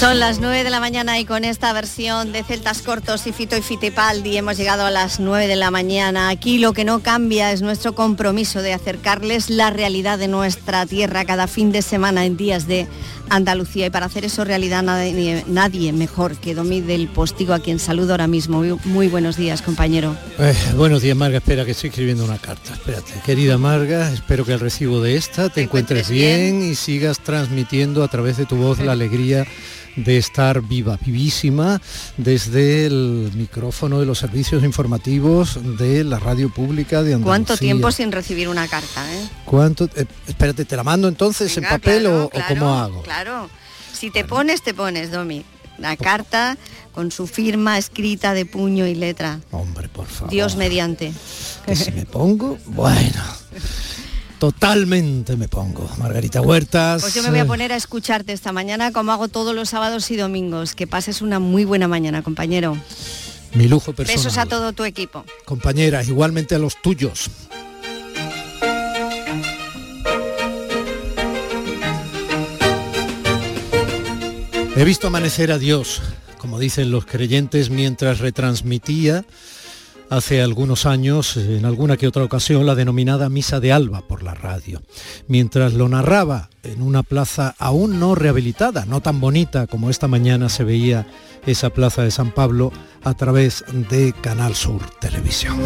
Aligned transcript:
Son 0.00 0.18
las 0.18 0.40
9 0.40 0.64
de 0.64 0.70
la 0.70 0.80
mañana 0.80 1.18
y 1.18 1.26
con 1.26 1.44
esta 1.44 1.74
versión 1.74 2.32
de 2.32 2.42
Celtas 2.42 2.80
Cortos 2.80 3.26
y 3.26 3.32
Fito 3.32 3.54
y 3.54 3.60
Fitipaldi 3.60 4.38
hemos 4.38 4.56
llegado 4.56 4.86
a 4.86 4.90
las 4.90 5.20
9 5.20 5.46
de 5.46 5.56
la 5.56 5.70
mañana. 5.70 6.30
Aquí 6.30 6.56
lo 6.56 6.72
que 6.72 6.86
no 6.86 7.00
cambia 7.00 7.52
es 7.52 7.60
nuestro 7.60 7.94
compromiso 7.94 8.62
de 8.62 8.72
acercarles 8.72 9.50
la 9.50 9.68
realidad 9.68 10.18
de 10.18 10.26
nuestra 10.26 10.86
tierra 10.86 11.26
cada 11.26 11.46
fin 11.48 11.70
de 11.70 11.82
semana 11.82 12.24
en 12.24 12.38
días 12.38 12.66
de 12.66 12.86
Andalucía 13.30 13.86
y 13.86 13.90
para 13.90 14.06
hacer 14.06 14.24
eso 14.24 14.44
realidad 14.44 14.82
nadie, 14.82 15.44
nadie 15.46 15.92
mejor 15.92 16.36
que 16.36 16.54
Domi 16.54 16.80
del 16.80 17.08
Postigo 17.08 17.54
a 17.54 17.60
quien 17.60 17.78
saludo 17.78 18.12
ahora 18.12 18.26
mismo. 18.26 18.62
Muy, 18.84 19.08
buenos 19.08 19.36
días, 19.36 19.62
compañero. 19.62 20.16
Eh, 20.38 20.54
buenos 20.76 21.00
días, 21.00 21.16
Marga. 21.16 21.38
Espera 21.38 21.64
que 21.64 21.70
estoy 21.70 21.90
escribiendo 21.90 22.24
una 22.24 22.38
carta. 22.38 22.74
Espérate. 22.74 23.12
Querida 23.24 23.56
Marga, 23.56 24.12
espero 24.12 24.44
que 24.44 24.52
al 24.52 24.60
recibo 24.60 25.00
de 25.00 25.16
esta 25.16 25.48
te, 25.48 25.62
encuentres 25.62 26.10
bien, 26.10 26.62
y 26.62 26.74
sigas 26.74 27.20
transmitiendo 27.20 28.04
a 28.04 28.08
través 28.08 28.36
de 28.36 28.46
tu 28.46 28.56
voz 28.56 28.78
la 28.80 28.92
alegría 28.92 29.46
de 29.96 30.18
estar 30.18 30.62
viva, 30.62 30.98
vivísima, 31.04 31.80
desde 32.16 32.86
el 32.86 33.30
micrófono 33.34 34.00
de 34.00 34.06
los 34.06 34.18
servicios 34.18 34.62
informativos 34.64 35.58
de 35.78 36.04
la 36.04 36.18
radio 36.18 36.52
pública 36.52 37.02
de 37.02 37.14
Andalucía. 37.14 37.24
¿Cuánto 37.24 37.56
tiempo 37.56 37.90
sin 37.92 38.12
recibir 38.12 38.48
una 38.48 38.68
carta? 38.68 39.12
Eh? 39.12 39.28
¿Cuánto? 39.44 39.84
eh, 39.96 40.06
espérate, 40.26 40.64
¿te 40.64 40.76
la 40.76 40.84
mando 40.84 41.08
entonces 41.08 41.56
en 41.56 41.64
papel 41.64 42.02
claro, 42.02 42.22
o, 42.22 42.24
o 42.26 42.30
claro, 42.30 42.46
cómo 42.48 42.74
hago? 42.74 43.02
Claro, 43.02 43.50
si 43.92 44.10
te 44.10 44.24
pones, 44.24 44.62
te 44.62 44.74
pones, 44.74 45.10
Domi. 45.10 45.44
La 45.78 45.96
carta 45.96 46.58
con 46.92 47.10
su 47.10 47.26
firma 47.26 47.78
escrita 47.78 48.34
de 48.34 48.44
puño 48.44 48.86
y 48.86 48.94
letra. 48.94 49.40
Hombre, 49.50 49.88
por 49.88 50.06
favor. 50.06 50.30
Dios 50.30 50.56
mediante. 50.56 51.12
Que 51.64 51.74
si 51.74 51.90
me 51.92 52.04
pongo, 52.04 52.58
bueno. 52.66 53.22
Totalmente 54.40 55.36
me 55.36 55.48
pongo. 55.48 55.86
Margarita 55.98 56.40
Huertas. 56.40 57.02
Pues 57.02 57.12
yo 57.12 57.22
me 57.22 57.28
voy 57.28 57.40
a 57.40 57.44
poner 57.44 57.72
a 57.74 57.76
escucharte 57.76 58.32
esta 58.32 58.52
mañana 58.52 58.90
como 58.90 59.12
hago 59.12 59.28
todos 59.28 59.54
los 59.54 59.68
sábados 59.68 60.10
y 60.10 60.16
domingos. 60.16 60.74
Que 60.74 60.86
pases 60.86 61.20
una 61.20 61.38
muy 61.38 61.66
buena 61.66 61.88
mañana, 61.88 62.22
compañero. 62.22 62.74
Mi 63.52 63.68
lujo 63.68 63.92
personal. 63.92 64.16
Besos 64.16 64.38
a 64.38 64.46
todo 64.46 64.72
tu 64.72 64.84
equipo. 64.84 65.26
Compañeras, 65.44 66.08
igualmente 66.08 66.54
a 66.54 66.58
los 66.58 66.80
tuyos. 66.80 67.30
He 74.74 74.84
visto 74.84 75.08
amanecer 75.08 75.52
a 75.52 75.58
Dios, 75.58 76.00
como 76.38 76.58
dicen 76.58 76.90
los 76.90 77.04
creyentes, 77.04 77.68
mientras 77.68 78.20
retransmitía 78.20 79.26
hace 80.10 80.42
algunos 80.42 80.84
años, 80.84 81.36
en 81.36 81.64
alguna 81.64 81.96
que 81.96 82.06
otra 82.06 82.24
ocasión, 82.24 82.66
la 82.66 82.74
denominada 82.74 83.30
Misa 83.30 83.60
de 83.60 83.72
Alba 83.72 84.02
por 84.02 84.22
la 84.22 84.34
radio. 84.34 84.82
Mientras 85.28 85.72
lo 85.72 85.88
narraba 85.88 86.50
en 86.62 86.82
una 86.82 87.02
plaza 87.02 87.54
aún 87.58 87.98
no 87.98 88.14
rehabilitada, 88.14 88.84
no 88.84 89.00
tan 89.00 89.20
bonita 89.20 89.66
como 89.66 89.88
esta 89.88 90.08
mañana 90.08 90.48
se 90.48 90.64
veía 90.64 91.06
esa 91.46 91.70
plaza 91.70 92.02
de 92.02 92.10
San 92.10 92.32
Pablo 92.32 92.72
a 93.02 93.14
través 93.14 93.64
de 93.88 94.12
Canal 94.20 94.54
Sur 94.54 94.82
Televisión. 95.00 95.58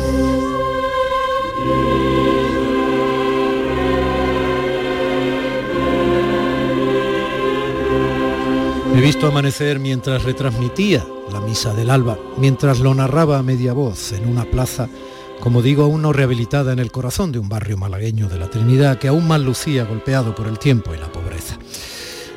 He 8.94 9.00
visto 9.00 9.26
amanecer 9.26 9.80
mientras 9.80 10.22
retransmitía 10.22 11.04
la 11.32 11.40
misa 11.40 11.74
del 11.74 11.90
alba, 11.90 12.16
mientras 12.38 12.78
lo 12.78 12.94
narraba 12.94 13.38
a 13.38 13.42
media 13.42 13.72
voz 13.72 14.12
en 14.12 14.28
una 14.28 14.44
plaza, 14.44 14.88
como 15.40 15.62
digo, 15.62 15.82
aún 15.82 16.02
no 16.02 16.12
rehabilitada 16.12 16.72
en 16.72 16.78
el 16.78 16.92
corazón 16.92 17.32
de 17.32 17.40
un 17.40 17.48
barrio 17.48 17.76
malagueño 17.76 18.28
de 18.28 18.38
la 18.38 18.48
Trinidad 18.48 19.00
que 19.00 19.08
aún 19.08 19.26
más 19.26 19.40
lucía 19.40 19.84
golpeado 19.84 20.36
por 20.36 20.46
el 20.46 20.60
tiempo 20.60 20.94
y 20.94 20.98
la 20.98 21.10
pobreza. 21.10 21.58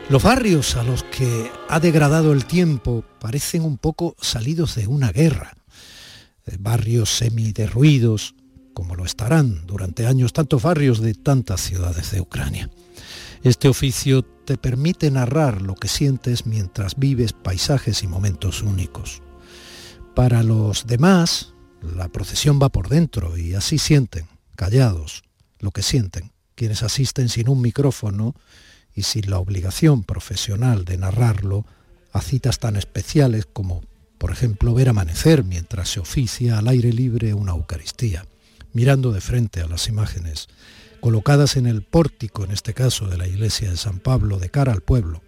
Los 0.09 0.23
barrios 0.23 0.75
a 0.75 0.83
los 0.83 1.03
que 1.03 1.51
ha 1.69 1.79
degradado 1.79 2.33
el 2.33 2.45
tiempo 2.45 3.03
parecen 3.19 3.61
un 3.61 3.77
poco 3.77 4.15
salidos 4.19 4.73
de 4.73 4.87
una 4.87 5.11
guerra. 5.11 5.53
Eh, 6.47 6.57
Barrios 6.59 7.17
semiderruidos, 7.17 8.33
como 8.73 8.95
lo 8.95 9.05
estarán 9.05 9.67
durante 9.67 10.07
años 10.07 10.33
tantos 10.33 10.63
barrios 10.63 11.01
de 11.01 11.13
tantas 11.13 11.61
ciudades 11.61 12.09
de 12.11 12.19
Ucrania. 12.19 12.67
Este 13.47 13.69
oficio 13.69 14.23
te 14.23 14.57
permite 14.57 15.09
narrar 15.09 15.61
lo 15.61 15.75
que 15.75 15.87
sientes 15.87 16.45
mientras 16.45 16.97
vives 16.97 17.31
paisajes 17.31 18.03
y 18.03 18.07
momentos 18.07 18.61
únicos. 18.61 19.21
Para 20.13 20.43
los 20.43 20.85
demás, 20.85 21.53
la 21.81 22.09
procesión 22.09 22.59
va 22.61 22.67
por 22.67 22.89
dentro 22.89 23.37
y 23.37 23.53
así 23.53 23.77
sienten, 23.77 24.27
callados, 24.57 25.23
lo 25.59 25.71
que 25.71 25.81
sienten, 25.81 26.33
quienes 26.55 26.83
asisten 26.83 27.29
sin 27.29 27.47
un 27.47 27.61
micrófono 27.61 28.35
y 28.93 29.03
sin 29.03 29.29
la 29.29 29.39
obligación 29.39 30.03
profesional 30.03 30.83
de 30.83 30.97
narrarlo 30.97 31.65
a 32.11 32.19
citas 32.19 32.59
tan 32.59 32.75
especiales 32.75 33.45
como, 33.45 33.81
por 34.17 34.31
ejemplo, 34.31 34.73
ver 34.73 34.89
amanecer 34.89 35.45
mientras 35.45 35.87
se 35.87 36.01
oficia 36.01 36.57
al 36.57 36.67
aire 36.67 36.91
libre 36.91 37.33
una 37.33 37.53
Eucaristía, 37.53 38.25
mirando 38.73 39.13
de 39.13 39.21
frente 39.21 39.61
a 39.61 39.67
las 39.67 39.87
imágenes 39.87 40.49
colocadas 40.99 41.55
en 41.57 41.65
el 41.65 41.81
pórtico, 41.81 42.43
en 42.43 42.51
este 42.51 42.73
caso 42.73 43.07
de 43.07 43.17
la 43.17 43.27
iglesia 43.27 43.69
de 43.69 43.77
San 43.77 43.99
Pablo, 43.99 44.39
de 44.39 44.49
cara 44.49 44.73
al 44.73 44.81
pueblo, 44.81 45.21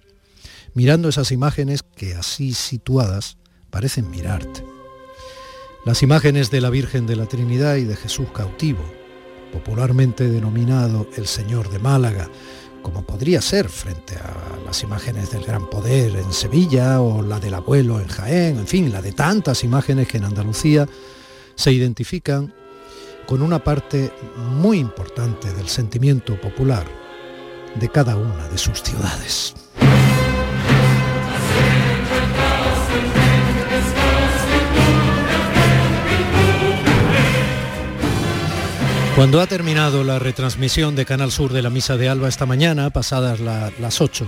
mirando 0.73 1.09
esas 1.09 1.31
imágenes 1.31 1.83
que 1.83 2.15
así 2.15 2.53
situadas 2.53 3.37
parecen 3.69 4.09
mirarte. 4.09 4.63
Las 5.85 6.03
imágenes 6.03 6.51
de 6.51 6.61
la 6.61 6.69
Virgen 6.69 7.07
de 7.07 7.15
la 7.15 7.25
Trinidad 7.25 7.75
y 7.75 7.85
de 7.85 7.95
Jesús 7.95 8.27
cautivo, 8.33 8.83
popularmente 9.51 10.29
denominado 10.29 11.09
el 11.15 11.25
Señor 11.25 11.69
de 11.69 11.79
Málaga, 11.79 12.29
como 12.81 13.05
podría 13.05 13.41
ser 13.41 13.69
frente 13.69 14.15
a 14.15 14.59
las 14.65 14.83
imágenes 14.83 15.31
del 15.31 15.43
Gran 15.43 15.69
Poder 15.69 16.15
en 16.15 16.31
Sevilla 16.31 17.01
o 17.01 17.21
la 17.21 17.39
del 17.39 17.53
abuelo 17.53 17.99
en 17.99 18.07
Jaén, 18.07 18.57
en 18.57 18.67
fin, 18.67 18.91
la 18.91 19.01
de 19.01 19.11
tantas 19.11 19.63
imágenes 19.63 20.07
que 20.07 20.17
en 20.17 20.25
Andalucía 20.25 20.87
se 21.55 21.71
identifican 21.71 22.53
con 23.29 23.43
una 23.43 23.63
parte 23.63 24.11
muy 24.57 24.79
importante 24.79 25.53
del 25.53 25.67
sentimiento 25.67 26.41
popular 26.41 26.87
de 27.75 27.87
cada 27.87 28.15
una 28.15 28.47
de 28.47 28.57
sus 28.57 28.81
ciudades. 28.81 29.53
Cuando 39.15 39.41
ha 39.41 39.47
terminado 39.47 40.03
la 40.03 40.17
retransmisión 40.17 40.95
de 40.95 41.05
Canal 41.05 41.31
Sur 41.31 41.51
de 41.51 41.61
la 41.61 41.69
Misa 41.69 41.97
de 41.97 42.07
Alba 42.07 42.29
esta 42.29 42.45
mañana, 42.45 42.89
pasadas 42.89 43.39
la- 43.41 43.71
las 43.79 43.99
8, 43.99 44.25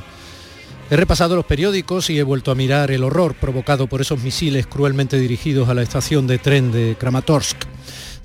he 0.90 0.96
repasado 0.98 1.36
los 1.38 1.46
periódicos 1.46 2.10
y 2.10 2.20
he 2.20 2.24
vuelto 2.24 2.52
a 2.52 2.56
mirar 2.56 2.92
el 2.92 3.04
horror 3.04 3.34
provocado 3.36 3.88
por 3.88 4.02
esos 4.02 4.22
misiles 4.22 4.68
cruelmente 4.68 5.18
dirigidos 5.18 5.70
a 5.70 5.74
la 5.74 5.82
estación 5.82 6.28
de 6.28 6.40
tren 6.40 6.72
de 6.74 6.98
Kramatorsk, 7.00 7.58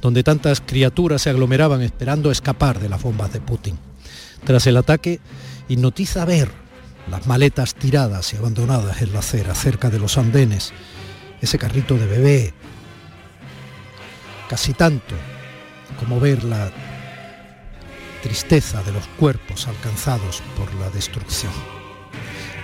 donde 0.00 0.22
tantas 0.22 0.60
criaturas 0.60 1.22
se 1.22 1.30
aglomeraban 1.30 1.82
esperando 1.82 2.30
escapar 2.30 2.80
de 2.80 2.88
las 2.88 3.02
bombas 3.02 3.32
de 3.32 3.40
Putin. 3.40 3.78
Tras 4.44 4.66
el 4.66 4.76
ataque, 4.76 5.20
hipnotiza 5.68 6.24
ver 6.24 6.50
las 7.10 7.26
maletas 7.26 7.74
tiradas 7.74 8.32
y 8.32 8.36
abandonadas 8.36 9.02
en 9.02 9.12
la 9.12 9.20
acera 9.20 9.54
cerca 9.54 9.90
de 9.90 9.98
los 9.98 10.18
andenes, 10.18 10.72
ese 11.40 11.58
carrito 11.58 11.96
de 11.96 12.06
bebé, 12.06 12.54
casi 14.48 14.72
tanto 14.72 15.14
como 15.98 16.20
ver 16.20 16.44
la 16.44 16.70
tristeza 18.22 18.82
de 18.82 18.92
los 18.92 19.06
cuerpos 19.18 19.68
alcanzados 19.68 20.42
por 20.56 20.72
la 20.74 20.90
destrucción. 20.90 21.52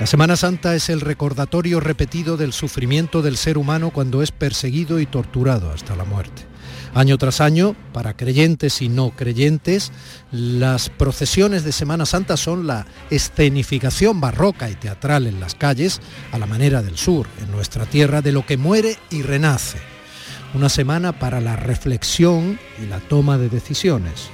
La 0.01 0.07
Semana 0.07 0.37
Santa 0.37 0.75
es 0.75 0.89
el 0.89 1.01
recordatorio 1.01 1.79
repetido 1.79 2.37
del 2.37 2.53
sufrimiento 2.53 3.23
del 3.23 3.37
ser 3.37 3.59
humano 3.59 3.91
cuando 3.91 4.23
es 4.23 4.33
perseguido 4.33 4.99
y 4.99 5.07
torturado 5.07 5.71
hasta 5.71 5.95
la 5.95 6.05
muerte. 6.05 6.52
Año 6.95 7.17
tras 7.17 7.41
año, 7.41 7.75
para 7.95 8.15
creyentes 8.15 8.83
y 8.83 8.91
no 8.91 9.13
creyentes, 9.17 9.93
las 10.31 10.91
procesiones 10.91 11.65
de 11.65 11.73
Semana 11.73 12.05
Santa 12.05 12.37
son 12.37 12.67
la 12.67 12.87
escenificación 13.09 14.21
barroca 14.21 14.69
y 14.69 14.75
teatral 14.75 15.27
en 15.27 15.41
las 15.41 15.55
calles, 15.55 16.03
a 16.33 16.39
la 16.39 16.45
manera 16.45 16.83
del 16.83 16.99
sur, 16.99 17.27
en 17.41 17.51
nuestra 17.51 17.87
tierra, 17.87 18.21
de 18.21 18.33
lo 18.33 18.45
que 18.45 18.59
muere 18.59 18.99
y 19.09 19.23
renace. 19.23 19.79
Una 20.53 20.69
semana 20.69 21.19
para 21.19 21.41
la 21.41 21.57
reflexión 21.57 22.59
y 22.83 22.85
la 22.85 23.01
toma 23.01 23.39
de 23.39 23.49
decisiones. 23.49 24.29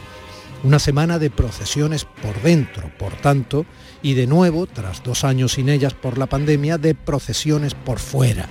Una 0.64 0.80
semana 0.80 1.20
de 1.20 1.30
procesiones 1.30 2.04
por 2.04 2.42
dentro, 2.42 2.90
por 2.98 3.12
tanto, 3.14 3.66
y 4.02 4.14
de 4.14 4.26
nuevo, 4.26 4.66
tras 4.66 5.04
dos 5.04 5.22
años 5.22 5.52
sin 5.52 5.68
ellas 5.68 5.94
por 5.94 6.18
la 6.18 6.26
pandemia, 6.26 6.76
de 6.76 6.96
procesiones 6.96 7.74
por 7.74 8.00
fuera. 8.00 8.48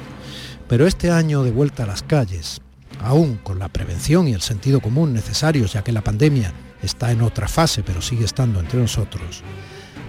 Pero 0.70 0.88
este 0.88 1.12
año 1.12 1.44
de 1.44 1.52
vuelta 1.52 1.84
a 1.84 1.88
las 1.88 2.04
calles, 2.04 2.62
aún 3.02 3.38
con 3.38 3.60
la 3.60 3.70
prevención 3.70 4.28
y 4.28 4.34
el 4.34 4.42
sentido 4.42 4.80
común 4.80 5.14
necesarios, 5.14 5.74
ya 5.74 5.84
que 5.84 5.92
la 5.92 6.04
pandemia 6.04 6.54
está 6.82 7.12
en 7.12 7.22
otra 7.22 7.48
fase, 7.48 7.84
pero 7.84 8.02
sigue 8.02 8.26
estando 8.26 8.60
entre 8.60 8.80
nosotros, 8.80 9.44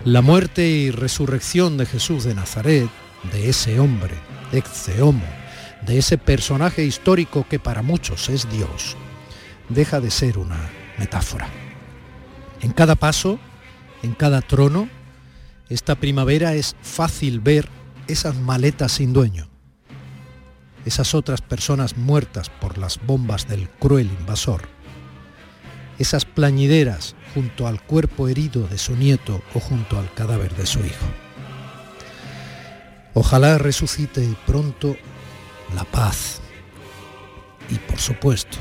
la 0.04 0.22
muerte 0.22 0.68
y 0.68 0.90
resurrección 0.90 1.76
de 1.76 1.86
Jesús 1.86 2.24
de 2.24 2.34
Nazaret, 2.34 2.88
de 3.32 3.48
ese 3.48 3.80
hombre, 3.80 4.14
ex 4.52 4.88
homo, 5.00 5.26
de 5.86 5.98
ese 5.98 6.18
personaje 6.18 6.84
histórico 6.84 7.46
que 7.48 7.58
para 7.58 7.82
muchos 7.82 8.28
es 8.28 8.50
Dios, 8.50 8.96
deja 9.68 10.00
de 10.00 10.10
ser 10.10 10.38
una 10.38 10.58
metáfora. 10.98 11.48
En 12.60 12.72
cada 12.72 12.94
paso, 12.94 13.38
en 14.02 14.14
cada 14.14 14.40
trono, 14.40 14.88
esta 15.68 15.94
primavera 15.96 16.54
es 16.54 16.76
fácil 16.82 17.40
ver 17.40 17.68
esas 18.06 18.36
maletas 18.36 18.92
sin 18.92 19.12
dueño, 19.12 19.48
esas 20.88 21.14
otras 21.14 21.42
personas 21.42 21.98
muertas 21.98 22.48
por 22.48 22.78
las 22.78 22.98
bombas 23.04 23.46
del 23.46 23.68
cruel 23.68 24.10
invasor, 24.20 24.62
esas 25.98 26.24
plañideras 26.24 27.14
junto 27.34 27.66
al 27.66 27.82
cuerpo 27.82 28.26
herido 28.26 28.66
de 28.66 28.78
su 28.78 28.96
nieto 28.96 29.42
o 29.52 29.60
junto 29.60 29.98
al 29.98 30.10
cadáver 30.14 30.56
de 30.56 30.64
su 30.64 30.78
hijo. 30.80 31.06
Ojalá 33.12 33.58
resucite 33.58 34.34
pronto 34.46 34.96
la 35.74 35.84
paz 35.84 36.40
y 37.68 37.74
por 37.74 37.98
supuesto 37.98 38.56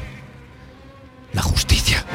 la 1.31 1.41
justicia. 1.41 2.05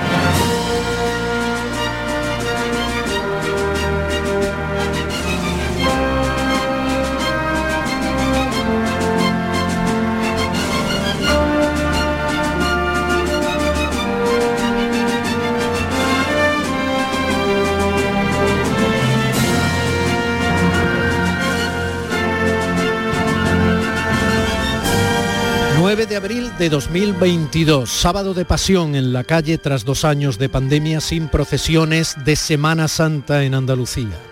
De 26.58 26.66
abril 26.66 26.70
de 26.70 26.70
2022, 26.70 27.90
sábado 27.90 28.34
de 28.34 28.44
pasión 28.44 28.94
en 28.94 29.12
la 29.12 29.24
calle 29.24 29.58
tras 29.58 29.84
dos 29.84 30.04
años 30.04 30.38
de 30.38 30.48
pandemia 30.48 31.00
sin 31.00 31.28
procesiones 31.28 32.16
de 32.24 32.36
Semana 32.36 32.88
Santa 32.88 33.44
en 33.44 33.54
Andalucía. 33.54 34.31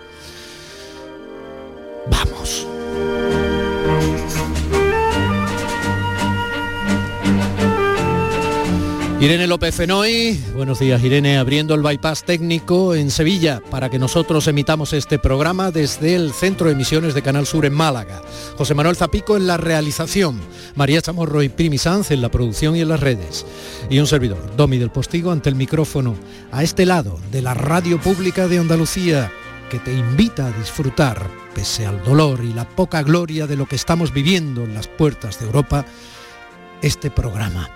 Irene 9.20 9.46
López 9.46 9.74
Fenoy, 9.74 10.42
buenos 10.54 10.78
días 10.78 11.04
Irene, 11.04 11.36
abriendo 11.36 11.74
el 11.74 11.82
bypass 11.82 12.24
técnico 12.24 12.94
en 12.94 13.10
Sevilla 13.10 13.60
para 13.70 13.90
que 13.90 13.98
nosotros 13.98 14.48
emitamos 14.48 14.94
este 14.94 15.18
programa 15.18 15.70
desde 15.70 16.14
el 16.14 16.32
Centro 16.32 16.68
de 16.68 16.72
Emisiones 16.72 17.12
de 17.12 17.20
Canal 17.20 17.44
Sur 17.46 17.66
en 17.66 17.74
Málaga. 17.74 18.22
José 18.56 18.74
Manuel 18.74 18.96
Zapico 18.96 19.36
en 19.36 19.46
la 19.46 19.58
realización, 19.58 20.40
María 20.74 21.02
Chamorro 21.02 21.42
y 21.42 21.50
Primi 21.50 21.76
Sanz 21.76 22.12
en 22.12 22.22
la 22.22 22.30
producción 22.30 22.76
y 22.76 22.80
en 22.80 22.88
las 22.88 23.00
redes. 23.00 23.44
Y 23.90 23.98
un 23.98 24.06
servidor, 24.06 24.56
Domi 24.56 24.78
del 24.78 24.88
Postigo, 24.88 25.32
ante 25.32 25.50
el 25.50 25.54
micrófono, 25.54 26.16
a 26.50 26.62
este 26.62 26.86
lado 26.86 27.20
de 27.30 27.42
la 27.42 27.52
radio 27.52 28.00
pública 28.00 28.48
de 28.48 28.58
Andalucía, 28.58 29.30
que 29.68 29.80
te 29.80 29.92
invita 29.92 30.46
a 30.46 30.52
disfrutar, 30.52 31.28
pese 31.54 31.84
al 31.84 32.02
dolor 32.04 32.42
y 32.42 32.54
la 32.54 32.66
poca 32.66 33.02
gloria 33.02 33.46
de 33.46 33.56
lo 33.56 33.66
que 33.66 33.76
estamos 33.76 34.14
viviendo 34.14 34.64
en 34.64 34.72
las 34.72 34.88
puertas 34.88 35.38
de 35.38 35.44
Europa, 35.44 35.84
este 36.80 37.10
programa. 37.10 37.68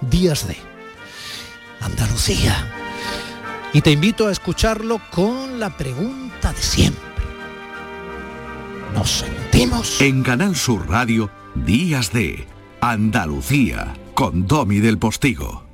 Días 0.00 0.46
de 0.46 0.67
Andalucía. 1.80 2.66
Y 3.72 3.82
te 3.82 3.92
invito 3.92 4.26
a 4.26 4.32
escucharlo 4.32 5.00
con 5.10 5.60
la 5.60 5.76
pregunta 5.76 6.52
de 6.52 6.62
siempre. 6.62 7.02
¿Nos 8.94 9.10
sentimos? 9.10 10.00
En 10.00 10.22
Canal 10.22 10.56
Sur 10.56 10.88
Radio, 10.88 11.30
Días 11.54 12.12
de 12.12 12.46
Andalucía, 12.80 13.94
con 14.14 14.46
Domi 14.46 14.78
del 14.78 14.98
Postigo. 14.98 15.64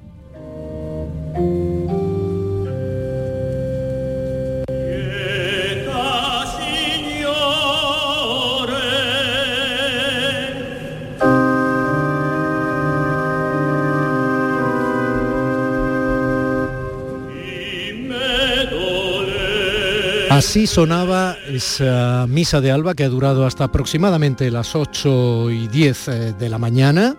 Así 20.35 20.67
sonaba 20.67 21.37
esa 21.47 22.27
misa 22.29 22.61
de 22.61 22.73
alba 22.73 22.95
que 22.95 23.05
ha 23.05 23.09
durado 23.09 23.47
hasta 23.47 23.63
aproximadamente 23.63 24.51
las 24.51 24.75
8 24.75 25.51
y 25.53 25.69
10 25.69 26.09
eh, 26.09 26.33
de 26.33 26.49
la 26.49 26.59
mañana. 26.59 27.15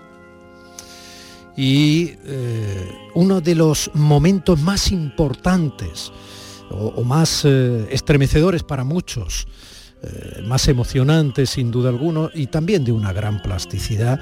Y 1.55 2.11
eh, 2.25 2.91
uno 3.13 3.39
de 3.39 3.55
los 3.55 3.89
momentos 3.93 4.59
más 4.59 4.91
importantes 4.91 6.11
o, 6.69 7.05
más 7.05 7.45
eh, 7.45 7.87
estremecedores 7.89 8.63
para 8.63 8.83
muchos 8.83 9.47
eh, 10.05 10.41
más 10.43 10.67
emocionante 10.67 11.47
sin 11.47 11.71
duda 11.71 11.89
alguno 11.89 12.29
y 12.33 12.47
también 12.47 12.83
de 12.83 12.91
una 12.91 13.11
gran 13.11 13.41
plasticidad 13.41 14.19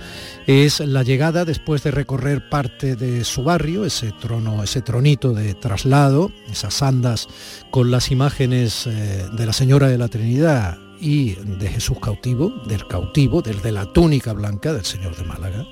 es 0.47 0.79
la 0.79 1.03
llegada 1.03 1.43
después 1.43 1.83
de 1.83 1.91
recorrer 1.91 2.47
parte 2.47 2.95
de 2.95 3.25
su 3.25 3.43
barrio, 3.43 3.83
ese 3.83 4.13
trono, 4.13 4.63
ese 4.63 4.81
tronito 4.81 5.33
de 5.33 5.53
traslado, 5.55 6.31
esas 6.49 6.81
andas 6.81 7.27
con 7.69 7.91
las 7.91 8.11
imágenes 8.11 8.87
eh, 8.87 9.27
de 9.33 9.45
la 9.45 9.51
Señora 9.51 9.89
de 9.89 9.97
la 9.97 10.07
Trinidad 10.07 10.77
y 11.01 11.33
de 11.35 11.67
Jesús 11.67 11.99
cautivo, 11.99 12.49
del 12.65 12.87
cautivo, 12.87 13.41
desde 13.41 13.73
la 13.73 13.91
túnica 13.91 14.31
blanca 14.31 14.71
del 14.71 14.85
Señor 14.85 15.17
de 15.17 15.25
Málaga. 15.25 15.65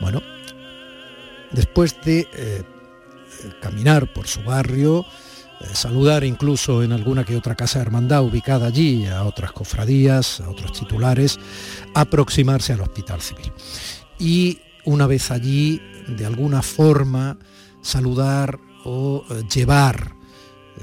Bueno, 0.00 0.22
después 1.52 1.96
de 2.02 2.26
eh, 2.32 2.62
caminar 3.60 4.10
por 4.12 4.26
su 4.26 4.42
barrio, 4.42 5.04
saludar 5.72 6.24
incluso 6.24 6.82
en 6.82 6.92
alguna 6.92 7.24
que 7.24 7.36
otra 7.36 7.54
casa 7.54 7.80
hermandad 7.80 8.24
ubicada 8.24 8.66
allí, 8.66 9.06
a 9.06 9.24
otras 9.24 9.52
cofradías, 9.52 10.40
a 10.40 10.50
otros 10.50 10.72
titulares, 10.72 11.38
aproximarse 11.94 12.72
al 12.72 12.80
hospital 12.80 13.20
civil. 13.20 13.52
Y 14.18 14.58
una 14.84 15.06
vez 15.06 15.30
allí, 15.30 15.80
de 16.08 16.26
alguna 16.26 16.62
forma, 16.62 17.38
saludar 17.80 18.58
o 18.84 19.24
eh, 19.30 19.42
llevar 19.52 20.14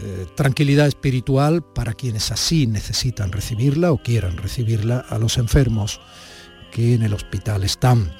eh, 0.01 0.25
tranquilidad 0.35 0.87
espiritual 0.87 1.61
para 1.63 1.93
quienes 1.93 2.31
así 2.31 2.65
necesitan 2.65 3.31
recibirla 3.31 3.91
o 3.91 3.97
quieran 3.97 4.37
recibirla 4.37 4.99
a 4.99 5.19
los 5.19 5.37
enfermos 5.37 5.99
que 6.71 6.95
en 6.95 7.03
el 7.03 7.13
hospital 7.13 7.63
están 7.63 8.11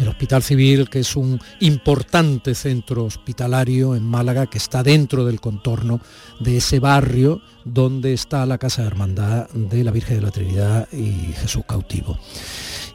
el 0.00 0.08
Hospital 0.08 0.42
Civil, 0.42 0.88
que 0.88 1.00
es 1.00 1.16
un 1.16 1.40
importante 1.60 2.54
centro 2.54 3.04
hospitalario 3.04 3.94
en 3.96 4.04
Málaga, 4.04 4.46
que 4.46 4.58
está 4.58 4.82
dentro 4.82 5.24
del 5.24 5.40
contorno 5.40 6.00
de 6.40 6.58
ese 6.58 6.80
barrio 6.80 7.40
donde 7.64 8.12
está 8.12 8.46
la 8.46 8.58
Casa 8.58 8.82
de 8.82 8.88
Hermandad 8.88 9.48
de 9.50 9.84
la 9.84 9.90
Virgen 9.90 10.16
de 10.16 10.22
la 10.22 10.30
Trinidad 10.30 10.88
y 10.92 11.32
Jesús 11.32 11.64
cautivo. 11.66 12.18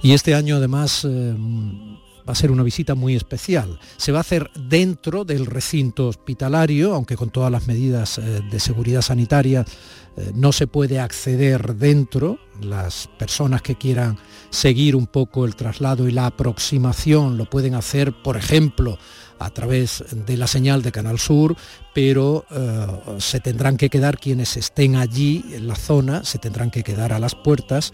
Y 0.02 0.14
este 0.14 0.36
año 0.36 0.58
además 0.58 1.06
eh, 1.06 1.34
va 2.28 2.34
a 2.34 2.36
ser 2.36 2.52
una 2.52 2.64
visita 2.64 2.96
muy 2.96 3.16
especial. 3.16 3.80
Se 3.98 4.12
va 4.12 4.20
a 4.20 4.22
hacer 4.22 4.50
dentro 4.56 5.26
del 5.26 5.46
recinto 5.46 6.08
hospitalario, 6.08 6.94
aunque 6.94 7.18
con 7.18 7.30
todas 7.30 7.52
las 7.52 7.68
medidas 7.68 8.18
eh, 8.18 8.42
de 8.50 8.60
seguridad 8.60 9.02
sanitaria 9.02 9.66
eh, 10.16 10.32
no 10.36 10.52
se 10.52 10.68
puede 10.68 11.00
acceder 11.00 11.76
dentro. 11.76 12.40
Las 12.62 13.10
personas 13.18 13.62
que 13.62 13.76
quieran 13.76 14.18
seguir 14.50 14.96
un 14.96 15.08
poco 15.08 15.46
el 15.46 15.56
traslado 15.56 16.08
y 16.08 16.12
la 16.12 16.28
aproximación 16.28 17.38
lo 17.38 17.50
pueden 17.50 17.76
hacer, 17.76 18.14
por 18.22 18.38
ejemplo, 18.38 18.98
a 19.40 19.50
través 19.50 20.04
de 20.12 20.38
la 20.38 20.48
señal 20.48 20.82
de 20.84 20.92
Canal 20.92 21.20
Sur, 21.20 21.56
pero 21.94 22.46
eh, 22.52 22.88
se 23.18 23.40
tendrán 23.40 23.78
que 23.78 23.90
quedar 23.90 24.20
quienes 24.20 24.56
estén 24.56 24.96
allí 24.96 25.44
en 25.52 25.68
la 25.68 25.76
zona, 25.76 26.24
se 26.24 26.38
tendrán 26.38 26.72
que 26.72 26.84
quedar 26.84 27.12
a 27.12 27.20
las 27.20 27.36
puertas. 27.36 27.92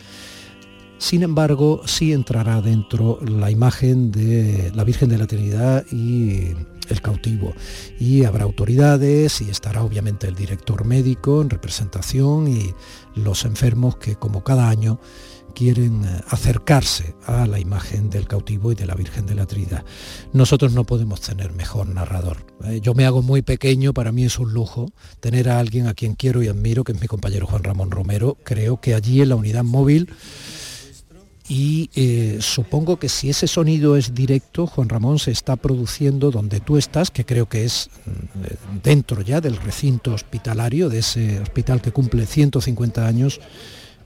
Sin 1.00 1.24
embargo, 1.24 1.82
sí 1.86 2.12
entrará 2.12 2.62
dentro 2.62 3.20
la 3.26 3.50
imagen 3.50 4.12
de 4.12 4.72
la 4.76 4.84
Virgen 4.84 5.08
de 5.08 5.18
la 5.18 5.28
Trinidad 5.28 5.86
y 5.92 6.50
el 6.90 7.02
cautivo. 7.02 7.54
Y 8.00 8.26
habrá 8.26 8.44
autoridades 8.44 9.42
y 9.42 9.50
estará 9.50 9.82
obviamente 9.84 10.28
el 10.28 10.36
director 10.36 10.86
médico 10.86 11.42
en 11.42 11.50
representación 11.50 12.50
y 12.50 12.74
los 13.16 13.46
enfermos 13.46 13.96
que 13.96 14.18
como 14.18 14.44
cada 14.44 14.70
año 14.70 15.00
quieren 15.56 16.04
eh, 16.04 16.22
acercarse 16.28 17.16
a 17.26 17.48
la 17.48 17.60
imagen 17.60 18.10
del 18.10 18.28
cautivo 18.28 18.72
y 18.72 18.76
de 18.76 18.86
la 18.86 18.96
Virgen 18.96 19.26
de 19.26 19.36
la 19.36 19.46
Trinidad. 19.46 19.86
Nosotros 20.34 20.74
no 20.74 20.84
podemos 20.84 21.22
tener 21.22 21.54
mejor 21.54 21.88
narrador. 21.88 22.46
¿eh? 22.66 22.82
Yo 22.82 22.94
me 22.94 23.06
hago 23.06 23.22
muy 23.22 23.42
pequeño, 23.42 23.94
para 23.94 24.12
mí 24.12 24.26
es 24.26 24.38
un 24.38 24.54
lujo 24.54 24.92
tener 25.22 25.50
a 25.50 25.60
alguien 25.60 25.88
a 25.88 25.94
quien 25.94 26.16
quiero 26.16 26.44
y 26.44 26.50
admiro, 26.50 26.84
que 26.84 26.92
es 26.92 27.02
mi 27.02 27.08
compañero 27.08 27.48
Juan 27.48 27.64
Ramón 27.64 27.90
Romero. 27.90 28.38
Creo 28.44 28.80
que 28.82 28.94
allí 28.94 29.22
en 29.22 29.30
la 29.30 29.36
unidad 29.36 29.64
móvil 29.64 30.10
y 31.50 31.90
eh, 31.96 32.38
supongo 32.42 33.00
que 33.00 33.10
si 33.10 33.32
ese 33.32 33.48
sonido 33.48 33.98
es 33.98 34.14
directo, 34.14 34.68
Juan 34.68 34.88
Ramón, 34.88 35.18
se 35.18 35.32
está 35.32 35.56
produciendo 35.56 36.30
donde 36.30 36.60
tú 36.60 36.78
estás, 36.78 37.10
que 37.10 37.26
creo 37.26 37.50
que 37.50 37.66
es 37.66 37.90
mm, 38.06 38.84
dentro 38.84 39.22
ya 39.22 39.42
del 39.42 39.58
recinto 39.58 40.14
hospitalario, 40.14 40.90
de 40.90 41.00
ese 41.00 41.40
hospital 41.40 41.82
que 41.82 41.92
cumple 41.92 42.28
150 42.28 43.08
años, 43.08 43.42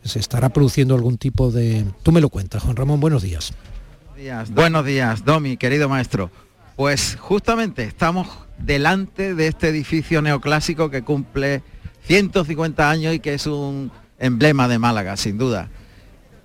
se 0.06 0.20
estará 0.20 0.50
produciendo 0.50 0.96
algún 0.96 1.18
tipo 1.18 1.52
de... 1.52 1.86
Tú 2.02 2.14
me 2.14 2.22
lo 2.22 2.30
cuentas, 2.30 2.64
Juan 2.64 2.78
Ramón, 2.78 3.02
buenos 3.02 3.24
días. 3.24 3.52
Buenos 4.06 4.18
días, 4.18 4.52
buenos 4.52 4.86
días 4.86 5.26
Domi, 5.26 5.58
querido 5.58 5.90
maestro. 5.90 6.32
Pues 6.78 7.18
justamente 7.20 7.84
estamos 7.84 8.30
delante 8.58 9.36
de 9.36 9.48
este 9.48 9.68
edificio 9.68 10.22
neoclásico 10.22 10.90
que 10.90 11.02
cumple 11.02 11.62
150 12.06 12.90
años 12.90 13.14
y 13.14 13.20
que 13.20 13.34
es 13.34 13.48
un 13.48 13.92
emblema 14.18 14.70
de 14.70 14.80
Málaga, 14.80 15.18
sin 15.18 15.38
duda. 15.38 15.70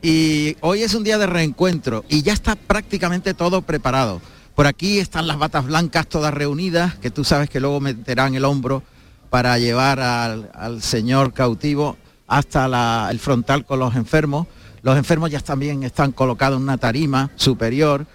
Y 0.01 0.57
hoy 0.61 0.83
es 0.83 0.95
un 0.95 1.03
día 1.03 1.19
de 1.19 1.27
reencuentro 1.27 2.05
y 2.09 2.23
ya 2.23 2.33
está 2.33 2.55
prácticamente 2.55 3.35
todo 3.35 3.63
preparado. 3.63 4.21
Por 4.55 4.67
aquí 4.67 4.99
están 4.99 5.27
las 5.27 5.39
batas 5.39 5.67
blancas 5.67 6.07
todas 6.07 6.33
reunidas, 6.33 6.95
que 6.97 7.11
tú 7.11 7.25
sabes 7.25 7.51
que 7.51 7.61
luego 7.61 7.81
meterán 7.81 8.35
el 8.35 8.45
hombro 8.45 8.83
para 9.29 9.59
llevar 9.59 10.01
al, 10.01 10.83
señor 10.83 11.33
cautivo 11.33 11.97
hasta 12.29 13.11
el 13.11 13.19
frontal 13.19 13.65
con 13.65 13.81
los 13.81 13.97
enfermos. 13.97 14.47
Los 14.83 14.97
enfermos 14.97 15.31
ya 15.31 15.41
también 15.41 15.83
están 15.83 16.13
colocados 16.13 16.59
en 16.59 16.63
una 16.63 16.79
tarima 16.79 17.31
superior 17.35 18.07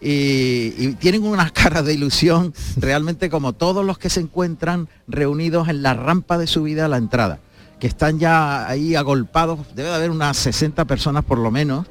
y, 0.00 0.94
tienen 0.94 1.24
unas 1.24 1.52
caras 1.52 1.84
de 1.84 1.92
ilusión 1.92 2.54
realmente 2.76 3.28
como 3.28 3.52
todos 3.52 3.84
los 3.84 3.98
que 3.98 4.08
se 4.08 4.20
encuentran 4.20 4.88
reunidos 5.06 5.68
en 5.68 5.82
la 5.82 5.92
rampa 5.92 6.38
de 6.38 6.46
subida 6.46 6.86
a 6.86 6.88
la 6.88 6.96
entrada 6.96 7.38
que 7.82 7.88
están 7.88 8.20
ya 8.20 8.68
ahí 8.68 8.94
agolpados, 8.94 9.58
debe 9.74 9.88
de 9.88 9.96
haber 9.96 10.10
unas 10.12 10.36
60 10.36 10.84
personas 10.84 11.24
por 11.24 11.36
lo 11.36 11.50
menos, 11.50 11.84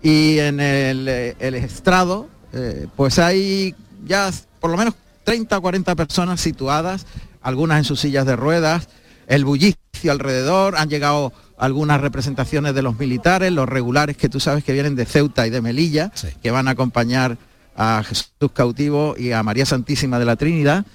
y 0.00 0.38
en 0.38 0.60
el, 0.60 1.08
estrado, 1.08 2.28
eh, 2.52 2.86
pues 2.94 3.18
hay 3.18 3.74
ya 4.04 4.30
por 4.60 4.70
lo 4.70 4.76
menos 4.76 4.94
30 5.24 5.58
o 5.58 5.60
40 5.60 5.96
personas 5.96 6.40
situadas, 6.40 7.06
algunas 7.42 7.78
en 7.78 7.82
sus 7.82 7.98
sillas 7.98 8.24
de 8.24 8.36
ruedas, 8.36 8.88
el 9.26 9.44
bullicio 9.44 10.12
alrededor, 10.12 10.76
han 10.76 10.90
llegado 10.90 11.32
algunas 11.58 12.00
representaciones 12.00 12.72
de 12.76 12.82
los 12.82 12.96
militares, 12.96 13.50
los 13.50 13.68
regulares 13.68 14.16
que 14.16 14.28
tú 14.28 14.38
sabes 14.38 14.62
que 14.62 14.74
vienen 14.74 14.94
de 14.94 15.06
Ceuta 15.06 15.44
y 15.44 15.50
de 15.50 15.60
Melilla, 15.60 16.12
que 16.40 16.52
van 16.52 16.68
a 16.68 16.70
acompañar 16.70 17.36
a 17.76 18.04
Jesús 18.04 18.52
cautivo 18.54 19.16
y 19.18 19.32
a 19.32 19.42
María 19.42 19.66
Santísima 19.66 20.20
de 20.20 20.24
la 20.24 20.36
Trinidad. 20.36 20.86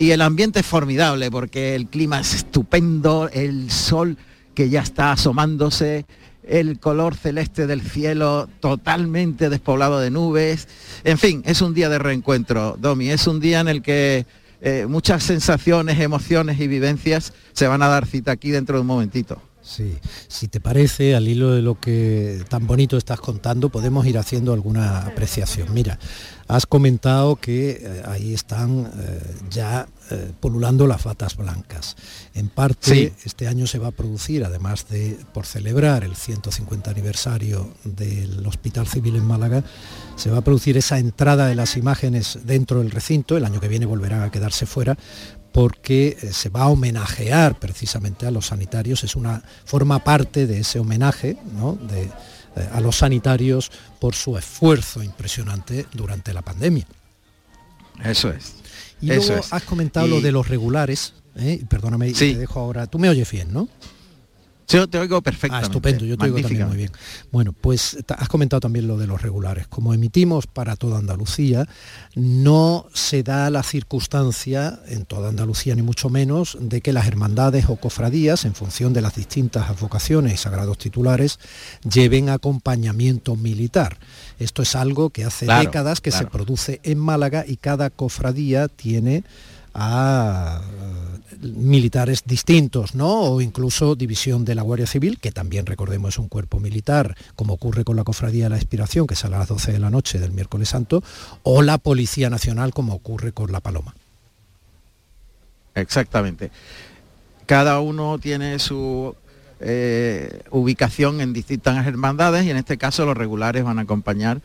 Y 0.00 0.12
el 0.12 0.22
ambiente 0.22 0.60
es 0.60 0.66
formidable 0.66 1.30
porque 1.30 1.74
el 1.74 1.86
clima 1.86 2.20
es 2.20 2.32
estupendo, 2.32 3.28
el 3.34 3.70
sol 3.70 4.16
que 4.54 4.70
ya 4.70 4.80
está 4.80 5.12
asomándose, 5.12 6.06
el 6.42 6.80
color 6.80 7.14
celeste 7.14 7.66
del 7.66 7.82
cielo 7.82 8.48
totalmente 8.60 9.50
despoblado 9.50 10.00
de 10.00 10.10
nubes. 10.10 10.68
En 11.04 11.18
fin, 11.18 11.42
es 11.44 11.60
un 11.60 11.74
día 11.74 11.90
de 11.90 11.98
reencuentro, 11.98 12.78
Domi, 12.80 13.10
es 13.10 13.26
un 13.26 13.40
día 13.40 13.60
en 13.60 13.68
el 13.68 13.82
que 13.82 14.24
eh, 14.62 14.86
muchas 14.88 15.22
sensaciones, 15.22 16.00
emociones 16.00 16.58
y 16.58 16.66
vivencias 16.66 17.34
se 17.52 17.66
van 17.66 17.82
a 17.82 17.88
dar 17.88 18.06
cita 18.06 18.32
aquí 18.32 18.50
dentro 18.50 18.76
de 18.76 18.80
un 18.80 18.86
momentito. 18.86 19.49
Sí, 19.62 19.98
si 20.28 20.48
te 20.48 20.58
parece, 20.58 21.14
al 21.14 21.28
hilo 21.28 21.52
de 21.52 21.60
lo 21.60 21.78
que 21.78 22.42
tan 22.48 22.66
bonito 22.66 22.96
estás 22.96 23.20
contando, 23.20 23.68
podemos 23.68 24.06
ir 24.06 24.16
haciendo 24.16 24.54
alguna 24.54 25.00
apreciación. 25.00 25.72
Mira, 25.74 25.98
has 26.48 26.66
comentado 26.66 27.36
que 27.36 27.78
eh, 27.82 28.02
ahí 28.06 28.32
están 28.32 28.90
eh, 28.98 29.20
ya 29.50 29.86
eh, 30.10 30.32
polulando 30.40 30.86
las 30.86 31.04
batas 31.04 31.36
blancas. 31.36 31.96
En 32.34 32.48
parte, 32.48 33.12
este 33.24 33.48
año 33.48 33.66
se 33.66 33.78
va 33.78 33.88
a 33.88 33.92
producir, 33.92 34.44
además 34.44 34.88
de 34.88 35.18
por 35.34 35.44
celebrar 35.44 36.04
el 36.04 36.16
150 36.16 36.90
aniversario 36.90 37.70
del 37.84 38.44
Hospital 38.46 38.88
Civil 38.88 39.16
en 39.16 39.26
Málaga, 39.26 39.62
se 40.16 40.30
va 40.30 40.38
a 40.38 40.42
producir 40.42 40.78
esa 40.78 40.98
entrada 40.98 41.46
de 41.46 41.54
las 41.54 41.76
imágenes 41.76 42.38
dentro 42.44 42.78
del 42.78 42.90
recinto, 42.90 43.36
el 43.36 43.44
año 43.44 43.60
que 43.60 43.68
viene 43.68 43.86
volverán 43.86 44.22
a 44.22 44.30
quedarse 44.30 44.64
fuera, 44.64 44.96
porque 45.52 46.16
eh, 46.20 46.32
se 46.32 46.48
va 46.48 46.62
a 46.62 46.68
homenajear 46.68 47.58
precisamente 47.58 48.26
a 48.26 48.30
los 48.30 48.46
sanitarios, 48.46 49.04
es 49.04 49.16
una 49.16 49.42
forma 49.64 50.02
parte 50.04 50.46
de 50.46 50.60
ese 50.60 50.78
homenaje 50.78 51.36
de, 51.88 52.02
eh, 52.02 52.68
a 52.72 52.80
los 52.80 52.96
sanitarios 52.96 53.70
por 53.98 54.14
su 54.14 54.36
esfuerzo 54.36 55.02
impresionante 55.02 55.86
durante 55.92 56.32
la 56.32 56.42
pandemia. 56.42 56.86
Eso 58.04 58.30
es. 58.30 58.54
Y 59.00 59.06
luego 59.06 59.40
has 59.50 59.62
comentado 59.64 60.06
lo 60.06 60.20
de 60.20 60.32
los 60.32 60.48
regulares, 60.48 61.14
¿eh? 61.36 61.64
perdóname, 61.68 62.12
te 62.12 62.36
dejo 62.36 62.60
ahora, 62.60 62.86
tú 62.86 62.98
me 62.98 63.08
oyes 63.08 63.30
bien, 63.30 63.52
¿no? 63.52 63.68
Yo 64.70 64.88
te 64.88 64.98
oigo 64.98 65.20
perfectamente. 65.20 65.64
Ah, 65.64 65.68
estupendo, 65.68 66.04
yo 66.04 66.16
te 66.16 66.26
oigo 66.26 66.40
también 66.40 66.68
muy 66.68 66.76
bien. 66.76 66.92
Bueno, 67.32 67.52
pues 67.52 67.98
has 68.08 68.28
comentado 68.28 68.60
también 68.60 68.86
lo 68.86 68.96
de 68.96 69.06
los 69.06 69.20
regulares. 69.20 69.66
Como 69.66 69.92
emitimos 69.92 70.46
para 70.46 70.76
toda 70.76 70.98
Andalucía, 70.98 71.66
no 72.14 72.86
se 72.94 73.22
da 73.22 73.50
la 73.50 73.62
circunstancia 73.62 74.80
en 74.86 75.04
toda 75.06 75.30
Andalucía, 75.30 75.74
ni 75.74 75.82
mucho 75.82 76.08
menos, 76.08 76.56
de 76.60 76.80
que 76.80 76.92
las 76.92 77.06
hermandades 77.06 77.66
o 77.68 77.76
cofradías, 77.76 78.44
en 78.44 78.54
función 78.54 78.92
de 78.92 79.00
las 79.00 79.14
distintas 79.14 79.68
advocaciones 79.68 80.34
y 80.34 80.36
sagrados 80.36 80.78
titulares, 80.78 81.40
lleven 81.82 82.28
acompañamiento 82.28 83.36
militar. 83.36 83.98
Esto 84.38 84.62
es 84.62 84.76
algo 84.76 85.10
que 85.10 85.24
hace 85.24 85.46
décadas 85.46 86.00
que 86.00 86.12
se 86.12 86.26
produce 86.26 86.80
en 86.84 86.98
Málaga 86.98 87.44
y 87.46 87.56
cada 87.56 87.90
cofradía 87.90 88.68
tiene 88.68 89.24
a 89.74 90.60
militares 91.40 92.22
distintos, 92.26 92.94
¿no? 92.94 93.20
O 93.22 93.40
incluso 93.40 93.94
división 93.94 94.44
de 94.44 94.54
la 94.54 94.62
Guardia 94.62 94.86
Civil, 94.86 95.18
que 95.18 95.32
también 95.32 95.66
recordemos 95.66 96.14
es 96.14 96.18
un 96.18 96.28
cuerpo 96.28 96.60
militar, 96.60 97.16
como 97.36 97.54
ocurre 97.54 97.84
con 97.84 97.96
la 97.96 98.04
Cofradía 98.04 98.44
de 98.44 98.50
la 98.50 98.56
Expiración, 98.56 99.06
que 99.06 99.16
sale 99.16 99.36
a 99.36 99.40
las 99.40 99.48
12 99.48 99.72
de 99.72 99.78
la 99.78 99.90
noche 99.90 100.18
del 100.18 100.32
miércoles 100.32 100.68
santo, 100.68 101.02
o 101.42 101.62
la 101.62 101.78
Policía 101.78 102.30
Nacional, 102.30 102.72
como 102.72 102.94
ocurre 102.94 103.32
con 103.32 103.52
la 103.52 103.60
Paloma. 103.60 103.94
Exactamente. 105.74 106.50
Cada 107.46 107.80
uno 107.80 108.18
tiene 108.18 108.58
su 108.58 109.14
eh, 109.60 110.42
ubicación 110.50 111.20
en 111.20 111.32
distintas 111.32 111.86
hermandades 111.86 112.44
y 112.44 112.50
en 112.50 112.56
este 112.56 112.78
caso 112.78 113.04
los 113.04 113.16
regulares 113.16 113.64
van 113.64 113.78
a 113.78 113.82
acompañar 113.82 114.40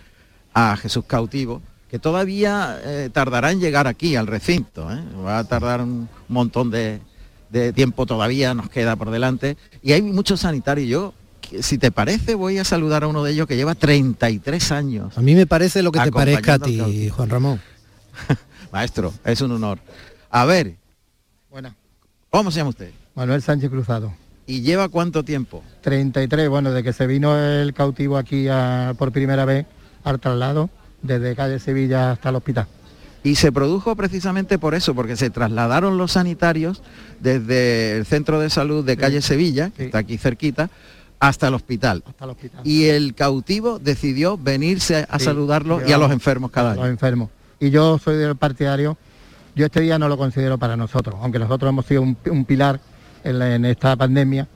a 0.53 0.75
Jesús 0.77 1.05
cautivo 1.05 1.61
que 1.95 1.99
todavía 1.99 2.77
eh, 2.83 3.09
tardará 3.09 3.53
en 3.53 3.61
llegar 3.61 3.87
aquí 3.87 4.17
al 4.17 4.27
recinto. 4.27 4.91
¿eh? 4.91 5.01
Va 5.25 5.39
a 5.39 5.43
tardar 5.45 5.79
un 5.79 6.09
montón 6.27 6.69
de, 6.69 6.99
tiempo 7.73 8.05
todavía, 8.05 8.53
nos 8.53 8.69
queda 8.69 8.97
por 8.97 9.11
delante. 9.11 9.55
Y 9.81 9.93
hay 9.93 10.01
muchos 10.01 10.41
sanitarios. 10.41 10.89
Yo, 10.89 11.13
si 11.61 11.77
te 11.77 11.91
parece, 11.91 12.35
voy 12.35 12.57
a 12.57 12.65
saludar 12.65 13.05
a 13.05 13.07
uno 13.07 13.23
de 13.23 13.31
ellos 13.31 13.47
que 13.47 13.55
lleva 13.55 13.75
33 13.75 14.73
años. 14.73 15.17
A 15.17 15.21
mí 15.21 15.35
me 15.35 15.47
parece 15.47 15.81
lo 15.83 15.93
que 15.93 16.01
te 16.01 16.11
parezca 16.11 16.55
a 16.55 16.59
ti, 16.59 17.07
Juan 17.07 17.29
Ramón. 17.29 17.61
Maestro, 18.73 19.13
es 19.23 19.39
un 19.39 19.53
honor. 19.53 19.79
A 20.29 20.43
ver. 20.43 20.75
Buena. 21.49 21.77
¿Cómo 22.29 22.51
se 22.51 22.57
llama 22.57 22.71
usted? 22.71 22.91
Manuel 23.15 23.41
Sánchez 23.41 23.69
Cruzado. 23.69 24.13
¿Y 24.47 24.63
lleva 24.63 24.89
cuánto 24.89 25.23
tiempo? 25.23 25.63
33, 25.81 26.49
bueno, 26.49 26.73
de 26.73 26.83
que 26.83 26.91
se 26.91 27.07
vino 27.07 27.39
el 27.39 27.73
cautivo 27.73 28.17
aquí 28.17 28.47
por 28.97 29.13
primera 29.13 29.45
vez 29.45 29.65
al 30.03 30.19
traslado 30.19 30.69
desde 31.01 31.35
calle 31.35 31.59
Sevilla 31.59 32.11
hasta 32.11 32.29
el 32.29 32.35
hospital. 32.35 32.67
Y 33.23 33.35
se 33.35 33.51
produjo 33.51 33.95
precisamente 33.95 34.59
por 34.59 34.75
eso, 34.75 34.93
porque 34.93 35.15
se 35.15 35.31
trasladaron 35.31 35.97
los 35.97 36.11
sanitarios 36.11 36.83
desde 37.19 37.97
el 37.97 38.05
centro 38.05 38.39
de 38.39 38.51
salud 38.51 38.85
de 38.85 38.97
calle 38.97 39.21
Sevilla, 39.21 39.71
que 39.71 39.85
está 39.85 39.97
aquí 39.97 40.19
cerquita, 40.19 40.69
hasta 41.19 41.47
el, 41.47 41.55
hospital. 41.55 42.03
Y 42.63 42.85
el 42.85 43.15
cautivo 43.15 43.79
decidió 43.79 44.37
venirse 44.37 45.07
a 45.09 45.17
saludarlo 45.17 45.81
y 45.87 45.91
a 45.91 45.97
los 45.97 46.11
enfermos 46.11 46.51
cada 46.51 46.73
año. 46.73 46.81
Los 46.81 46.89
enfermos. 46.89 47.29
Y 47.59 47.71
yo 47.71 47.97
soy 47.97 48.17
del 48.17 48.35
partidario, 48.35 48.97
yo 49.55 49.65
este 49.65 49.81
día 49.81 49.97
no 49.97 50.07
lo 50.07 50.17
considero 50.17 50.57
para 50.57 50.75
nosotros, 50.77 51.15
aunque 51.21 51.39
nosotros 51.39 51.69
hemos 51.69 51.85
sido 51.85 52.01
un, 52.01 52.45
pilar 52.45 52.79
en, 53.23 53.65
esta 53.65 53.95
pandemia, 53.95 54.47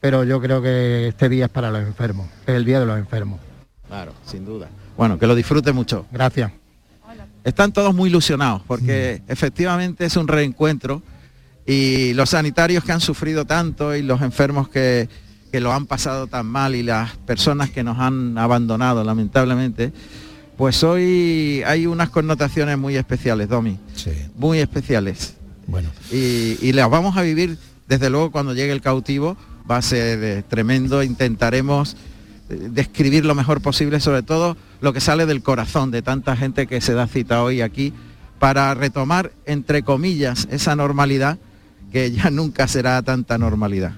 pero 0.00 0.24
yo 0.24 0.40
creo 0.40 0.60
que 0.60 1.08
este 1.08 1.28
día 1.28 1.46
es 1.46 1.50
para 1.50 1.70
los 1.70 1.82
enfermos, 1.82 2.28
es 2.46 2.54
el 2.54 2.64
día 2.64 2.80
de 2.80 2.86
los 2.86 2.98
enfermos. 2.98 3.40
Claro, 3.86 4.12
sin 4.26 4.44
duda. 4.44 4.68
Bueno, 5.00 5.18
que 5.18 5.26
lo 5.26 5.34
disfrute 5.34 5.72
mucho. 5.72 6.04
Gracias. 6.12 6.52
Están 7.42 7.72
todos 7.72 7.94
muy 7.94 8.10
ilusionados 8.10 8.60
porque 8.66 9.22
efectivamente 9.28 10.04
es 10.04 10.14
un 10.14 10.28
reencuentro 10.28 11.02
y 11.66 12.12
los 12.12 12.28
sanitarios 12.28 12.84
que 12.84 12.92
han 12.92 13.00
sufrido 13.00 13.46
tanto 13.46 13.96
y 13.96 14.02
los 14.02 14.20
enfermos 14.20 14.68
que, 14.68 15.08
lo 15.54 15.72
han 15.72 15.86
pasado 15.86 16.26
tan 16.26 16.44
mal 16.44 16.74
y 16.74 16.82
las 16.82 17.16
personas 17.16 17.70
que 17.70 17.82
nos 17.82 17.98
han 17.98 18.36
abandonado 18.36 19.02
lamentablemente, 19.02 19.90
pues 20.58 20.84
hoy 20.84 21.62
hay 21.64 21.86
unas 21.86 22.10
connotaciones 22.10 22.76
muy 22.76 22.96
especiales, 22.96 23.48
Domi. 23.48 23.78
Sí. 23.94 24.10
Muy 24.36 24.58
especiales. 24.58 25.32
Bueno. 25.66 25.88
Y, 26.12 26.58
y, 26.60 26.74
las 26.74 26.90
vamos 26.90 27.16
a 27.16 27.22
vivir 27.22 27.56
desde 27.88 28.10
luego 28.10 28.30
cuando 28.30 28.52
llegue 28.52 28.72
el 28.72 28.82
cautivo. 28.82 29.38
Va 29.68 29.78
a 29.78 29.82
ser 29.82 30.22
eh, 30.22 30.42
tremendo. 30.46 31.02
Intentaremos 31.02 31.96
describir 32.50 33.24
lo 33.24 33.34
mejor 33.34 33.62
posible, 33.62 33.98
sobre 33.98 34.22
todo 34.22 34.58
lo 34.80 34.92
que 34.92 35.00
sale 35.00 35.26
del 35.26 35.42
corazón 35.42 35.90
de 35.90 36.02
tanta 36.02 36.36
gente 36.36 36.66
que 36.66 36.80
se 36.80 36.94
da 36.94 37.06
cita 37.06 37.42
hoy 37.42 37.60
aquí 37.60 37.92
para 38.38 38.72
retomar, 38.74 39.32
entre 39.44 39.82
comillas, 39.82 40.48
esa 40.50 40.74
normalidad 40.74 41.38
que 41.92 42.10
ya 42.12 42.30
nunca 42.30 42.68
será 42.68 43.02
tanta 43.02 43.38
normalidad. 43.38 43.92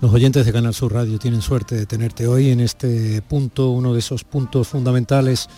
Los 0.00 0.12
oyentes 0.12 0.44
de 0.44 0.52
Canal 0.52 0.74
Sur 0.74 0.92
Radio 0.92 1.18
tienen 1.18 1.40
suerte 1.40 1.76
de 1.76 1.86
tenerte 1.86 2.26
hoy 2.26 2.50
en 2.50 2.60
este 2.60 3.22
punto, 3.22 3.70
uno 3.70 3.92
de 3.92 4.00
esos 4.00 4.24
puntos 4.24 4.68
fundamentales 4.68 5.48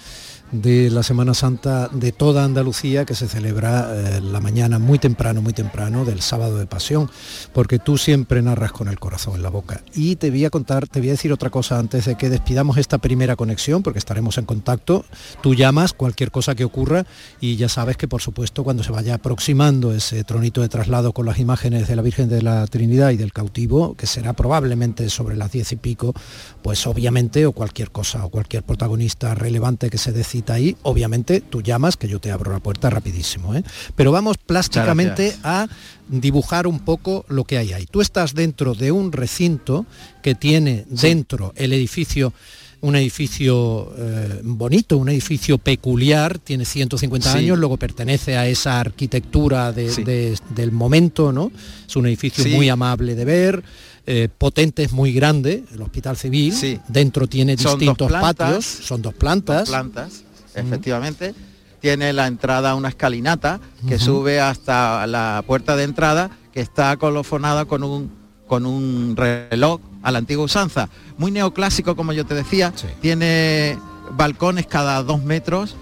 de 0.53 0.91
la 0.91 1.03
Semana 1.03 1.35
Santa 1.35 1.89
de 1.89 2.13
toda 2.13 2.45
Andalucía 2.45 3.05
que 3.05 3.15
se 3.15 3.27
celebra 3.27 3.91
eh, 3.93 4.21
la 4.21 4.41
mañana 4.41 4.79
muy 4.79 4.99
temprano, 4.99 5.43
muy 5.43 5.53
temprano 5.53 6.05
del 6.05 6.21
sábado 6.21 6.59
de 6.59 6.67
pasión, 6.67 7.11
porque 7.53 7.79
tú 7.79 7.99
siempre 7.99 8.43
narras 8.43 8.73
con 8.73 8.89
el 8.89 8.99
corazón 8.99 9.35
en 9.37 9.43
la 9.43 9.51
boca. 9.51 9.83
Y 9.95 10.17
te 10.17 10.31
voy 10.31 10.45
a 10.45 10.51
contar, 10.51 10.87
te 10.87 11.01
voy 11.01 11.09
a 11.09 11.13
decir 11.13 11.33
otra 11.33 11.51
cosa 11.51 11.79
antes 11.79 12.05
de 12.05 12.17
que 12.17 12.31
despidamos 12.31 12.77
esta 12.77 12.99
primera 12.99 13.35
conexión, 13.35 13.83
porque 13.83 13.99
estaremos 13.99 14.39
en 14.39 14.45
contacto. 14.45 15.05
Tú 15.43 15.55
llamas 15.55 15.93
cualquier 15.93 16.31
cosa 16.31 16.55
que 16.55 16.65
ocurra 16.65 17.07
y 17.41 17.57
ya 17.57 17.69
sabes 17.69 17.97
que 17.97 18.07
por 18.07 18.23
supuesto 18.23 18.63
cuando 18.63 18.83
se 18.83 18.93
vaya 18.93 19.15
aproximando 19.15 19.93
ese 19.93 20.23
tronito 20.25 20.61
de 20.61 20.69
traslado 20.69 21.13
con 21.13 21.27
las 21.27 21.39
imágenes 21.39 21.89
de 21.89 21.97
la 21.97 22.03
Virgen 22.03 22.29
de 22.29 22.43
la 22.43 22.67
Trinidad 22.67 23.11
y 23.11 23.17
del 23.17 23.33
cautivo, 23.33 23.97
que 23.97 24.07
será 24.07 24.33
probablemente 24.35 25.11
sobre 25.11 25.37
las 25.37 25.51
diez 25.51 25.73
y 25.73 25.77
pico, 25.77 26.15
pues 26.63 26.87
obviamente 26.87 27.47
o 27.47 27.53
cualquier 27.53 27.91
cosa 27.91 28.25
o 28.25 28.29
cualquier 28.29 28.63
protagonista 28.63 29.35
relevante 29.35 29.91
que 29.91 29.99
se 29.99 30.13
decida 30.13 30.36
ahí, 30.49 30.77
obviamente 30.83 31.41
tú 31.41 31.63
llamas 31.63 31.97
que 31.97 32.09
yo 32.09 32.21
te 32.21 32.31
abro 32.31 32.53
la 32.53 32.61
puerta 32.61 32.91
rapidísimo. 32.91 33.55
¿eh? 33.55 33.63
Pero 33.95 34.13
vamos 34.13 34.39
plásticamente 34.39 35.37
a 35.43 35.67
dibujar 36.09 36.67
un 36.67 36.81
poco 36.81 37.25
lo 37.29 37.45
que 37.45 37.59
hay 37.59 37.73
ahí. 37.73 37.87
Tú 37.87 38.01
estás 38.01 38.35
dentro 38.35 38.75
de 38.75 38.93
un 38.93 39.13
recinto 39.13 39.87
que 40.23 40.35
tiene 40.35 40.85
dentro 40.89 41.53
el 41.57 41.73
edificio 41.73 42.33
un 42.81 42.95
edificio 42.95 43.93
eh, 43.97 44.41
bonito, 44.45 44.99
un 44.99 45.09
edificio 45.09 45.59
peculiar, 45.59 46.39
tiene 46.39 46.65
150 46.65 47.33
años, 47.33 47.59
luego 47.59 47.77
pertenece 47.77 48.37
a 48.37 48.47
esa 48.47 48.79
arquitectura 48.79 49.73
del 49.73 50.73
momento, 50.73 51.33
¿no? 51.33 51.51
Es 51.87 51.97
un 51.97 52.07
edificio 52.07 52.47
muy 52.49 52.69
amable 52.69 53.15
de 53.15 53.25
ver, 53.25 53.63
eh, 54.07 54.29
potente, 54.37 54.85
es 54.85 54.93
muy 54.93 55.13
grande, 55.13 55.65
el 55.73 55.83
Hospital 55.83 56.17
Civil, 56.17 56.55
dentro 56.89 57.27
tiene 57.27 57.57
distintos 57.57 58.13
patios, 58.13 58.65
son 58.65 59.03
dos 59.03 59.15
plantas. 59.15 59.69
plantas 59.69 60.26
efectivamente. 60.57 61.35
Tiene 61.81 62.13
la 62.13 62.27
entrada 62.27 62.75
una 62.75 62.89
escalinata 62.89 63.61
que 63.89 63.99
sube 63.99 64.41
hasta 64.41 65.07
la 65.07 65.45
puerta 65.47 65.77
de 65.77 65.85
entrada 65.85 66.31
que 66.53 66.61
está 66.61 66.97
colofonada 66.97 67.67
con 67.67 67.85
un, 67.85 68.11
con 68.47 68.67
un 68.67 69.15
reloj 69.17 69.81
a 70.03 70.11
la 70.11 70.19
antigua 70.19 70.45
usanza. 70.45 70.89
Muy 71.19 71.31
neoclásico, 71.31 71.95
como 71.95 72.13
yo 72.13 72.25
te 72.25 72.35
decía. 72.35 72.73
Tiene 73.01 73.79
balcones 74.13 74.67
cada 74.67 75.03
dos 75.03 75.23
metros, 75.23 75.77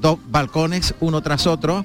dos 0.00 0.18
balcones 0.28 0.94
uno 1.00 1.22
tras 1.22 1.46
otro. 1.46 1.84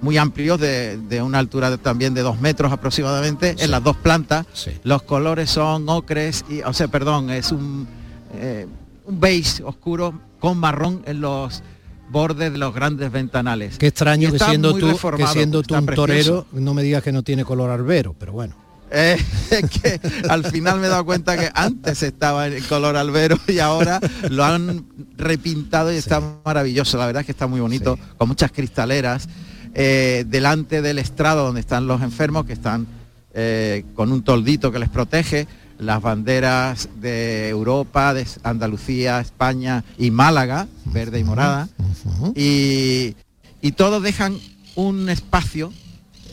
muy 0.00 0.16
amplios 0.16 0.58
de, 0.60 1.22
una 1.22 1.38
altura 1.38 1.76
también 1.76 2.12
de 2.14 2.22
dos 2.22 2.40
metros 2.40 2.72
aproximadamente 2.72 3.56
en 3.58 3.70
las 3.70 3.82
dos 3.82 3.96
plantas. 3.96 4.46
Los 4.84 5.02
colores 5.02 5.50
son 5.50 5.88
ocres 5.88 6.44
y, 6.48 6.62
o 6.62 6.72
sea, 6.72 6.88
perdón, 6.88 7.30
es 7.30 7.52
un, 7.52 7.88
eh, 8.34 8.66
un 9.04 9.20
beige 9.20 9.62
oscuro 9.62 10.20
con 10.38 10.58
marrón 10.58 11.02
en 11.06 11.20
los 11.20 11.62
bordes 12.10 12.52
de 12.52 12.58
los 12.58 12.74
grandes 12.74 13.10
ventanales. 13.10 13.78
Qué 13.78 13.86
extraño 13.86 14.30
que 14.30 14.38
siendo, 14.38 14.74
tú, 14.74 14.98
que 15.16 15.26
siendo 15.26 15.62
tú 15.62 15.74
un 15.74 15.86
torero 15.86 16.46
no 16.52 16.74
me 16.74 16.82
digas 16.82 17.02
que 17.02 17.12
no 17.12 17.22
tiene 17.22 17.44
color 17.44 17.70
albero, 17.70 18.14
pero 18.18 18.32
bueno. 18.32 18.54
Eh, 18.94 19.16
es 19.50 19.70
que 19.70 20.00
al 20.28 20.44
final 20.44 20.78
me 20.78 20.86
he 20.86 20.90
dado 20.90 21.06
cuenta 21.06 21.38
que 21.38 21.50
antes 21.54 22.02
estaba 22.02 22.46
en 22.46 22.62
color 22.64 22.96
albero 22.96 23.38
y 23.48 23.58
ahora 23.58 23.98
lo 24.28 24.44
han 24.44 24.84
repintado 25.16 25.92
y 25.92 25.96
está 25.96 26.20
maravilloso. 26.44 26.98
La 26.98 27.06
verdad 27.06 27.20
es 27.20 27.26
que 27.26 27.32
está 27.32 27.46
muy 27.46 27.60
bonito, 27.60 27.98
con 28.18 28.28
muchas 28.28 28.52
cristaleras. 28.52 29.28
Eh, 29.74 30.24
delante 30.28 30.82
del 30.82 30.98
estrado 30.98 31.46
donde 31.46 31.62
están 31.62 31.86
los 31.86 32.02
enfermos, 32.02 32.44
que 32.44 32.52
están 32.52 32.86
eh, 33.32 33.86
con 33.94 34.12
un 34.12 34.22
toldito 34.22 34.70
que 34.70 34.78
les 34.78 34.90
protege, 34.90 35.46
las 35.82 36.00
banderas 36.00 36.88
de 37.00 37.48
Europa, 37.48 38.14
de 38.14 38.26
Andalucía, 38.42 39.20
España 39.20 39.84
y 39.98 40.10
Málaga, 40.10 40.68
verde 40.84 41.18
y 41.18 41.24
morada, 41.24 41.68
y, 42.34 43.14
todos 43.76 44.02
dejan 44.02 44.38
un 44.76 45.08
espacio 45.08 45.72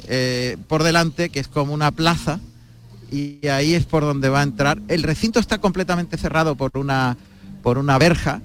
eh, 0.07 0.57
por 0.67 0.83
delante 0.83 1.29
que 1.29 1.39
es 1.39 1.47
como 1.47 1.73
una 1.73 1.91
plaza 1.91 2.39
y 3.11 3.47
ahí 3.47 3.73
es 3.73 3.85
por 3.85 4.03
donde 4.03 4.29
va 4.29 4.41
a 4.41 4.43
entrar. 4.43 4.79
El 4.87 5.03
recinto 5.03 5.39
está 5.39 5.57
completamente 5.57 6.17
cerrado 6.17 6.55
por 6.55 6.71
una, 6.77 7.17
por 7.63 7.77
una 7.77 7.97
verja 7.97 8.41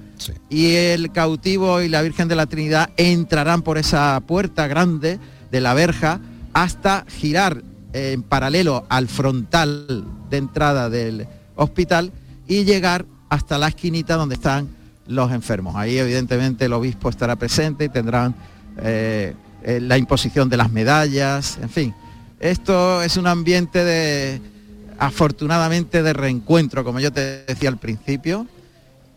y 0.48 0.74
el 0.74 1.12
cautivo 1.12 1.82
y 1.82 1.88
la 1.88 2.02
Virgen 2.02 2.28
de 2.28 2.36
la 2.36 2.46
Trinidad 2.46 2.90
entrarán 2.96 3.62
por 3.62 3.78
esa 3.78 4.20
puerta 4.26 4.66
grande 4.66 5.18
de 5.50 5.60
la 5.60 5.74
verja 5.74 6.20
hasta 6.52 7.04
girar 7.08 7.62
en 7.92 8.22
paralelo 8.22 8.86
al 8.88 9.08
frontal 9.08 10.04
de 10.34 10.38
entrada 10.38 10.90
del 10.90 11.26
hospital 11.56 12.12
y 12.46 12.64
llegar 12.64 13.06
hasta 13.28 13.56
la 13.58 13.68
esquinita 13.68 14.16
donde 14.16 14.34
están 14.34 14.68
los 15.06 15.32
enfermos. 15.32 15.76
Ahí 15.76 15.98
evidentemente 15.98 16.64
el 16.64 16.72
obispo 16.72 17.08
estará 17.08 17.36
presente 17.36 17.84
y 17.84 17.88
tendrán 17.88 18.34
eh, 18.78 19.34
eh, 19.62 19.80
la 19.80 19.96
imposición 19.98 20.48
de 20.48 20.56
las 20.56 20.70
medallas, 20.70 21.58
en 21.62 21.70
fin. 21.70 21.94
Esto 22.40 23.02
es 23.02 23.16
un 23.16 23.26
ambiente 23.26 23.84
de, 23.84 24.40
afortunadamente, 24.98 26.02
de 26.02 26.12
reencuentro, 26.12 26.84
como 26.84 27.00
yo 27.00 27.12
te 27.12 27.44
decía 27.44 27.68
al 27.68 27.78
principio, 27.78 28.46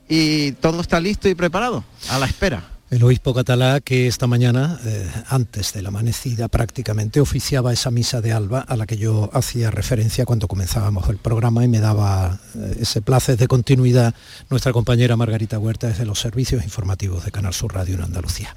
y 0.08 0.54
todo 0.54 0.82
está 0.82 1.00
listo 1.00 1.28
y 1.28 1.36
preparado, 1.36 1.84
a 2.10 2.20
la 2.20 2.28
espera. 2.28 2.64
El 2.90 3.04
obispo 3.04 3.34
catalá 3.34 3.82
que 3.82 4.08
esta 4.08 4.28
mañana, 4.28 4.80
eh, 4.86 5.06
antes 5.28 5.74
de 5.74 5.82
la 5.82 5.90
amanecida 5.90 6.48
prácticamente, 6.48 7.20
oficiaba 7.20 7.74
esa 7.74 7.92
misa 7.92 8.22
de 8.22 8.32
alba 8.32 8.62
a 8.62 8.78
la 8.78 8.86
que 8.86 8.96
yo 8.96 9.30
hacía 9.34 9.72
referencia 9.72 10.26
cuando 10.26 10.48
comenzábamos 10.48 11.10
el 11.10 11.18
programa 11.18 11.66
y 11.66 11.68
me 11.68 11.82
daba 11.82 12.40
eh, 12.56 12.78
ese 12.80 13.02
placer 13.02 13.36
de 13.38 13.50
continuidad 13.50 14.16
nuestra 14.50 14.72
compañera 14.72 15.18
Margarita 15.18 15.60
Huerta 15.60 15.88
desde 15.88 16.06
los 16.06 16.20
servicios 16.20 16.64
informativos 16.64 17.26
de 17.26 17.32
Canal 17.32 17.54
Sur 17.54 17.74
Radio 17.74 17.96
en 17.96 18.04
Andalucía. 18.04 18.56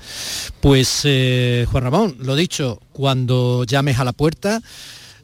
Pues 0.61 1.01
eh, 1.03 1.67
Juan 1.69 1.83
Ramón, 1.83 2.17
lo 2.21 2.37
dicho, 2.37 2.81
cuando 2.93 3.65
llames 3.65 3.99
a 3.99 4.05
la 4.05 4.13
puerta, 4.13 4.63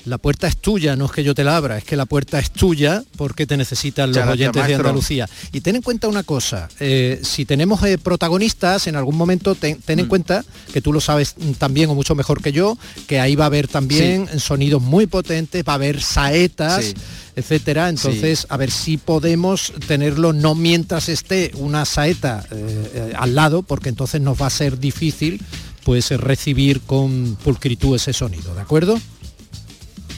la 0.06 0.18
puerta 0.18 0.46
es 0.46 0.56
tuya, 0.56 0.96
no 0.96 1.06
es 1.06 1.12
que 1.12 1.24
yo 1.24 1.34
te 1.34 1.44
la 1.44 1.56
abra, 1.56 1.78
es 1.78 1.84
que 1.84 1.96
la 1.96 2.06
puerta 2.06 2.38
es 2.38 2.50
tuya 2.50 3.02
porque 3.16 3.46
te 3.46 3.56
necesitan 3.56 4.12
los 4.12 4.26
oyentes 4.26 4.66
de 4.66 4.74
Andalucía. 4.74 5.28
Y 5.52 5.60
ten 5.60 5.76
en 5.76 5.82
cuenta 5.82 6.08
una 6.08 6.22
cosa, 6.22 6.68
eh, 6.80 7.20
si 7.22 7.44
tenemos 7.44 7.82
eh, 7.82 7.98
protagonistas 7.98 8.86
en 8.86 8.96
algún 8.96 9.16
momento, 9.16 9.54
ten, 9.54 9.78
en 9.86 10.04
mm. 10.06 10.08
cuenta, 10.08 10.44
que 10.72 10.80
tú 10.80 10.92
lo 10.92 11.00
sabes 11.00 11.34
también 11.58 11.90
o 11.90 11.94
mucho 11.94 12.14
mejor 12.14 12.40
que 12.40 12.52
yo, 12.52 12.78
que 13.06 13.18
ahí 13.18 13.34
va 13.34 13.44
a 13.44 13.46
haber 13.48 13.66
también 13.66 14.28
sonidos 14.38 14.80
muy 14.80 15.06
potentes, 15.06 15.64
va 15.66 15.72
a 15.72 15.76
haber 15.76 16.00
saetas. 16.00 16.94
etcétera. 17.36 17.90
Entonces, 17.90 18.46
a 18.48 18.56
ver 18.56 18.70
si 18.70 18.96
podemos 18.96 19.74
tenerlo 19.86 20.32
no 20.32 20.54
mientras 20.54 21.10
esté 21.10 21.50
una 21.56 21.84
saeta 21.84 22.46
eh, 22.50 23.12
al 23.14 23.34
lado, 23.34 23.62
porque 23.62 23.90
entonces 23.90 24.22
nos 24.22 24.40
va 24.40 24.46
a 24.46 24.50
ser 24.50 24.78
difícil 24.78 25.42
pues 25.84 26.10
recibir 26.10 26.80
con 26.80 27.36
pulcritud 27.44 27.94
ese 27.94 28.12
sonido, 28.12 28.54
¿de 28.54 28.60
acuerdo? 28.60 28.98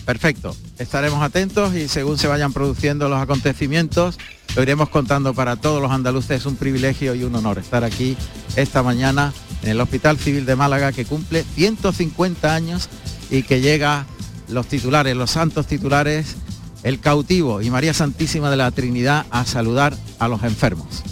Perfecto, 0.09 0.57
estaremos 0.79 1.23
atentos 1.23 1.75
y 1.75 1.87
según 1.87 2.17
se 2.17 2.29
vayan 2.29 2.55
produciendo 2.55 3.11
los 3.11 3.21
acontecimientos, 3.21 4.17
lo 4.57 4.63
iremos 4.63 4.89
contando 4.89 5.35
para 5.35 5.57
todos 5.57 5.83
los 5.83 5.91
andaluces. 5.91 6.31
Es 6.41 6.47
un 6.47 6.57
privilegio 6.57 7.15
y 7.15 7.25
un 7.25 7.35
honor 7.35 7.59
estar 7.59 7.85
aquí 7.85 8.17
esta 8.57 8.83
mañana 8.83 9.35
en 9.63 9.69
el 9.69 9.79
Hospital 9.83 10.17
Civil 10.17 10.47
de 10.47 10.57
Málaga 10.57 10.93
que 10.93 11.05
cumple 11.05 11.45
150 11.57 12.55
años 12.55 12.89
y 13.31 13.43
que 13.43 13.61
llega 13.61 14.07
los 14.49 14.67
titulares, 14.67 15.15
los 15.15 15.31
santos 15.31 15.67
titulares, 15.67 16.37
el 16.85 17.01
cautivo 17.01 17.61
y 17.61 17.69
María 17.69 17.93
Santísima 17.93 18.51
de 18.51 18.57
la 18.57 18.71
Trinidad 18.71 19.27
a 19.31 19.45
saludar 19.45 19.95
a 20.19 20.27
los 20.27 20.43
enfermos. 20.43 21.03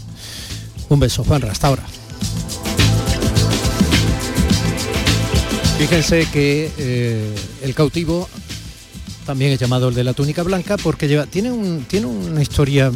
Un 0.89 1.01
beso, 1.01 1.23
Juanra, 1.23 1.53
hasta 1.53 1.67
ahora. 1.67 1.85
Fíjense 5.77 6.27
que 6.33 6.73
eh, 6.79 7.35
el 7.61 7.75
cautivo 7.75 8.27
también 9.27 9.53
es 9.53 9.59
llamado 9.59 9.89
el 9.89 9.95
de 9.95 10.05
la 10.05 10.15
túnica 10.15 10.43
blanca 10.43 10.77
porque 10.77 11.09
lleva, 11.09 11.27
tiene, 11.27 11.51
tiene 11.89 12.07
una 12.07 12.41
historia 12.41 12.93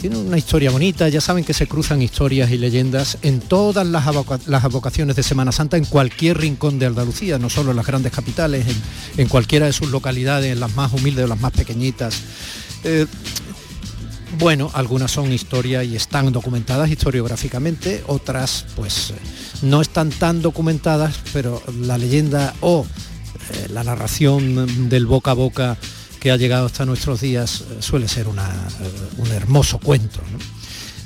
tiene 0.00 0.18
una 0.18 0.36
historia 0.36 0.70
bonita, 0.70 1.08
ya 1.08 1.22
saben 1.22 1.44
que 1.44 1.54
se 1.54 1.66
cruzan 1.66 2.02
historias 2.02 2.50
y 2.50 2.58
leyendas 2.58 3.16
en 3.22 3.40
todas 3.40 3.86
las, 3.86 4.06
avocaciones 4.06 5.16
de 5.16 5.22
Semana 5.22 5.50
Santa, 5.50 5.78
en 5.78 5.86
cualquier 5.86 6.36
rincón 6.36 6.78
de 6.78 6.84
Andalucía, 6.84 7.38
no 7.38 7.48
solo 7.48 7.70
en 7.70 7.76
las 7.78 7.86
grandes 7.86 8.12
capitales, 8.12 8.66
en, 9.16 9.28
cualquiera 9.28 9.64
de 9.64 9.72
sus 9.72 9.90
localidades, 9.90 10.52
en 10.52 10.60
las 10.60 10.74
más 10.74 10.92
humildes 10.92 11.24
o 11.24 11.28
las 11.28 11.40
más 11.40 11.52
pequeñitas. 11.52 12.20
Eh, 12.84 13.06
bueno, 14.38 14.70
algunas 14.74 15.10
son 15.10 15.32
historias 15.32 15.86
y 15.86 15.96
están 15.96 16.30
documentadas 16.32 16.90
historiográficamente, 16.90 18.04
otras 18.06 18.66
pues 18.76 19.14
no 19.62 19.80
están 19.80 20.10
tan 20.10 20.42
documentadas, 20.42 21.14
pero 21.32 21.62
la 21.80 21.96
leyenda 21.96 22.52
o 22.60 22.84
eh, 23.50 23.68
la 23.70 23.84
narración 23.84 24.88
del 24.88 25.06
boca 25.06 25.32
a 25.32 25.34
boca 25.34 25.76
que 26.20 26.30
ha 26.30 26.36
llegado 26.36 26.66
hasta 26.66 26.86
nuestros 26.86 27.20
días 27.20 27.60
eh, 27.60 27.76
suele 27.80 28.08
ser 28.08 28.26
eh, 28.26 28.30
un 29.18 29.30
hermoso 29.32 29.78
cuento. 29.78 30.20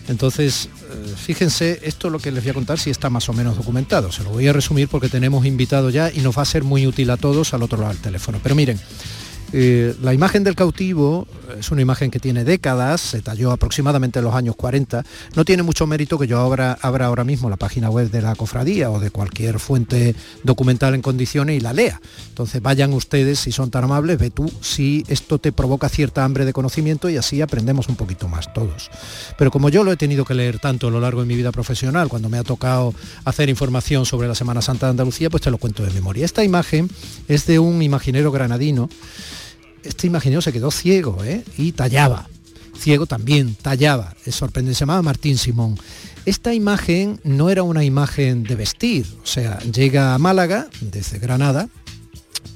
Entonces, 0.09 0.71
fíjense, 1.23 1.81
esto 1.83 2.09
es 2.09 2.13
lo 2.13 2.19
que 2.19 2.33
les 2.33 2.43
voy 2.43 2.51
a 2.51 2.55
contar 2.55 2.79
si 2.79 2.89
está 2.89 3.11
más 3.11 3.29
o 3.29 3.35
menos 3.35 3.59
documentado. 3.59 4.11
Se 4.11 4.23
lo 4.23 4.31
voy 4.31 4.49
a 4.49 4.55
resumir 4.55 4.89
porque 4.89 5.11
tenemos 5.11 5.45
invitado 5.45 5.91
ya 5.91 6.11
y 6.11 6.21
nos 6.21 6.39
va 6.39 6.43
a 6.43 6.47
ser 6.47 6.65
muy 6.65 6.87
útil 6.87 7.11
a 7.11 7.19
todos 7.19 7.53
al 7.53 7.63
otro 7.63 7.77
lado 7.77 7.93
del 7.93 8.01
teléfono. 8.01 8.41
Pero 8.43 8.55
miren, 8.55 8.81
Eh, 9.53 9.95
la 10.03 10.13
imagen 10.13 10.45
del 10.45 10.55
cautivo 10.55 11.27
es 11.59 11.71
una 11.71 11.81
imagen 11.81 12.11
que 12.11 12.21
tiene 12.21 12.45
décadas, 12.45 13.01
se 13.01 13.23
talló 13.23 13.51
aproximadamente 13.51 14.19
en 14.19 14.27
los 14.27 14.35
años 14.35 14.57
40. 14.57 15.05
No 15.35 15.45
tiene 15.45 15.63
mucho 15.63 15.87
mérito 15.87 16.19
que 16.19 16.27
yo 16.27 16.39
abra, 16.41 16.77
abra 16.83 17.07
ahora 17.07 17.25
mismo 17.25 17.49
la 17.49 17.57
página 17.57 17.89
web 17.89 18.11
de 18.11 18.21
la 18.21 18.35
cofradía 18.35 18.91
o 18.91 19.01
de 19.01 19.11
cualquier 19.11 19.59
fuente 19.59 20.15
documental 20.43 20.95
en 20.95 21.03
condiciones 21.03 21.57
y 21.57 21.61
la 21.61 21.73
lea. 21.73 22.01
Entonces 22.29 22.61
vayan 22.61 22.93
ustedes, 22.93 23.39
si 23.39 23.53
son 23.53 23.71
tan 23.71 23.85
amables, 23.85 24.19
ve 24.19 24.31
tú 24.31 24.51
si 24.61 25.05
esto 25.09 25.39
te 25.39 25.53
provoca 25.53 25.89
cierta 25.89 26.25
hambre 26.25 26.45
de 26.45 26.53
conocimiento 26.53 27.09
y 27.09 27.17
así 27.17 27.41
aprendemos 27.41 27.89
un 27.89 27.97
poquito 27.97 28.29
más 28.29 28.53
todos. 28.53 28.91
Pero 29.39 29.51
como 29.51 29.71
yo 29.71 29.83
lo 29.85 29.93
he 29.93 29.97
tenido 29.97 30.25
que 30.25 30.35
leer 30.35 30.59
tanto 30.59 30.89
a 30.89 30.91
lo 30.91 31.01
largo 31.01 31.21
de 31.21 31.27
mi 31.27 31.37
vida 31.37 31.53
profesional, 31.53 32.09
cuando 32.09 32.29
me 32.29 32.39
ha 32.39 32.45
tocado 32.45 32.95
hacer 33.25 33.49
información 33.49 34.05
sobre 34.05 34.29
la 34.29 34.35
Semana 34.35 34.61
Santa 34.61 34.87
de 34.87 34.91
Andalucía, 34.91 35.31
pues 35.31 35.43
te 35.43 35.51
lo 35.51 35.59
cuento 35.59 35.83
de 35.83 35.91
memoria. 35.91 36.25
Esta 36.25 36.45
imagen 36.45 36.91
es 37.29 37.47
de 37.47 37.59
un 37.59 37.83
imaginero 37.83 38.31
granadino 38.31 38.91
este 39.83 40.07
imaginero 40.07 40.43
se 40.43 40.53
quedó 40.53 40.71
ciego 40.71 41.23
¿eh? 41.25 41.45
y 41.57 41.73
tallaba. 41.73 42.29
Ciego 42.79 43.07
también, 43.07 43.55
tallaba. 43.55 44.15
Es 44.25 44.37
sorprendente, 44.37 44.77
se 44.77 44.81
llamaba 44.81 45.03
Martín 45.03 45.37
Simón. 45.37 45.79
Esta 46.25 46.55
imagen 46.55 47.21
no 47.25 47.51
era 47.51 47.63
una 47.63 47.85
imagen 47.85 48.45
de 48.45 48.55
vestir, 48.55 49.07
o 49.23 49.27
sea, 49.27 49.59
llega 49.61 50.15
a 50.15 50.19
Málaga 50.19 50.69
desde 50.81 51.19
Granada 51.19 51.69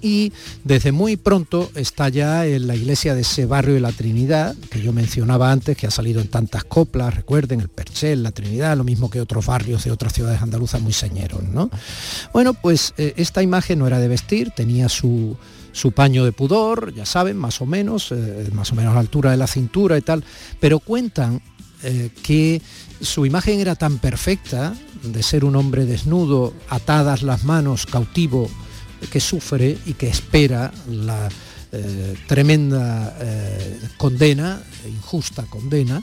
y 0.02 0.32
desde 0.64 0.92
muy 0.92 1.16
pronto 1.16 1.70
está 1.76 2.08
ya 2.08 2.44
en 2.44 2.66
la 2.66 2.74
iglesia 2.74 3.14
de 3.14 3.22
ese 3.22 3.46
barrio 3.46 3.74
de 3.74 3.80
la 3.80 3.92
Trinidad, 3.92 4.54
que 4.68 4.82
yo 4.82 4.92
mencionaba 4.92 5.50
antes, 5.50 5.76
que 5.76 5.86
ha 5.86 5.90
salido 5.90 6.20
en 6.20 6.28
tantas 6.28 6.64
coplas, 6.64 7.14
recuerden, 7.14 7.60
el 7.60 7.68
Perchel, 7.68 8.22
la 8.22 8.32
Trinidad, 8.32 8.76
lo 8.76 8.84
mismo 8.84 9.08
que 9.08 9.20
otros 9.20 9.46
barrios 9.46 9.84
de 9.84 9.92
otras 9.92 10.12
ciudades 10.12 10.42
andaluzas 10.42 10.82
muy 10.82 10.92
señeros, 10.92 11.42
¿no? 11.44 11.70
Bueno, 12.32 12.52
pues 12.52 12.94
eh, 12.98 13.14
esta 13.16 13.42
imagen 13.42 13.78
no 13.78 13.86
era 13.86 14.00
de 14.00 14.08
vestir, 14.08 14.50
tenía 14.50 14.88
su, 14.88 15.36
su 15.72 15.92
paño 15.92 16.24
de 16.24 16.32
pudor, 16.32 16.94
ya 16.94 17.06
saben, 17.06 17.36
más 17.36 17.60
o 17.60 17.66
menos, 17.66 18.12
eh, 18.12 18.48
más 18.52 18.72
o 18.72 18.74
menos 18.74 18.94
la 18.94 19.00
altura 19.00 19.30
de 19.30 19.38
la 19.38 19.46
cintura 19.46 19.98
y 19.98 20.02
tal, 20.02 20.22
pero 20.60 20.78
cuentan 20.78 21.42
eh, 21.82 22.10
que 22.22 22.62
su 23.00 23.26
imagen 23.26 23.58
era 23.58 23.74
tan 23.74 23.98
perfecta 23.98 24.74
de 25.02 25.22
ser 25.22 25.44
un 25.44 25.56
hombre 25.56 25.84
desnudo, 25.86 26.52
atadas 26.68 27.22
las 27.22 27.44
manos, 27.44 27.86
cautivo, 27.86 28.48
que 29.10 29.18
sufre 29.18 29.76
y 29.86 29.94
que 29.94 30.08
espera 30.08 30.72
la 30.88 31.28
eh, 31.72 32.14
tremenda 32.28 33.16
condena, 33.96 34.62
injusta 34.86 35.42
condena, 35.46 36.00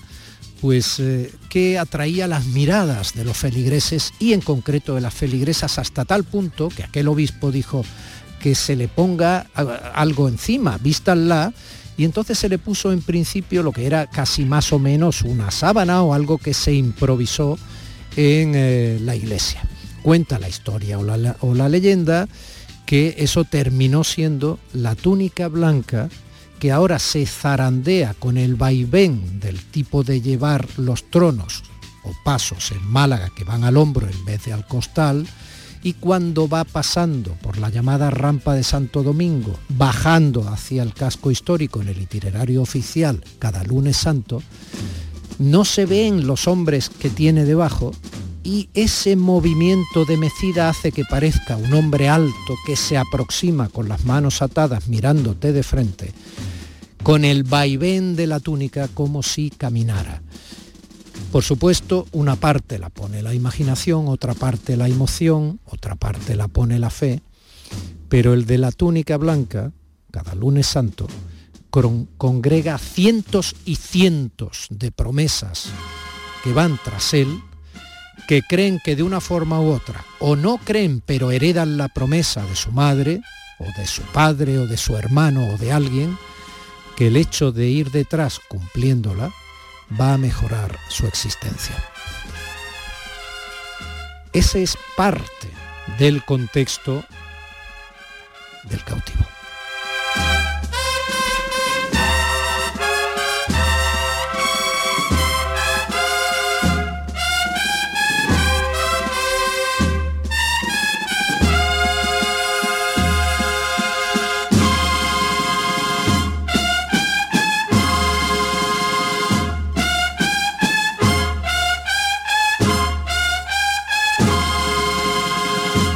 pues 0.59 1.01
que 1.47 1.79
atraía 1.79 2.27
las 2.27 2.47
miradas 2.47 3.13
de 3.13 3.23
los 3.23 3.37
feligreses 3.37 4.11
y 4.19 4.33
en 4.33 4.41
concreto 4.41 4.95
de 4.95 5.01
las 5.01 5.13
feligresas 5.13 5.79
hasta 5.79 6.03
tal 6.03 6.25
punto 6.25 6.67
que 6.67 6.83
aquel 6.83 7.07
obispo 7.07 7.49
dijo, 7.53 7.85
que 8.39 8.55
se 8.55 8.75
le 8.75 8.87
ponga 8.87 9.47
algo 9.93 10.27
encima, 10.27 10.77
vístanla, 10.77 11.53
y 11.97 12.05
entonces 12.05 12.39
se 12.39 12.47
le 12.47 12.57
puso 12.57 12.93
en 12.93 13.01
principio 13.01 13.61
lo 13.61 13.73
que 13.73 13.85
era 13.85 14.07
casi 14.07 14.45
más 14.45 14.71
o 14.71 14.79
menos 14.79 15.21
una 15.21 15.51
sábana 15.51 16.01
o 16.01 16.13
algo 16.13 16.37
que 16.37 16.53
se 16.53 16.73
improvisó 16.73 17.59
en 18.15 18.53
eh, 18.55 18.99
la 19.01 19.15
iglesia. 19.15 19.61
Cuenta 20.01 20.39
la 20.39 20.47
historia 20.47 20.97
o 20.97 21.03
la, 21.03 21.35
o 21.41 21.53
la 21.53 21.67
leyenda 21.67 22.27
que 22.85 23.15
eso 23.17 23.43
terminó 23.43 24.03
siendo 24.03 24.59
la 24.73 24.95
túnica 24.95 25.47
blanca 25.47 26.09
que 26.59 26.71
ahora 26.71 26.99
se 26.99 27.25
zarandea 27.25 28.13
con 28.13 28.37
el 28.37 28.55
vaivén 28.55 29.39
del 29.39 29.63
tipo 29.63 30.03
de 30.03 30.21
llevar 30.21 30.67
los 30.77 31.09
tronos 31.09 31.63
o 32.03 32.13
pasos 32.23 32.71
en 32.71 32.85
Málaga 32.87 33.29
que 33.35 33.43
van 33.43 33.63
al 33.63 33.77
hombro 33.77 34.07
en 34.07 34.25
vez 34.25 34.45
de 34.45 34.53
al 34.53 34.65
costal, 34.65 35.27
y 35.81 35.93
cuando 35.93 36.47
va 36.47 36.63
pasando 36.63 37.33
por 37.41 37.57
la 37.57 37.69
llamada 37.69 38.09
rampa 38.09 38.53
de 38.53 38.63
Santo 38.63 39.03
Domingo, 39.03 39.57
bajando 39.69 40.47
hacia 40.49 40.83
el 40.83 40.93
casco 40.93 41.31
histórico 41.31 41.81
en 41.81 41.87
el 41.87 42.01
itinerario 42.01 42.61
oficial 42.61 43.23
cada 43.39 43.63
lunes 43.63 43.97
santo, 43.97 44.41
no 45.37 45.63
se 45.63 45.85
ven 45.85 46.27
los 46.27 46.47
hombres 46.47 46.89
que 46.89 47.09
tiene 47.09 47.45
debajo 47.45 47.91
y 48.43 48.69
ese 48.73 49.15
movimiento 49.15 50.05
de 50.05 50.17
mecida 50.17 50.69
hace 50.69 50.91
que 50.91 51.05
parezca 51.05 51.55
un 51.55 51.73
hombre 51.73 52.09
alto 52.09 52.55
que 52.65 52.75
se 52.75 52.97
aproxima 52.97 53.69
con 53.69 53.87
las 53.87 54.05
manos 54.05 54.41
atadas 54.41 54.87
mirándote 54.87 55.53
de 55.53 55.63
frente, 55.63 56.11
con 57.03 57.25
el 57.25 57.43
vaivén 57.43 58.15
de 58.15 58.27
la 58.27 58.39
túnica 58.39 58.87
como 58.89 59.23
si 59.23 59.49
caminara. 59.49 60.21
Por 61.31 61.43
supuesto, 61.43 62.07
una 62.11 62.35
parte 62.37 62.79
la 62.79 62.89
pone 62.89 63.21
la 63.21 63.35
imaginación, 63.35 64.07
otra 64.07 64.33
parte 64.33 64.75
la 64.75 64.87
emoción, 64.87 65.59
otra 65.65 65.95
parte 65.95 66.35
la 66.35 66.47
pone 66.47 66.79
la 66.79 66.89
fe, 66.89 67.21
pero 68.07 68.33
el 68.33 68.47
de 68.47 68.57
la 68.57 68.71
túnica 68.71 69.15
blanca, 69.17 69.71
cada 70.11 70.33
lunes 70.33 70.65
santo, 70.65 71.07
congrega 72.17 72.79
cientos 72.79 73.55
y 73.63 73.75
cientos 73.75 74.65
de 74.71 74.91
promesas 74.91 75.69
que 76.43 76.51
van 76.51 76.79
tras 76.83 77.13
él, 77.13 77.39
que 78.27 78.41
creen 78.41 78.81
que 78.83 78.95
de 78.95 79.03
una 79.03 79.21
forma 79.21 79.61
u 79.61 79.69
otra, 79.69 80.03
o 80.19 80.35
no 80.35 80.57
creen, 80.57 81.03
pero 81.05 81.29
heredan 81.29 81.77
la 81.77 81.89
promesa 81.89 82.43
de 82.43 82.55
su 82.55 82.71
madre, 82.71 83.21
o 83.59 83.65
de 83.79 83.85
su 83.85 84.01
padre, 84.01 84.57
o 84.57 84.65
de 84.65 84.77
su 84.77 84.97
hermano, 84.97 85.47
o 85.53 85.57
de 85.57 85.71
alguien, 85.71 86.17
que 86.97 87.07
el 87.07 87.17
hecho 87.17 87.51
de 87.51 87.67
ir 87.69 87.91
detrás 87.91 88.39
cumpliéndola, 88.49 89.31
va 89.99 90.13
a 90.13 90.17
mejorar 90.17 90.77
su 90.89 91.07
existencia. 91.07 91.75
Ese 94.33 94.63
es 94.63 94.77
parte 94.95 95.23
del 95.97 96.23
contexto 96.23 97.03
del 98.63 98.83
cautivo. 98.83 99.38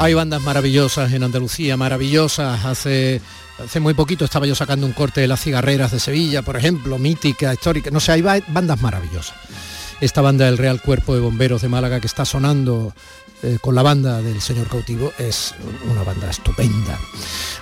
Hay 0.03 0.13
bandas 0.13 0.41
maravillosas 0.41 1.13
en 1.13 1.23
Andalucía, 1.23 1.77
maravillosas. 1.77 2.65
Hace, 2.65 3.21
hace 3.57 3.79
muy 3.79 3.93
poquito 3.93 4.25
estaba 4.25 4.45
yo 4.45 4.53
sacando 4.53 4.85
un 4.85 4.91
corte 4.91 5.21
de 5.21 5.29
las 5.29 5.39
cigarreras 5.39 5.93
de 5.93 5.99
Sevilla, 6.01 6.41
por 6.41 6.57
ejemplo, 6.57 6.99
mítica, 6.99 7.53
histórica. 7.53 7.89
No 7.89 8.01
sé, 8.01 8.11
hay 8.11 8.21
bandas 8.21 8.81
maravillosas. 8.81 9.33
Esta 10.01 10.19
banda 10.19 10.43
del 10.43 10.57
Real 10.57 10.81
Cuerpo 10.81 11.15
de 11.15 11.21
Bomberos 11.21 11.61
de 11.61 11.69
Málaga 11.69 12.01
que 12.01 12.07
está 12.07 12.25
sonando 12.25 12.93
eh, 13.43 13.59
con 13.61 13.75
la 13.75 13.81
banda 13.81 14.21
del 14.21 14.41
señor 14.41 14.67
cautivo 14.67 15.13
es 15.17 15.55
una 15.89 16.03
banda 16.03 16.29
estupenda. 16.29 16.99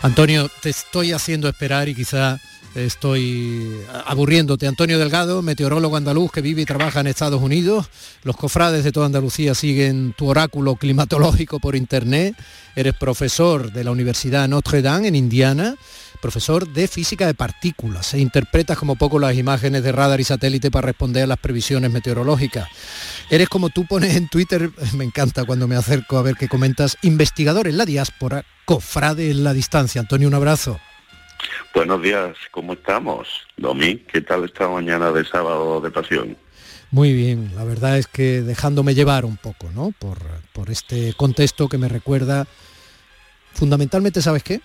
Antonio, 0.02 0.50
te 0.64 0.72
estoy 0.72 1.12
haciendo 1.12 1.48
esperar 1.48 1.90
y 1.90 1.94
quizá 1.94 2.40
Estoy 2.76 3.82
aburriéndote. 4.06 4.66
Antonio 4.66 4.98
Delgado, 4.98 5.42
meteorólogo 5.42 5.98
andaluz 5.98 6.32
que 6.32 6.40
vive 6.40 6.62
y 6.62 6.66
trabaja 6.66 7.02
en 7.02 7.08
Estados 7.08 7.42
Unidos. 7.42 7.90
Los 8.24 8.38
cofrades 8.38 8.86
de 8.86 8.94
toda 8.94 9.08
Andalucía 9.08 9.54
siguen 9.56 10.14
tu 10.18 10.30
oráculo 10.30 10.78
climatológico 10.78 11.60
por 11.60 11.76
internet. 11.76 12.34
Eres 12.76 12.94
profesor 12.94 13.74
de 13.74 13.84
la 13.84 13.92
Universidad 13.92 14.48
Notre 14.48 14.82
Dame 14.82 15.10
en 15.10 15.16
Indiana, 15.16 15.76
profesor 16.22 16.66
de 16.66 16.88
física 16.88 17.28
de 17.28 17.34
partículas. 17.34 18.14
E 18.14 18.20
interpretas 18.20 18.78
como 18.78 18.96
poco 18.96 19.20
las 19.20 19.36
imágenes 19.36 19.84
de 19.84 19.92
radar 19.92 20.22
y 20.22 20.24
satélite 20.24 20.72
para 20.72 20.86
responder 20.88 21.24
a 21.24 21.28
las 21.28 21.40
previsiones 21.40 21.92
meteorológicas. 21.92 22.70
Eres 23.30 23.50
como 23.50 23.70
tú 23.70 23.86
pones 23.86 24.16
en 24.16 24.30
Twitter, 24.30 24.72
me 24.96 25.04
encanta 25.04 25.44
cuando 25.44 25.68
me 25.68 25.76
acerco 25.76 26.18
a 26.18 26.22
ver 26.22 26.36
qué 26.36 26.48
comentas, 26.48 26.98
investigador 27.02 27.68
en 27.68 27.78
la 27.78 27.86
diáspora, 27.86 28.46
cofrade 28.64 29.30
en 29.30 29.44
la 29.44 29.52
distancia. 29.52 30.00
Antonio, 30.00 30.30
un 30.30 30.36
abrazo. 30.36 30.80
Buenos 31.74 32.02
días, 32.02 32.36
¿cómo 32.52 32.74
estamos? 32.74 33.28
Domi, 33.58 33.98
¿qué 33.98 34.22
tal 34.22 34.44
esta 34.44 34.68
mañana 34.68 35.12
de 35.12 35.24
sábado 35.26 35.80
de 35.82 35.92
pasión? 35.92 36.38
Muy 36.92 37.14
bien, 37.14 37.52
la 37.56 37.64
verdad 37.64 37.98
es 37.98 38.08
que 38.08 38.42
dejándome 38.42 38.94
llevar 38.94 39.24
un 39.24 39.38
poco, 39.38 39.70
¿no? 39.74 39.94
Por, 39.98 40.20
por 40.52 40.70
este 40.70 41.14
contexto 41.14 41.70
que 41.70 41.78
me 41.78 41.88
recuerda 41.88 42.46
fundamentalmente, 43.54 44.22
¿sabes 44.22 44.44
qué? 44.44 44.60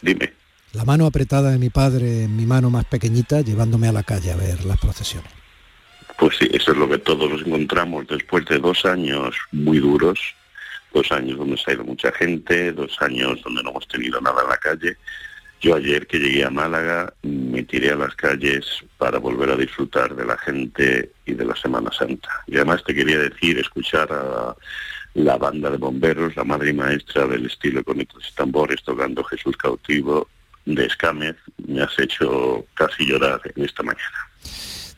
Dime. 0.00 0.32
La 0.72 0.84
mano 0.84 1.06
apretada 1.06 1.50
de 1.50 1.58
mi 1.58 1.70
padre 1.70 2.24
en 2.24 2.36
mi 2.36 2.46
mano 2.46 2.70
más 2.70 2.86
pequeñita 2.86 3.42
llevándome 3.42 3.88
a 3.88 3.92
la 3.92 4.02
calle 4.02 4.32
a 4.32 4.36
ver 4.36 4.64
las 4.64 4.78
procesiones. 4.78 5.30
Pues 6.18 6.36
sí, 6.38 6.48
eso 6.52 6.72
es 6.72 6.78
lo 6.78 6.88
que 6.88 6.98
todos 6.98 7.30
nos 7.30 7.46
encontramos 7.46 8.06
después 8.08 8.44
de 8.46 8.58
dos 8.58 8.84
años 8.84 9.36
muy 9.52 9.78
duros, 9.78 10.18
dos 10.92 11.12
años 11.12 11.38
donde 11.38 11.56
se 11.56 11.70
ha 11.70 11.74
ido 11.74 11.84
mucha 11.84 12.10
gente, 12.12 12.72
dos 12.72 12.96
años 13.00 13.40
donde 13.44 13.62
no 13.62 13.70
hemos 13.70 13.86
tenido 13.86 14.20
nada 14.20 14.42
en 14.42 14.48
la 14.48 14.56
calle 14.56 14.96
yo 15.62 15.76
ayer 15.76 16.06
que 16.06 16.18
llegué 16.18 16.44
a 16.44 16.50
Málaga 16.50 17.14
me 17.22 17.62
tiré 17.62 17.92
a 17.92 17.96
las 17.96 18.14
calles 18.16 18.66
para 18.98 19.18
volver 19.18 19.50
a 19.50 19.56
disfrutar 19.56 20.14
de 20.14 20.26
la 20.26 20.36
gente 20.36 21.12
y 21.24 21.34
de 21.34 21.44
la 21.44 21.54
Semana 21.54 21.90
Santa. 21.92 22.28
Y 22.48 22.56
además 22.56 22.82
te 22.84 22.94
quería 22.94 23.18
decir, 23.18 23.58
escuchar 23.58 24.12
a 24.12 24.56
la 25.14 25.36
banda 25.36 25.70
de 25.70 25.76
bomberos, 25.76 26.34
la 26.36 26.44
madre 26.44 26.70
y 26.70 26.74
maestra 26.74 27.26
del 27.26 27.46
estilo 27.46 27.84
con 27.84 28.00
estos 28.00 28.34
tambores 28.34 28.82
tocando 28.82 29.22
Jesús 29.24 29.56
cautivo, 29.56 30.28
de 30.64 30.86
Escámez, 30.86 31.36
me 31.66 31.82
has 31.82 31.98
hecho 31.98 32.64
casi 32.74 33.06
llorar 33.06 33.40
esta 33.56 33.82
mañana 33.82 34.32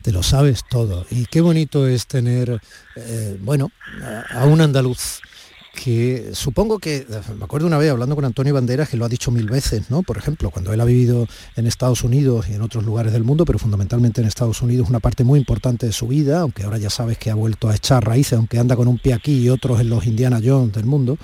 te 0.05 0.11
lo 0.11 0.21
sabes 0.21 0.63
todo. 0.69 1.03
Y 1.09 1.25
qué 1.25 1.41
bonito 1.41 1.87
es 1.87 2.05
tener, 2.05 2.61
eh, 2.95 3.37
bueno, 3.39 3.71
a, 4.29 4.45
un 4.45 4.61
andaluz 4.61 5.19
que 5.75 6.31
supongo 6.33 6.79
que, 6.79 7.05
me 7.37 7.43
acuerdo 7.43 7.67
una 7.67 7.77
vez 7.77 7.91
hablando 7.91 8.15
con 8.15 8.25
Antonio 8.25 8.53
Banderas, 8.53 8.89
que 8.89 8.97
lo 8.97 9.05
ha 9.05 9.09
dicho 9.09 9.29
mil 9.29 9.47
veces, 9.47 9.89
¿no? 9.89 10.01
Por 10.01 10.17
ejemplo, 10.17 10.49
cuando 10.49 10.73
él 10.73 10.81
ha 10.81 10.85
vivido 10.85 11.27
en 11.55 11.67
Estados 11.67 12.03
Unidos 12.03 12.47
y 12.49 12.53
en 12.53 12.61
otros 12.61 12.83
lugares 12.85 13.13
del 13.13 13.23
mundo, 13.23 13.45
pero 13.45 13.59
fundamentalmente 13.59 14.21
en 14.21 14.27
Estados 14.27 14.61
Unidos, 14.61 14.89
una 14.89 14.99
parte 14.99 15.23
muy 15.23 15.39
importante 15.39 15.85
de 15.85 15.91
su 15.91 16.07
vida, 16.07 16.39
aunque 16.39 16.63
ahora 16.63 16.77
ya 16.77 16.89
sabes 16.89 17.17
que 17.17 17.29
ha 17.29 17.35
vuelto 17.35 17.69
a 17.69 17.75
echar 17.75 18.03
raíces, 18.03 18.33
aunque 18.33 18.57
anda 18.57 18.75
con 18.75 18.87
un 18.87 18.97
pie 18.97 19.13
aquí 19.13 19.37
y 19.39 19.49
otros 19.49 19.79
en 19.79 19.89
los 19.89 20.07
Indiana 20.07 20.39
Jones 20.43 20.73
del 20.73 20.85
mundo, 20.85 21.17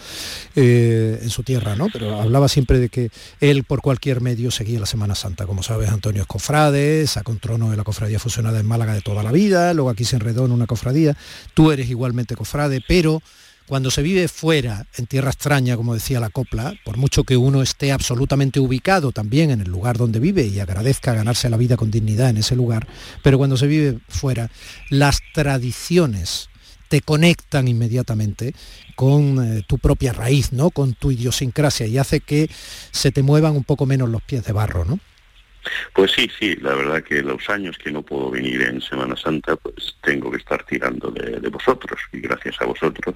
eh, 0.56 1.20
en 1.22 1.30
su 1.30 1.44
tierra, 1.44 1.76
¿no? 1.76 1.88
Pero 1.92 2.22
hablaba 2.22 2.48
siempre 2.48 2.80
de 2.80 2.90
que 2.90 3.10
él 3.40 3.64
por 3.64 3.82
cualquier 3.82 4.22
medio 4.22 4.52
seguía 4.52 4.80
la 4.80 4.86
Semana 4.86 5.16
Santa. 5.16 5.46
Como 5.46 5.64
sabes, 5.64 5.90
Antonio 5.90 6.22
es 6.22 6.28
cofrade, 6.28 7.08
sacó 7.08 7.32
un 7.32 7.40
trono 7.40 7.72
de 7.72 7.78
la 7.78 7.84
cofradía 7.84 8.20
fusionada 8.20 8.60
en 8.60 8.66
Málaga 8.66 8.94
de 8.94 9.02
toda 9.02 9.24
la 9.24 9.32
vida, 9.32 9.74
luego 9.74 9.90
aquí 9.90 10.04
se 10.04 10.18
enredó 10.18 10.46
en 10.46 10.52
una 10.52 10.68
cofradía, 10.68 11.16
tú 11.54 11.72
eres 11.72 11.90
igualmente 11.90 12.36
cofrade, 12.36 12.82
pero 12.88 13.22
cuando 13.68 13.92
se 13.92 14.02
vive 14.02 14.28
fuera, 14.28 14.86
en 14.98 15.08
tierra 15.08 15.30
extraña, 15.30 15.78
como 15.78 15.94
decía 15.94 16.20
la 16.20 16.30
copla, 16.30 16.74
por 16.84 16.98
mucho 16.98 17.24
que 17.24 17.38
uno 17.38 17.62
esté 17.62 17.92
absolutamente 17.92 18.60
ubicado 18.60 19.12
también 19.12 19.52
en 19.52 19.62
el 19.62 19.70
lugar 19.70 19.98
donde 19.98 20.20
vive 20.20 20.46
y 20.46 20.60
agradezca 20.60 21.14
ganarse 21.14 21.50
la 21.50 21.58
vida 21.58 21.78
con 21.78 21.92
dignidad 21.92 22.30
en 22.30 22.38
ese 22.38 22.56
lugar, 22.56 22.88
pero 23.24 23.38
cuando 23.38 23.58
se 23.58 23.68
vive 23.68 24.00
fuera, 24.10 24.50
las 24.90 25.20
tradiciones 25.34 26.50
te 26.92 27.00
conectan 27.00 27.70
inmediatamente 27.70 28.54
con 28.98 29.42
eh, 29.42 29.64
tu 29.66 29.78
propia 29.78 30.12
raíz, 30.12 30.52
¿no? 30.52 30.72
Con 30.72 30.94
tu 30.94 31.12
idiosincrasia 31.12 31.88
y 31.88 31.98
hace 31.98 32.20
que 32.20 32.50
se 32.92 33.14
te 33.14 33.24
muevan 33.24 33.56
un 33.56 33.64
poco 33.64 33.86
menos 33.86 34.10
los 34.10 34.22
pies 34.22 34.44
de 34.44 34.52
barro, 34.52 34.84
¿no? 34.84 35.00
Pues 35.94 36.12
sí, 36.12 36.30
sí, 36.40 36.56
la 36.56 36.74
verdad 36.74 37.04
que 37.04 37.22
los 37.22 37.50
años 37.50 37.78
que 37.78 37.92
no 37.92 38.02
puedo 38.02 38.32
venir 38.32 38.62
en 38.64 38.82
Semana 38.82 39.16
Santa, 39.16 39.56
pues 39.56 39.96
tengo 40.02 40.32
que 40.32 40.38
estar 40.38 40.66
tirando 40.66 41.12
de 41.12 41.50
vosotros 41.50 42.00
y 42.12 42.20
gracias 42.20 42.60
a 42.62 42.66
vosotros 42.66 43.16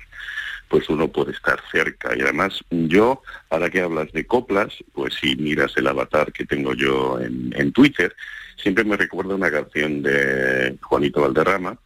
pues 0.69 0.89
uno 0.89 1.07
puede 1.07 1.31
estar 1.31 1.61
cerca. 1.71 2.15
Y 2.17 2.21
además 2.21 2.59
yo, 2.69 3.21
ahora 3.49 3.69
que 3.69 3.81
hablas 3.81 4.11
de 4.11 4.25
coplas, 4.25 4.73
pues 4.93 5.15
si 5.15 5.35
miras 5.35 5.71
el 5.77 5.87
avatar 5.87 6.31
que 6.31 6.45
tengo 6.45 6.73
yo 6.73 7.19
en, 7.19 7.71
Twitter, 7.71 8.15
siempre 8.61 8.83
me 8.83 8.97
recuerda 8.97 9.35
una 9.35 9.51
canción 9.51 10.01
de 10.01 10.77
Juanito 10.81 11.21
Valderrama, 11.21 11.77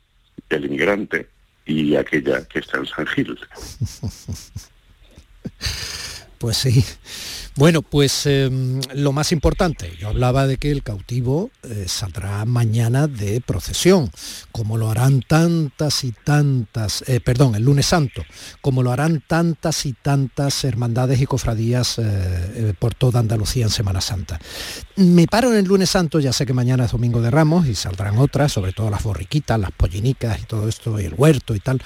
El 0.49 0.65
inmigrante, 0.65 1.29
y 1.65 1.95
aquella 1.95 2.47
que 2.47 2.59
está 2.59 2.77
en 2.77 2.85
San 2.85 3.07
Gil. 3.07 3.39
Pues 6.39 6.55
sí. 6.55 6.85
Bueno, 7.59 7.81
pues 7.81 8.25
em, 8.25 8.79
lo 8.93 9.11
más 9.11 9.33
importante, 9.33 9.91
yo 9.99 10.07
hablaba 10.07 10.47
de 10.47 10.55
que 10.55 10.71
el 10.71 10.81
cautivo 10.81 11.51
eh, 11.63 11.83
saldrá 11.89 12.45
mañana 12.45 13.05
de 13.07 13.41
procesión, 13.41 14.09
como 14.53 14.77
lo 14.77 14.89
harán 14.89 15.21
tantas 15.21 16.05
y 16.05 16.13
tantas, 16.13 17.03
eh, 17.05 17.19
perdón, 17.19 17.55
el 17.55 17.63
lunes 17.63 17.87
santo, 17.87 18.23
como 18.61 18.81
lo 18.81 18.93
harán 18.93 19.21
tantas 19.27 19.85
y 19.85 19.91
tantas 19.91 20.63
hermandades 20.63 21.19
y 21.19 21.25
cofradías 21.25 21.99
eh, 21.99 22.73
por 22.79 22.95
toda 22.95 23.19
Andalucía 23.19 23.65
en 23.65 23.71
Semana 23.71 23.99
Santa. 23.99 24.39
Me 24.95 25.27
paro 25.27 25.51
en 25.51 25.57
el 25.57 25.65
lunes 25.65 25.89
santo, 25.89 26.21
ya 26.21 26.31
sé 26.31 26.45
que 26.45 26.53
mañana 26.53 26.85
es 26.85 26.93
Domingo 26.93 27.21
de 27.21 27.29
Ramos 27.29 27.67
y 27.67 27.75
saldrán 27.75 28.19
otras, 28.19 28.53
sobre 28.53 28.71
todo 28.71 28.89
las 28.89 29.03
borriquitas, 29.03 29.59
las 29.59 29.73
pollinicas 29.73 30.39
y 30.39 30.45
todo 30.45 30.69
esto, 30.69 30.97
y 30.97 31.03
el 31.03 31.13
huerto 31.13 31.53
y 31.53 31.59
tal, 31.59 31.81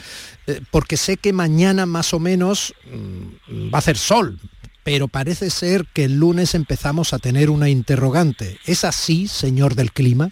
porque 0.69 0.97
sé 0.97 1.17
que 1.17 1.33
mañana 1.33 1.87
más 1.87 2.13
o 2.13 2.19
menos 2.19 2.75
mm, 2.93 3.73
va 3.73 3.77
a 3.77 3.79
hacer 3.79 3.97
sol, 3.97 4.39
pero 4.83 5.07
parece 5.07 5.49
ser 5.49 5.85
que 5.93 6.05
el 6.05 6.19
lunes 6.19 6.55
empezamos 6.55 7.13
a 7.13 7.19
tener 7.19 7.49
una 7.49 7.69
interrogante. 7.69 8.57
¿Es 8.65 8.83
así, 8.83 9.27
señor 9.27 9.75
del 9.75 9.91
clima? 9.91 10.31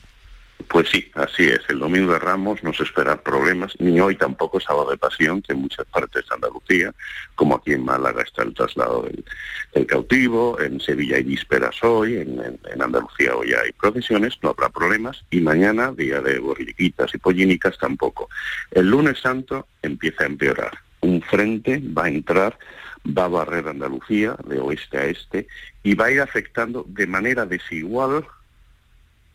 Pues 0.67 0.89
sí, 0.89 1.09
así 1.15 1.43
es. 1.43 1.59
El 1.69 1.79
domingo 1.79 2.13
de 2.13 2.19
Ramos 2.19 2.63
no 2.63 2.73
se 2.73 2.83
esperan 2.83 3.19
problemas, 3.19 3.73
ni 3.79 3.99
hoy 3.99 4.15
tampoco 4.15 4.59
sábado 4.59 4.91
de 4.91 4.97
pasión, 4.97 5.41
que 5.41 5.53
en 5.53 5.61
muchas 5.61 5.85
partes 5.87 6.25
de 6.27 6.35
Andalucía, 6.35 6.93
como 7.35 7.55
aquí 7.55 7.73
en 7.73 7.83
Málaga 7.83 8.21
está 8.21 8.43
el 8.43 8.53
traslado 8.53 9.03
del, 9.03 9.85
cautivo, 9.87 10.59
en 10.59 10.79
Sevilla 10.79 11.17
hay 11.17 11.23
vísperas 11.23 11.75
hoy, 11.83 12.17
en, 12.17 12.39
Andalucía 12.79 13.35
hoy 13.35 13.53
hay 13.53 13.71
procesiones, 13.73 14.37
no 14.41 14.49
habrá 14.49 14.69
problemas, 14.69 15.23
y 15.31 15.41
mañana, 15.41 15.91
día 15.91 16.21
de 16.21 16.39
borriquitas 16.39 17.13
y 17.13 17.17
pollinicas, 17.17 17.77
tampoco. 17.77 18.29
El 18.71 18.89
lunes 18.89 19.19
santo 19.19 19.67
empieza 19.81 20.23
a 20.23 20.27
empeorar. 20.27 20.77
Un 21.01 21.21
frente 21.21 21.81
va 21.97 22.05
a 22.05 22.09
entrar 22.09 22.57
va 23.05 23.25
a 23.25 23.29
barrer 23.29 23.67
Andalucía 23.67 24.35
de 24.45 24.59
oeste 24.59 24.97
a 24.97 25.05
este 25.05 25.47
y 25.83 25.95
va 25.95 26.05
a 26.05 26.11
ir 26.11 26.21
afectando 26.21 26.85
de 26.87 27.07
manera 27.07 27.45
desigual 27.45 28.25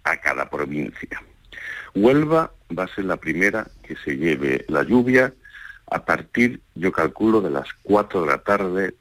a 0.04 0.16
cada 0.20 0.48
provincia. 0.48 1.22
Huelva 1.94 2.52
va 2.76 2.84
a 2.84 2.94
ser 2.94 3.06
la 3.06 3.16
primera 3.16 3.66
que 3.82 3.96
se 3.96 4.16
lleve 4.16 4.64
la 4.68 4.82
lluvia 4.82 5.32
a 5.90 6.04
partir, 6.04 6.60
yo 6.74 6.92
calculo, 6.92 7.40
de 7.40 7.50
las 7.50 7.68
4 7.84 8.22
de 8.22 8.26
la 8.26 8.38
tarde 8.38 8.94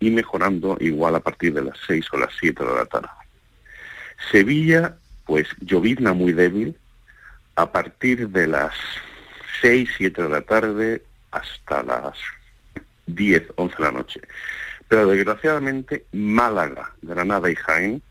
y 0.00 0.10
mejorando 0.10 0.76
igual 0.80 1.14
a 1.14 1.20
partir 1.20 1.54
de 1.54 1.62
las 1.62 1.78
6 1.86 2.06
o 2.12 2.18
las 2.18 2.30
7 2.40 2.64
de 2.64 2.74
la 2.74 2.86
tarde. 2.86 3.08
Sevilla, 4.30 4.96
pues 5.24 5.48
llovizna 5.60 6.12
muy 6.12 6.32
débil 6.32 6.76
a 7.56 7.70
partir 7.70 8.28
de 8.28 8.46
las 8.46 8.74
6, 9.60 9.88
7 9.96 10.22
de 10.22 10.28
la 10.28 10.40
tarde 10.42 11.02
hasta 11.30 11.82
las 11.82 12.18
10, 13.06 13.52
11 13.56 13.76
de 13.76 13.82
la 13.82 13.92
noche. 13.92 14.20
Pero 14.88 15.06
desgraciadamente 15.06 16.04
Málaga, 16.12 16.92
Granada 17.02 17.50
y 17.50 17.54
Jaén, 17.54 18.02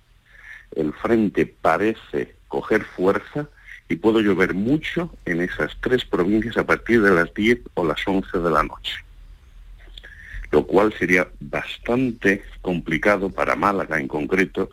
el 0.75 0.93
frente 0.93 1.45
parece 1.45 2.35
coger 2.47 2.83
fuerza 2.83 3.47
y 3.91 3.97
puede 3.97 4.23
llover 4.23 4.53
mucho 4.53 5.13
en 5.25 5.41
esas 5.41 5.75
tres 5.81 6.05
provincias 6.05 6.57
a 6.57 6.65
partir 6.65 7.01
de 7.01 7.11
las 7.11 7.33
10 7.33 7.59
o 7.73 7.85
las 7.85 7.99
11 8.07 8.39
de 8.39 8.49
la 8.49 8.63
noche. 8.63 8.93
Lo 10.51 10.65
cual 10.65 10.93
sería 10.97 11.27
bastante 11.39 12.43
complicado 12.61 13.29
para 13.29 13.55
Málaga 13.55 13.99
en 13.99 14.07
concreto, 14.07 14.69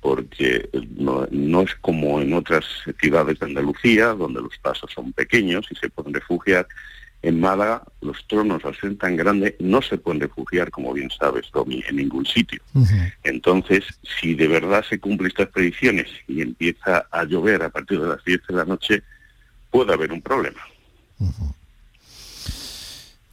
porque 0.00 0.68
no, 0.96 1.26
no, 1.30 1.62
es 1.62 1.74
como 1.76 2.20
en 2.20 2.32
otras 2.34 2.64
ciudades 3.00 3.38
de 3.38 3.46
Andalucía, 3.46 4.08
donde 4.08 4.40
los 4.40 4.56
pasos 4.58 4.90
son 4.92 5.12
pequeños 5.12 5.66
y 5.70 5.74
se 5.74 5.90
pueden 5.90 6.14
refugiar, 6.14 6.66
en 7.22 7.40
Málaga 7.40 7.82
los 8.00 8.26
tronos, 8.28 8.64
al 8.64 8.76
ser 8.76 8.96
tan 8.96 9.16
grandes, 9.16 9.54
no 9.58 9.82
se 9.82 9.98
pueden 9.98 10.20
refugiar, 10.20 10.70
como 10.70 10.92
bien 10.92 11.10
sabes, 11.10 11.46
Domi, 11.52 11.82
en 11.88 11.96
ningún 11.96 12.24
sitio. 12.24 12.60
Entonces, 13.24 13.84
si 14.20 14.34
de 14.34 14.48
verdad 14.48 14.84
se 14.88 15.00
cumplen 15.00 15.28
estas 15.28 15.48
predicciones 15.48 16.06
y 16.28 16.42
empieza 16.42 17.06
a 17.10 17.24
llover 17.24 17.62
a 17.62 17.70
partir 17.70 18.00
de 18.00 18.08
las 18.08 18.24
10 18.24 18.40
de 18.48 18.54
la 18.54 18.64
noche, 18.64 19.02
puede 19.70 19.92
haber 19.92 20.12
un 20.12 20.22
problema. 20.22 20.60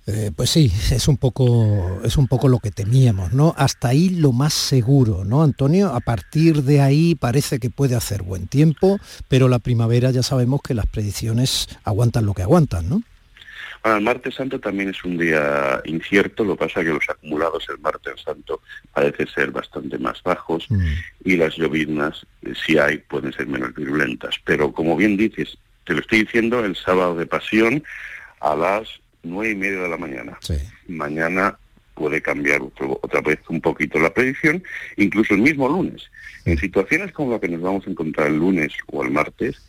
Eh, 0.08 0.32
pues 0.36 0.52
sí, 0.52 0.72
es 0.92 1.08
un 1.08 1.18
poco 1.18 2.00
es 2.04 2.18
un 2.18 2.28
poco 2.28 2.48
lo 2.48 2.60
que 2.60 2.70
temíamos, 2.70 3.34
¿no? 3.34 3.56
Hasta 3.58 3.88
ahí 3.88 4.10
lo 4.10 4.32
más 4.32 4.54
seguro, 4.54 5.26
¿no, 5.26 5.42
Antonio? 5.42 5.94
A 5.96 6.00
partir 6.00 6.64
de 6.64 6.80
ahí 6.80 7.16
parece 7.16 7.58
que 7.58 7.72
puede 7.72 7.96
hacer 7.96 8.22
buen 8.22 8.48
tiempo, 8.48 9.00
pero 9.28 9.48
la 9.48 9.58
primavera 9.58 10.12
ya 10.12 10.22
sabemos 10.22 10.62
que 10.62 10.76
las 10.76 10.86
predicciones 10.86 11.70
aguantan 11.84 12.28
lo 12.28 12.36
que 12.36 12.44
aguantan, 12.44 12.88
¿no? 12.88 13.02
El 13.94 14.02
martes 14.02 14.36
santo 14.36 14.60
también 14.60 14.90
es 14.90 15.04
un 15.04 15.18
día 15.18 15.82
incierto, 15.86 16.44
lo 16.44 16.56
que 16.56 16.66
pasa 16.66 16.80
es 16.80 16.88
que 16.88 16.94
los 16.94 17.10
acumulados 17.10 17.68
el 17.70 17.80
martes 17.80 18.22
santo 18.24 18.62
parece 18.94 19.28
ser 19.28 19.52
bastante 19.52 19.98
más 20.00 20.24
bajos 20.24 20.66
mm. 20.70 20.86
y 21.26 21.38
las 21.38 21.56
lloviznas, 21.56 22.26
eh, 22.42 22.54
si 22.66 22.78
hay, 22.78 22.98
pueden 22.98 23.32
ser 23.34 23.48
menos 23.48 23.74
virulentas. 23.76 24.36
Pero 24.44 24.72
como 24.72 24.96
bien 24.96 25.18
dices, 25.18 25.58
te 25.86 25.94
lo 25.94 26.00
estoy 26.00 26.24
diciendo 26.24 26.66
el 26.66 26.76
sábado 26.76 27.16
de 27.16 27.28
pasión 27.28 27.84
a 28.40 28.56
las 28.56 28.88
nueve 29.24 29.52
y 29.52 29.56
media 29.56 29.82
de 29.82 29.90
la 29.90 29.98
mañana. 29.98 30.38
Mañana 30.88 31.58
puede 31.94 32.22
cambiar 32.22 32.62
otra 32.62 33.22
vez 33.22 33.40
un 33.50 33.62
poquito 33.62 34.00
la 34.00 34.14
predicción, 34.14 34.64
incluso 34.98 35.34
el 35.34 35.42
mismo 35.42 35.68
lunes. 35.70 36.10
En 36.46 36.58
situaciones 36.58 37.12
como 37.12 37.34
la 37.34 37.40
que 37.40 37.48
nos 37.48 37.62
vamos 37.62 37.88
a 37.88 37.90
encontrar 37.90 38.28
el 38.28 38.38
lunes 38.38 38.74
o 38.88 39.04
el 39.04 39.12
martes, 39.12 39.62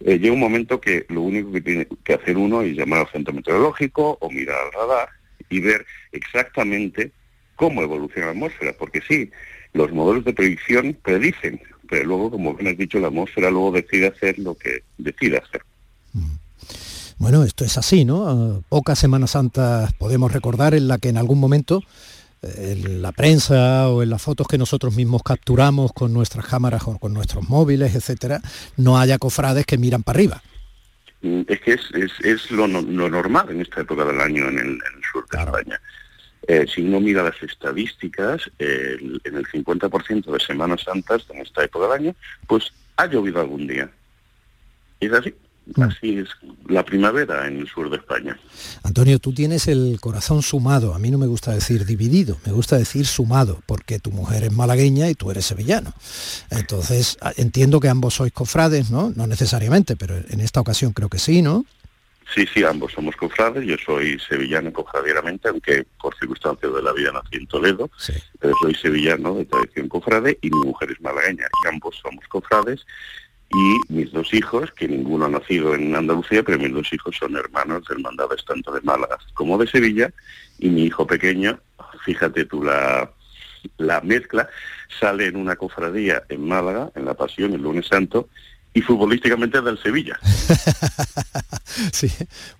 eh, 0.00 0.18
llega 0.18 0.34
un 0.34 0.40
momento 0.40 0.80
que 0.80 1.06
lo 1.08 1.22
único 1.22 1.52
que 1.52 1.60
tiene 1.60 1.88
que 2.04 2.14
hacer 2.14 2.36
uno 2.36 2.62
es 2.62 2.76
llamar 2.76 3.00
al 3.00 3.12
centro 3.12 3.32
meteorológico 3.32 4.18
o 4.20 4.30
mirar 4.30 4.56
al 4.66 4.72
radar 4.72 5.08
y 5.48 5.60
ver 5.60 5.86
exactamente 6.12 7.12
cómo 7.54 7.82
evoluciona 7.82 8.26
la 8.26 8.32
atmósfera, 8.32 8.74
porque 8.78 9.00
sí, 9.00 9.30
los 9.72 9.92
modelos 9.92 10.24
de 10.24 10.32
predicción 10.32 10.96
predicen, 11.02 11.60
pero 11.88 12.04
luego, 12.04 12.30
como 12.30 12.54
bien 12.54 12.72
has 12.72 12.78
dicho, 12.78 12.98
la 12.98 13.08
atmósfera 13.08 13.50
luego 13.50 13.72
decide 13.72 14.08
hacer 14.08 14.38
lo 14.38 14.54
que 14.54 14.82
decide 14.98 15.38
hacer. 15.38 15.62
Mm. 16.12 16.36
Bueno, 17.18 17.44
esto 17.44 17.64
es 17.64 17.78
así, 17.78 18.04
¿no? 18.04 18.28
Ah, 18.28 18.60
pocas 18.68 18.98
Semanas 18.98 19.30
Santas 19.30 19.94
podemos 19.94 20.32
recordar 20.32 20.74
en 20.74 20.88
la 20.88 20.98
que 20.98 21.08
en 21.08 21.16
algún 21.16 21.40
momento 21.40 21.82
en 22.42 23.02
la 23.02 23.12
prensa 23.12 23.88
o 23.88 24.02
en 24.02 24.10
las 24.10 24.22
fotos 24.22 24.46
que 24.46 24.58
nosotros 24.58 24.94
mismos 24.94 25.22
capturamos 25.22 25.92
con 25.92 26.12
nuestras 26.12 26.46
cámaras 26.46 26.82
o 26.86 26.98
con 26.98 27.12
nuestros 27.12 27.48
móviles, 27.48 27.94
etcétera, 27.94 28.40
no 28.76 28.98
haya 28.98 29.18
cofrades 29.18 29.66
que 29.66 29.78
miran 29.78 30.02
para 30.02 30.18
arriba. 30.18 30.42
Mm, 31.22 31.42
es 31.48 31.60
que 31.60 31.72
es, 31.72 31.80
es, 32.22 32.50
lo, 32.50 32.68
normal 32.68 33.50
en 33.50 33.60
esta 33.62 33.80
época 33.80 34.04
del 34.04 34.20
año 34.20 34.48
en 34.48 34.58
el, 34.58 34.78
sur 35.12 35.26
de 35.30 35.38
España. 35.38 35.80
Eh, 36.48 36.66
si 36.72 36.82
uno 36.82 37.00
mira 37.00 37.22
las 37.24 37.42
estadísticas, 37.42 38.48
el- 38.58 39.20
en 39.24 39.36
el 39.36 39.46
50% 39.46 40.30
de 40.30 40.38
Semanas 40.38 40.82
Santas 40.82 41.24
en 41.30 41.40
esta 41.40 41.64
época 41.64 41.86
del 41.88 42.00
año, 42.06 42.16
pues 42.46 42.72
ha 42.96 43.06
llovido 43.06 43.40
algún 43.40 43.66
día. 43.66 43.90
Es 45.00 45.12
así. 45.12 45.34
Así 45.76 46.18
es 46.18 46.28
la 46.68 46.84
primavera 46.84 47.46
en 47.48 47.58
el 47.58 47.68
sur 47.68 47.90
de 47.90 47.96
España. 47.96 48.38
Antonio, 48.84 49.18
tú 49.18 49.32
tienes 49.32 49.66
el 49.66 49.98
corazón 50.00 50.42
sumado. 50.42 50.94
A 50.94 50.98
mí 50.98 51.10
no 51.10 51.18
me 51.18 51.26
gusta 51.26 51.52
decir 51.52 51.84
dividido, 51.84 52.38
me 52.46 52.52
gusta 52.52 52.78
decir 52.78 53.04
sumado, 53.06 53.60
porque 53.66 53.98
tu 53.98 54.12
mujer 54.12 54.44
es 54.44 54.52
malagueña 54.52 55.10
y 55.10 55.14
tú 55.14 55.30
eres 55.30 55.46
sevillano. 55.46 55.92
Entonces, 56.50 57.18
entiendo 57.36 57.80
que 57.80 57.88
ambos 57.88 58.14
sois 58.14 58.32
cofrades, 58.32 58.90
¿no? 58.90 59.12
No 59.16 59.26
necesariamente, 59.26 59.96
pero 59.96 60.16
en 60.16 60.40
esta 60.40 60.60
ocasión 60.60 60.92
creo 60.92 61.08
que 61.08 61.18
sí, 61.18 61.42
¿no? 61.42 61.64
Sí, 62.34 62.44
sí, 62.52 62.64
ambos 62.64 62.92
somos 62.92 63.14
cofrades. 63.16 63.64
Yo 63.64 63.76
soy 63.84 64.18
sevillano 64.18 64.72
cofradieramente, 64.72 65.48
aunque 65.48 65.86
por 66.00 66.16
circunstancias 66.16 66.74
de 66.74 66.82
la 66.82 66.92
vida 66.92 67.12
nací 67.12 67.36
en 67.36 67.46
Toledo, 67.46 67.88
pero 68.40 68.52
soy 68.60 68.74
sevillano 68.74 69.34
de 69.34 69.44
tradición 69.44 69.88
cofrade 69.88 70.38
y 70.42 70.50
mi 70.50 70.66
mujer 70.66 70.90
es 70.90 71.00
malagueña. 71.00 71.46
Y 71.64 71.68
ambos 71.68 71.96
somos 72.02 72.26
cofrades. 72.28 72.84
Y 73.50 73.92
mis 73.92 74.12
dos 74.12 74.34
hijos, 74.34 74.72
que 74.72 74.88
ninguno 74.88 75.26
ha 75.26 75.28
nacido 75.28 75.74
en 75.74 75.94
Andalucía, 75.94 76.42
pero 76.42 76.58
mis 76.58 76.72
dos 76.72 76.92
hijos 76.92 77.16
son 77.16 77.36
hermanos 77.36 77.84
de 77.86 77.94
hermandades 77.94 78.44
tanto 78.44 78.72
de 78.72 78.80
Málaga 78.82 79.18
como 79.34 79.56
de 79.56 79.66
Sevilla. 79.66 80.12
Y 80.58 80.68
mi 80.68 80.84
hijo 80.84 81.06
pequeño, 81.06 81.60
fíjate 82.04 82.44
tú 82.44 82.62
la, 82.62 83.10
la 83.78 84.00
mezcla, 84.00 84.48
sale 85.00 85.26
en 85.26 85.36
una 85.36 85.56
cofradía 85.56 86.24
en 86.28 86.46
Málaga, 86.46 86.90
en 86.94 87.04
la 87.04 87.14
Pasión, 87.14 87.52
el 87.52 87.62
lunes 87.62 87.86
santo, 87.86 88.28
y 88.76 88.82
futbolísticamente 88.82 89.60
del 89.62 89.78
Sevilla. 89.82 90.18
Sí, 91.92 92.10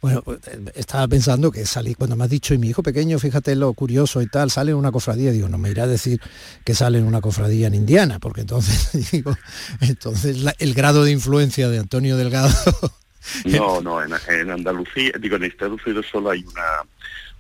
bueno, 0.03 0.21
pues, 0.23 0.41
eh, 0.49 0.59
estaba 0.75 1.09
pensando 1.09 1.51
que 1.51 1.65
salí, 1.65 1.95
cuando 1.95 2.17
me 2.17 2.25
has 2.25 2.31
dicho, 2.31 2.53
y 2.53 2.59
mi 2.59 2.69
hijo 2.69 2.83
pequeño, 2.83 3.19
fíjate 3.19 3.55
lo 3.57 3.73
curioso 3.73 4.21
y 4.21 4.27
tal, 4.27 4.51
sale 4.51 4.73
en 4.73 4.77
una 4.77 4.93
cofradía, 4.93 5.33
digo, 5.33 5.49
no 5.49 5.57
me 5.57 5.71
irá 5.71 5.85
a 5.85 5.87
decir 5.87 6.21
que 6.65 6.75
sale 6.75 6.99
en 6.99 7.05
una 7.07 7.23
cofradía 7.23 7.69
en 7.69 7.75
Indiana, 7.75 8.19
porque 8.19 8.43
entonces, 8.43 9.11
digo, 9.13 9.35
entonces 9.81 10.43
la- 10.43 10.55
el 10.59 10.75
grado 10.75 11.03
de 11.05 11.13
influencia 11.13 11.69
de 11.71 11.79
Antonio 11.79 12.17
Delgado, 12.19 12.51
No, 13.47 13.81
no, 13.81 14.03
en, 14.03 14.13
en 14.29 14.51
Andalucía, 14.51 15.13
digo, 15.19 15.37
en 15.37 15.45
Estados 15.45 15.81
Unidos 15.87 16.07
solo 16.13 16.31
hay 16.31 16.45
una, 16.45 16.63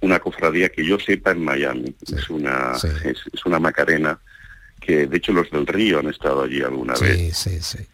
una 0.00 0.18
cofradía 0.18 0.68
que 0.70 0.84
yo 0.84 0.98
sepa 0.98 1.32
en 1.32 1.44
Miami. 1.44 1.94
es, 2.10 2.30
una, 2.30 2.72
es, 3.04 3.18
es 3.32 3.44
una 3.44 3.58
Macarena 3.60 4.18
que, 4.80 5.06
de 5.06 5.16
hecho, 5.18 5.32
los 5.32 5.50
del 5.50 5.66
Río 5.66 5.98
han 5.98 6.08
estado 6.08 6.42
allí 6.44 6.62
alguna 6.62 6.96
sí, 6.96 7.04
vez. 7.04 7.36
sí, 7.36 7.50
sí, 7.60 7.78
sí. 7.78 7.86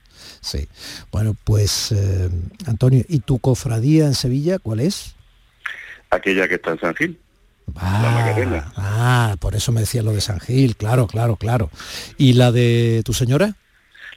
Bueno, 1.10 1.36
pues, 1.44 1.92
eh, 1.92 2.28
Antonio, 2.66 3.04
¿y 3.08 3.20
tu 3.20 3.38
cofradía 3.38 4.06
en 4.06 4.14
Sevilla 4.14 4.58
cuál 4.58 4.80
es? 4.80 5.14
Aquella 6.10 6.48
que 6.48 6.56
está 6.56 6.72
en 6.72 6.80
San 6.80 6.94
Gil. 6.94 7.18
Ah, 7.76 8.72
ah, 8.76 9.36
por 9.40 9.54
eso 9.54 9.72
me 9.72 9.80
decía 9.80 10.02
lo 10.02 10.12
de 10.12 10.20
San 10.20 10.40
Gil, 10.40 10.76
claro, 10.76 11.06
claro, 11.06 11.36
claro. 11.36 11.70
¿Y 12.18 12.34
la 12.34 12.52
de 12.52 13.02
tu 13.04 13.14
señora? 13.14 13.56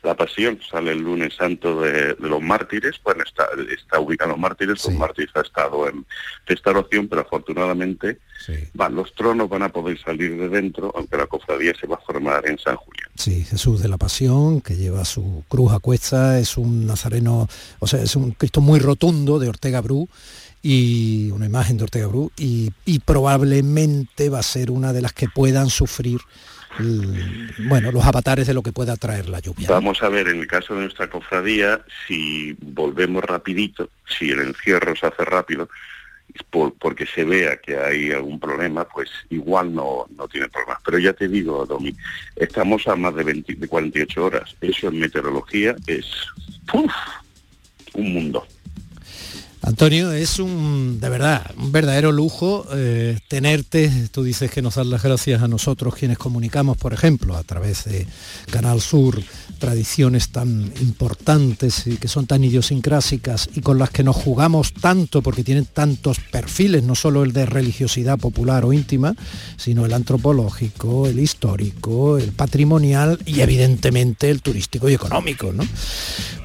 La 0.06 0.15
Pasión 0.15 0.60
sale 0.70 0.91
el 0.91 1.00
lunes 1.00 1.34
santo 1.36 1.82
de, 1.82 2.13
de 2.13 2.30
los 2.30 2.41
mártires, 2.41 3.00
bueno, 3.04 3.24
está, 3.24 3.48
está 3.76 4.00
ubicado 4.00 4.30
en 4.30 4.34
los 4.34 4.39
mártires, 4.39 4.86
los 4.86 4.94
mártires 4.94 5.32
ha 5.36 5.41
estado 5.41 5.89
en 5.89 6.06
restauración, 6.46 7.08
pero 7.08 7.22
afortunadamente 7.22 8.20
van, 8.74 8.96
los 8.96 9.13
tronos 9.15 9.50
van 9.50 9.63
a 9.63 9.70
poder 9.70 10.00
salir 10.00 10.38
de 10.38 10.48
dentro, 10.48 10.94
aunque 10.96 11.18
la 11.18 11.26
cofradía 11.26 11.74
se 11.80 11.88
va 11.88 11.96
a 11.96 12.06
formar 12.06 12.48
en 12.48 12.60
San 12.60 12.76
Julián. 12.76 13.10
Sí, 13.15 13.44
Jesús 13.44 13.82
de 13.82 13.89
la 13.89 13.98
Pasión, 13.98 14.62
que 14.62 14.76
lleva 14.76 15.04
su 15.06 15.44
cruz 15.48 15.72
a 15.72 15.80
cuesta, 15.80 16.39
es 16.39 16.58
un 16.58 16.86
nazareno, 16.86 17.48
o 17.80 17.88
sea, 17.88 18.02
es 18.02 18.15
un 18.15 18.32
Cristo 18.32 18.62
muy 18.62 18.80
rotundo 18.80 19.39
de 19.39 19.50
Ortega 19.50 19.82
Bru 19.82 20.08
y 20.62 21.32
una 21.32 21.48
imagen 21.48 21.78
de 21.78 21.84
Ortega 21.84 22.08
Bru 22.08 22.32
y, 22.38 22.72
y 22.86 23.00
probablemente 23.00 24.30
va 24.30 24.39
a 24.39 24.44
ser 24.44 24.70
una 24.70 24.94
de 24.94 25.02
las 25.02 25.13
que 25.13 25.28
puedan 25.28 25.70
sufrir 25.70 26.20
bueno, 26.80 27.92
los 27.92 28.06
avatares 28.06 28.48
de 28.48 28.54
lo 28.54 28.62
que 28.64 28.72
pueda 28.72 28.96
traer 28.98 29.30
la 29.30 29.40
lluvia. 29.40 29.68
Vamos 29.70 30.02
a 30.04 30.10
ver, 30.10 30.28
en 30.28 30.40
el 30.42 30.48
caso 30.48 30.76
de 30.76 30.82
nuestra 30.82 31.10
cofradía, 31.10 31.82
si 32.08 32.56
volvemos 32.62 33.24
rapidito, 33.24 33.90
si 34.08 34.30
el 34.32 34.40
encierro 34.42 34.96
se 34.96 35.08
hace 35.08 35.24
rápido, 35.26 35.70
por- 36.50 36.74
porque 36.74 37.06
se 37.06 37.24
vea 37.24 37.58
que 37.58 37.78
hay 37.78 38.12
algún 38.12 38.40
problema, 38.40 38.86
pues 38.86 39.10
igual 39.30 39.74
no, 39.74 40.06
no 40.18 40.28
tiene 40.28 40.50
problemas. 40.50 40.80
Pero 40.84 41.00
ya 41.00 41.14
te 41.14 41.28
digo, 41.30 41.66
Domi, 41.66 41.96
estamos 42.36 42.88
a 42.88 42.96
más 42.96 43.16
de, 43.16 43.24
20 43.24 43.54
de 43.56 43.68
48 43.68 44.26
horas. 44.26 44.56
Eso 44.60 44.88
en 44.90 45.00
meteorología 45.00 45.76
es 45.88 46.06
un 47.94 48.14
mundo. 48.14 48.46
Antonio, 49.65 50.12
es 50.12 50.38
un, 50.38 50.99
de 51.01 51.10
verdad, 51.10 51.49
un 51.58 51.71
verdadero 51.71 52.12
lujo 52.12 52.67
eh, 52.71 53.17
tenerte. 53.28 53.91
Tú 54.12 54.23
dices 54.23 54.51
que 54.51 54.62
nos 54.62 54.75
das 54.75 54.86
las 54.86 55.01
gracias 55.01 55.41
a 55.41 55.47
nosotros 55.47 55.95
quienes 55.95 56.19
comunicamos, 56.19 56.78
por 56.78 56.93
ejemplo, 56.93 57.36
a 57.36 57.41
través 57.41 57.86
de 57.86 58.06
Canal 58.51 58.80
Sur, 58.80 59.23
tradiciones 59.58 60.30
tan 60.30 60.71
importantes 60.82 61.88
y 61.88 61.97
que 61.97 62.08
son 62.08 62.28
tan 62.28 62.43
idiosincrásicas 62.43 63.49
y 63.56 63.62
con 63.62 63.80
las 63.80 63.89
que 63.89 64.04
nos 64.04 64.15
jugamos 64.15 64.71
tanto 64.71 65.23
porque 65.23 65.43
tienen 65.43 65.65
tantos 65.65 66.19
perfiles, 66.19 66.84
no 66.84 66.93
solo 66.93 67.23
el 67.23 67.34
de 67.34 67.47
religiosidad 67.47 68.19
popular 68.19 68.65
o 68.65 68.73
íntima, 68.73 69.15
sino 69.58 69.88
el 69.88 69.93
antropológico, 69.93 71.08
el 71.08 71.17
histórico, 71.17 72.19
el 72.19 72.34
patrimonial 72.34 73.17
y 73.25 73.39
evidentemente 73.39 74.30
el 74.30 74.43
turístico 74.43 74.89
y 74.89 74.93
económico, 74.93 75.51
¿no? 75.51 75.63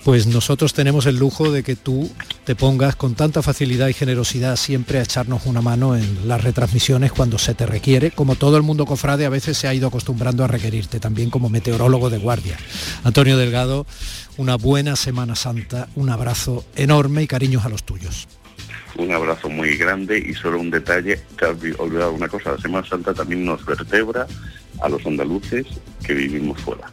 Pues 0.04 0.26
nosotros 0.26 0.72
tenemos 0.72 1.04
el 1.04 1.18
lujo 1.18 1.52
de 1.52 1.62
que 1.62 1.76
tú 1.76 2.10
te 2.44 2.56
pongas 2.56 2.96
con 2.96 3.09
tanta 3.14 3.42
facilidad 3.42 3.88
y 3.88 3.92
generosidad 3.92 4.56
siempre 4.56 4.98
a 4.98 5.02
echarnos 5.02 5.46
una 5.46 5.60
mano 5.60 5.96
en 5.96 6.28
las 6.28 6.42
retransmisiones 6.42 7.12
cuando 7.12 7.38
se 7.38 7.54
te 7.54 7.66
requiere, 7.66 8.10
como 8.10 8.36
todo 8.36 8.56
el 8.56 8.62
mundo 8.62 8.86
cofrade 8.86 9.26
a 9.26 9.30
veces 9.30 9.56
se 9.56 9.68
ha 9.68 9.74
ido 9.74 9.88
acostumbrando 9.88 10.44
a 10.44 10.48
requerirte 10.48 11.00
también 11.00 11.30
como 11.30 11.48
meteorólogo 11.48 12.10
de 12.10 12.18
guardia. 12.18 12.56
Antonio 13.04 13.36
Delgado, 13.36 13.86
una 14.36 14.56
buena 14.56 14.96
Semana 14.96 15.34
Santa, 15.34 15.88
un 15.94 16.10
abrazo 16.10 16.64
enorme 16.76 17.22
y 17.22 17.26
cariños 17.26 17.64
a 17.64 17.68
los 17.68 17.84
tuyos. 17.84 18.28
Un 18.96 19.12
abrazo 19.12 19.48
muy 19.48 19.76
grande 19.76 20.18
y 20.18 20.34
solo 20.34 20.60
un 20.60 20.70
detalle, 20.70 21.20
te 21.38 21.46
has 21.46 21.56
olvidado 21.78 22.12
una 22.12 22.28
cosa, 22.28 22.52
la 22.52 22.58
Semana 22.58 22.86
Santa 22.86 23.14
también 23.14 23.44
nos 23.44 23.64
vertebra 23.64 24.26
a 24.80 24.88
los 24.88 25.04
andaluces 25.06 25.66
que 26.04 26.14
vivimos 26.14 26.60
fuera. 26.60 26.90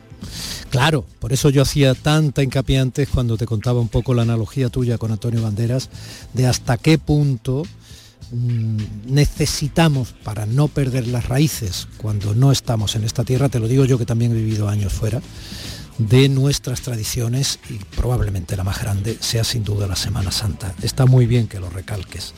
Claro, 0.70 1.06
por 1.20 1.32
eso 1.32 1.50
yo 1.50 1.62
hacía 1.62 1.96
tanta 1.96 2.44
hincapié 2.44 2.80
antes 2.80 3.08
cuando 3.10 3.38
te 3.38 3.46
contaba 3.46 3.80
un 3.80 3.88
poco 3.88 4.14
la 4.14 4.24
analogía 4.24 4.70
tuya 4.70 4.98
con 4.98 5.12
Antonio 5.12 5.42
Banderas, 5.42 5.90
de 6.34 6.46
hasta 6.46 6.78
qué 6.78 6.98
punto 6.98 7.64
mm, 8.32 8.78
necesitamos 9.08 10.14
para 10.24 10.46
no 10.46 10.68
perder 10.68 11.08
las 11.08 11.28
raíces 11.28 11.88
cuando 11.98 12.36
no 12.36 12.52
estamos 12.52 12.96
en 12.96 13.06
esta 13.06 13.24
tierra, 13.24 13.50
te 13.50 13.60
lo 13.60 13.68
digo 13.68 13.86
yo 13.86 13.98
que 13.98 14.06
también 14.06 14.32
he 14.32 14.36
vivido 14.36 14.68
años 14.68 14.92
fuera, 14.92 15.22
de 15.98 16.30
nuestras 16.30 16.82
tradiciones 16.82 17.60
y 17.70 17.76
probablemente 17.96 18.56
la 18.56 18.64
más 18.64 18.82
grande 18.82 19.18
sea 19.20 19.44
sin 19.44 19.64
duda 19.64 19.88
la 19.88 19.96
Semana 19.96 20.32
Santa. 20.32 20.76
Está 20.82 21.06
muy 21.06 21.26
bien 21.26 21.48
que 21.48 21.60
lo 21.60 21.70
recalques. 21.70 22.34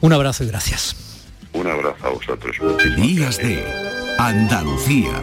Un 0.00 0.12
abrazo 0.12 0.44
y 0.44 0.48
gracias. 0.48 0.96
Un 1.52 1.68
abrazo 1.68 2.06
a 2.06 2.10
vosotros. 2.10 2.56
Días 2.96 3.36
de 3.38 3.64
Andalucía 4.18 5.22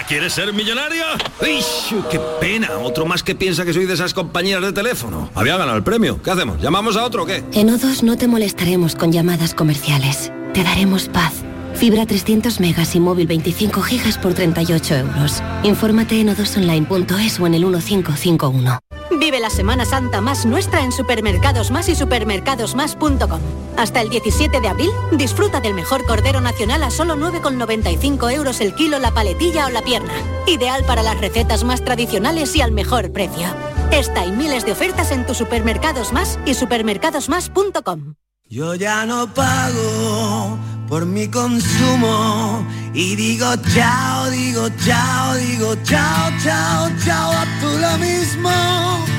¿quieres 0.11 0.33
ser 0.33 0.51
millonario? 0.51 1.05
¡Uy, 1.41 1.63
qué 2.11 2.19
pena! 2.41 2.71
Otro 2.83 3.05
más 3.05 3.23
que 3.23 3.33
piensa 3.33 3.63
que 3.63 3.71
soy 3.71 3.85
de 3.85 3.93
esas 3.93 4.13
compañías 4.13 4.61
de 4.61 4.73
teléfono. 4.73 5.29
Había 5.35 5.55
ganado 5.55 5.77
el 5.77 5.83
premio. 5.83 6.21
¿Qué 6.21 6.31
hacemos? 6.31 6.61
¿Llamamos 6.61 6.97
a 6.97 7.05
otro 7.05 7.23
o 7.23 7.25
qué? 7.25 7.45
En 7.53 7.69
O2 7.69 8.03
no 8.03 8.17
te 8.17 8.27
molestaremos 8.27 8.95
con 8.95 9.13
llamadas 9.13 9.53
comerciales. 9.53 10.33
Te 10.53 10.65
daremos 10.65 11.07
paz. 11.07 11.31
Fibra 11.75 12.05
300 12.05 12.59
megas 12.59 12.93
y 12.93 12.99
móvil 12.99 13.25
25 13.25 13.81
gigas 13.81 14.17
por 14.17 14.33
38 14.33 14.95
euros. 14.95 15.41
Infórmate 15.63 16.19
en 16.19 16.27
odosonline.es 16.27 17.39
o 17.39 17.47
en 17.47 17.53
el 17.53 17.65
1551. 17.65 18.79
Vive 19.21 19.39
la 19.39 19.51
Semana 19.51 19.85
Santa 19.85 20.19
más 20.19 20.47
nuestra 20.47 20.83
en 20.83 20.91
Supermercados 20.91 21.69
Más 21.69 21.87
y 21.89 21.93
supermercadosmás.com. 21.93 23.39
Hasta 23.77 24.01
el 24.01 24.09
17 24.09 24.59
de 24.59 24.67
abril, 24.67 24.89
disfruta 25.11 25.61
del 25.61 25.75
mejor 25.75 26.03
cordero 26.07 26.41
nacional 26.41 26.81
a 26.81 26.89
solo 26.89 27.15
9,95 27.15 28.33
euros 28.33 28.59
el 28.61 28.73
kilo 28.73 28.97
la 28.97 29.11
paletilla 29.13 29.67
o 29.67 29.69
la 29.69 29.83
pierna. 29.83 30.11
Ideal 30.47 30.83
para 30.85 31.03
las 31.03 31.21
recetas 31.21 31.63
más 31.63 31.85
tradicionales 31.85 32.55
y 32.55 32.61
al 32.61 32.71
mejor 32.71 33.11
precio. 33.11 33.47
Esta 33.91 34.25
y 34.25 34.31
miles 34.31 34.65
de 34.65 34.71
ofertas 34.71 35.11
en 35.11 35.23
tu 35.27 35.35
Supermercados 35.35 36.13
Más 36.13 36.39
y 36.47 36.55
supermercadosmás.com. 36.55 38.15
Yo 38.49 38.73
ya 38.73 39.05
no 39.05 39.31
pago 39.31 40.57
por 40.89 41.05
mi 41.05 41.27
consumo 41.27 42.65
y 42.95 43.15
digo 43.15 43.53
chao, 43.71 44.31
digo 44.31 44.67
chao, 44.83 45.35
digo 45.35 45.75
chao, 45.83 46.31
chao, 46.43 46.89
chao, 47.05 47.31
a 47.31 47.45
tú 47.61 47.67
lo 47.77 47.97
mismo. 47.99 49.10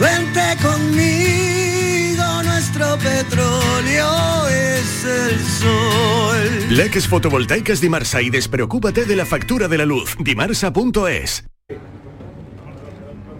Vente 0.00 0.56
conmigo, 0.62 2.24
nuestro 2.42 2.96
petróleo 2.96 4.48
es 4.48 5.04
el 5.04 5.38
sol. 5.40 6.68
Leques 6.70 7.06
fotovoltaicas 7.06 7.82
Dimarsa 7.82 8.22
y 8.22 8.30
despreocúpate 8.30 9.04
de 9.04 9.14
la 9.14 9.26
factura 9.26 9.68
de 9.68 9.76
la 9.76 9.84
luz. 9.84 10.16
Dimarsa.es 10.18 11.44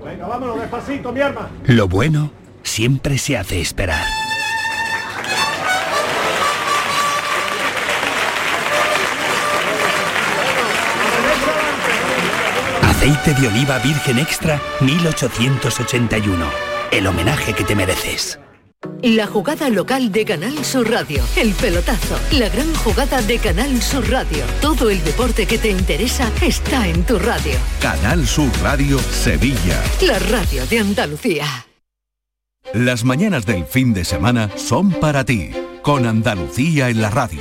Venga, 0.05 0.27
vámonos 0.27 0.61
despacito, 0.61 1.13
mi 1.13 1.21
arma. 1.21 1.49
Lo 1.65 1.89
bueno 1.89 2.31
siempre 2.63 3.17
se 3.17 3.39
hace 3.39 3.61
esperar. 3.63 4.05
Aceite 13.01 13.33
de 13.41 13.49
oliva 13.49 13.79
virgen 13.79 14.19
extra 14.19 14.61
1881. 14.83 16.45
El 16.93 17.07
homenaje 17.07 17.55
que 17.55 17.65
te 17.65 17.75
mereces. 17.75 18.39
La 19.03 19.27
jugada 19.27 19.71
local 19.71 20.13
de 20.13 20.27
Canal 20.27 20.63
Sur 20.67 20.91
Radio. 20.91 21.23
El 21.35 21.55
pelotazo. 21.55 22.19
La 22.33 22.51
gran 22.51 22.75
jugada 22.75 23.23
de 23.23 23.39
Canal 23.39 23.81
Sur 23.81 24.07
Radio. 24.11 24.45
Todo 24.61 24.91
el 24.91 25.03
deporte 25.03 25.47
que 25.47 25.57
te 25.57 25.71
interesa 25.71 26.31
está 26.43 26.87
en 26.89 27.03
tu 27.05 27.19
radio. 27.19 27.55
Canal 27.81 28.27
Sur 28.27 28.51
Radio 28.63 28.99
Sevilla. 28.99 29.83
La 30.03 30.19
radio 30.19 30.67
de 30.67 30.81
Andalucía. 30.81 31.47
Las 32.75 33.05
mañanas 33.05 33.47
del 33.47 33.65
fin 33.65 33.95
de 33.95 34.05
semana 34.05 34.51
son 34.57 34.91
para 34.91 35.25
ti, 35.25 35.53
con 35.81 36.07
Andalucía 36.07 36.91
en 36.91 37.01
la 37.01 37.09
radio, 37.09 37.41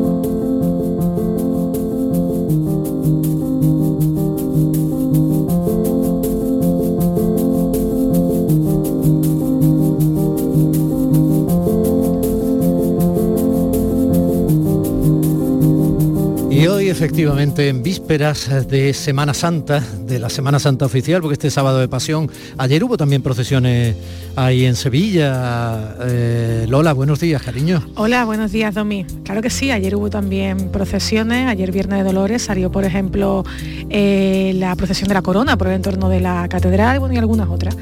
Efectivamente 17.01 17.67
en 17.67 17.81
vísperas 17.81 18.67
de 18.67 18.93
Semana 18.93 19.33
Santa, 19.33 19.79
de 20.05 20.19
la 20.19 20.29
Semana 20.29 20.59
Santa 20.59 20.85
oficial, 20.85 21.19
porque 21.19 21.33
este 21.33 21.49
sábado 21.49 21.79
de 21.79 21.87
pasión, 21.87 22.29
ayer 22.59 22.83
hubo 22.83 22.95
también 22.95 23.23
procesiones 23.23 23.95
ahí 24.35 24.65
en 24.65 24.75
Sevilla. 24.75 25.95
Eh, 26.01 26.67
Lola, 26.69 26.93
buenos 26.93 27.19
días, 27.19 27.41
cariño. 27.41 27.83
Hola, 27.95 28.23
buenos 28.23 28.51
días, 28.51 28.75
Domi. 28.75 29.07
Claro 29.23 29.41
que 29.41 29.49
sí, 29.49 29.71
ayer 29.71 29.95
hubo 29.95 30.11
también 30.11 30.69
procesiones, 30.69 31.47
ayer 31.47 31.71
Viernes 31.71 31.97
de 31.97 32.03
Dolores 32.03 32.43
salió, 32.43 32.71
por 32.71 32.83
ejemplo, 32.83 33.45
eh, 33.89 34.51
la 34.57 34.75
procesión 34.75 35.07
de 35.07 35.15
la 35.15 35.23
Corona 35.23 35.57
por 35.57 35.69
el 35.69 35.73
entorno 35.73 36.07
de 36.07 36.19
la 36.19 36.47
Catedral 36.49 36.99
bueno, 36.99 37.15
y 37.15 37.17
algunas 37.17 37.49
otras. 37.49 37.75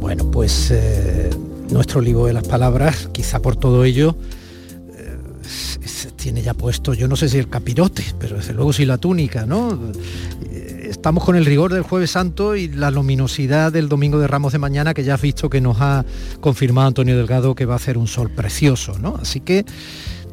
Bueno, 0.00 0.28
pues 0.32 0.72
eh, 0.72 1.30
nuestro 1.70 2.00
libro 2.00 2.26
de 2.26 2.32
las 2.32 2.48
palabras, 2.48 3.08
quizá 3.12 3.40
por 3.40 3.54
todo 3.54 3.84
ello, 3.84 4.16
tiene 6.22 6.42
ya 6.42 6.54
puesto, 6.54 6.94
yo 6.94 7.08
no 7.08 7.16
sé 7.16 7.28
si 7.28 7.38
el 7.38 7.48
capirote, 7.48 8.04
pero 8.18 8.36
desde 8.36 8.54
luego 8.54 8.72
sí 8.72 8.84
la 8.84 8.98
túnica, 8.98 9.44
¿no? 9.44 9.78
Eh, 10.50 10.86
Estamos 10.88 11.24
con 11.24 11.36
el 11.36 11.46
rigor 11.46 11.72
del 11.72 11.82
jueves 11.82 12.10
santo 12.12 12.54
y 12.54 12.68
la 12.68 12.90
luminosidad 12.90 13.72
del 13.72 13.88
domingo 13.88 14.18
de 14.18 14.28
Ramos 14.28 14.52
de 14.52 14.58
mañana, 14.58 14.94
que 14.94 15.02
ya 15.02 15.14
has 15.14 15.22
visto 15.22 15.50
que 15.50 15.60
nos 15.60 15.78
ha 15.80 16.04
confirmado 16.40 16.86
Antonio 16.86 17.16
Delgado 17.16 17.54
que 17.54 17.64
va 17.64 17.74
a 17.74 17.76
hacer 17.76 17.98
un 17.98 18.06
sol 18.06 18.30
precioso, 18.30 18.98
¿no? 18.98 19.16
Así 19.20 19.40
que 19.40 19.64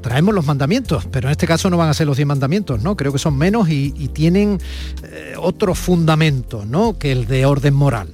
traemos 0.02 0.36
los 0.36 0.46
mandamientos, 0.46 1.08
pero 1.12 1.28
en 1.28 1.32
este 1.32 1.48
caso 1.48 1.70
no 1.70 1.78
van 1.78 1.90
a 1.90 1.94
ser 1.94 2.08
los 2.08 2.18
10 2.18 2.28
mandamientos, 2.28 2.84
¿no? 2.84 2.96
Creo 2.96 3.12
que 3.12 3.20
son 3.20 3.38
menos 3.38 3.70
y, 3.70 3.94
y 3.98 4.10
tienen 4.10 4.60
eh, 5.04 5.34
otro 5.38 5.74
fundamento, 5.74 6.66
¿no? 6.66 7.00
Que 7.00 7.14
el 7.14 7.26
de 7.26 7.46
orden 7.46 7.74
moral. 7.74 8.10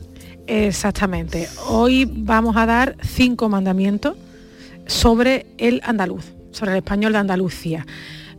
Exactamente. 0.48 1.50
Hoy 1.68 2.06
vamos 2.06 2.56
a 2.58 2.66
dar 2.66 2.96
cinco 3.02 3.50
mandamientos 3.50 4.16
sobre 4.88 5.48
el 5.58 5.82
andaluz, 5.84 6.26
sobre 6.56 6.72
el 6.72 6.78
español 6.78 7.14
de 7.14 7.20
Andalucía. 7.20 7.86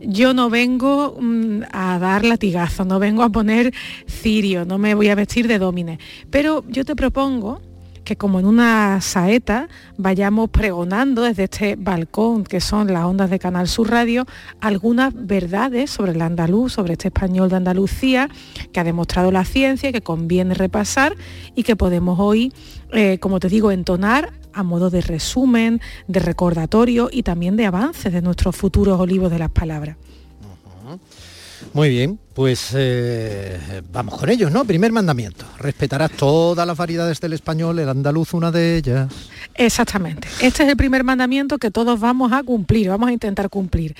Yo 0.01 0.33
no 0.33 0.49
vengo 0.49 1.17
mm, 1.19 1.63
a 1.71 1.97
dar 1.99 2.23
latigazo, 2.23 2.85
no 2.85 2.99
vengo 2.99 3.23
a 3.23 3.29
poner 3.29 3.73
cirio, 4.07 4.65
no 4.65 4.77
me 4.77 4.93
voy 4.93 5.09
a 5.09 5.15
vestir 5.15 5.47
de 5.47 5.59
domine, 5.59 5.99
pero 6.29 6.63
yo 6.67 6.85
te 6.85 6.95
propongo 6.95 7.61
que 8.07 8.15
como 8.15 8.39
en 8.39 8.45
una 8.45 9.01
saeta 9.01 9.67
vayamos 9.97 10.49
pregonando 10.49 11.23
desde 11.23 11.43
este 11.43 11.75
balcón 11.75 12.45
que 12.45 12.61
son 12.61 12.93
las 12.93 13.03
ondas 13.03 13.29
de 13.29 13.37
Canal 13.37 13.67
Sur 13.67 13.89
Radio 13.89 14.25
algunas 14.61 15.13
verdades 15.13 15.89
sobre 15.89 16.13
el 16.13 16.21
andaluz, 16.21 16.71
sobre 16.71 16.93
este 16.93 17.09
español 17.09 17.49
de 17.49 17.57
Andalucía 17.57 18.29
que 18.71 18.79
ha 18.79 18.85
demostrado 18.85 19.29
la 19.29 19.43
ciencia, 19.43 19.91
que 19.91 19.99
conviene 19.99 20.53
repasar 20.53 21.15
y 21.53 21.63
que 21.63 21.75
podemos 21.75 22.17
hoy, 22.17 22.53
eh, 22.93 23.17
como 23.19 23.41
te 23.41 23.49
digo, 23.49 23.71
entonar 23.71 24.31
a 24.57 24.63
modo 24.63 24.89
de 24.89 25.01
resumen, 25.01 25.79
de 26.07 26.19
recordatorio 26.19 27.09
y 27.11 27.23
también 27.23 27.55
de 27.55 27.67
avances 27.67 28.11
de 28.11 28.21
nuestros 28.21 28.55
futuros 28.55 28.99
olivos 28.99 29.31
de 29.31 29.39
las 29.39 29.51
palabras. 29.51 29.97
Muy 31.73 31.89
bien, 31.89 32.19
pues 32.33 32.71
eh, 32.75 33.81
vamos 33.91 34.17
con 34.17 34.29
ellos, 34.29 34.51
¿no? 34.51 34.65
Primer 34.65 34.91
mandamiento. 34.91 35.45
Respetarás 35.57 36.11
todas 36.11 36.65
las 36.65 36.77
variedades 36.77 37.19
del 37.19 37.33
español, 37.33 37.79
el 37.79 37.89
andaluz 37.89 38.33
una 38.33 38.51
de 38.51 38.77
ellas. 38.77 39.11
Exactamente. 39.53 40.27
Este 40.41 40.63
es 40.63 40.69
el 40.69 40.77
primer 40.77 41.03
mandamiento 41.03 41.57
que 41.57 41.71
todos 41.71 41.99
vamos 41.99 42.31
a 42.31 42.43
cumplir, 42.43 42.89
vamos 42.89 43.09
a 43.09 43.11
intentar 43.11 43.49
cumplir. 43.49 43.95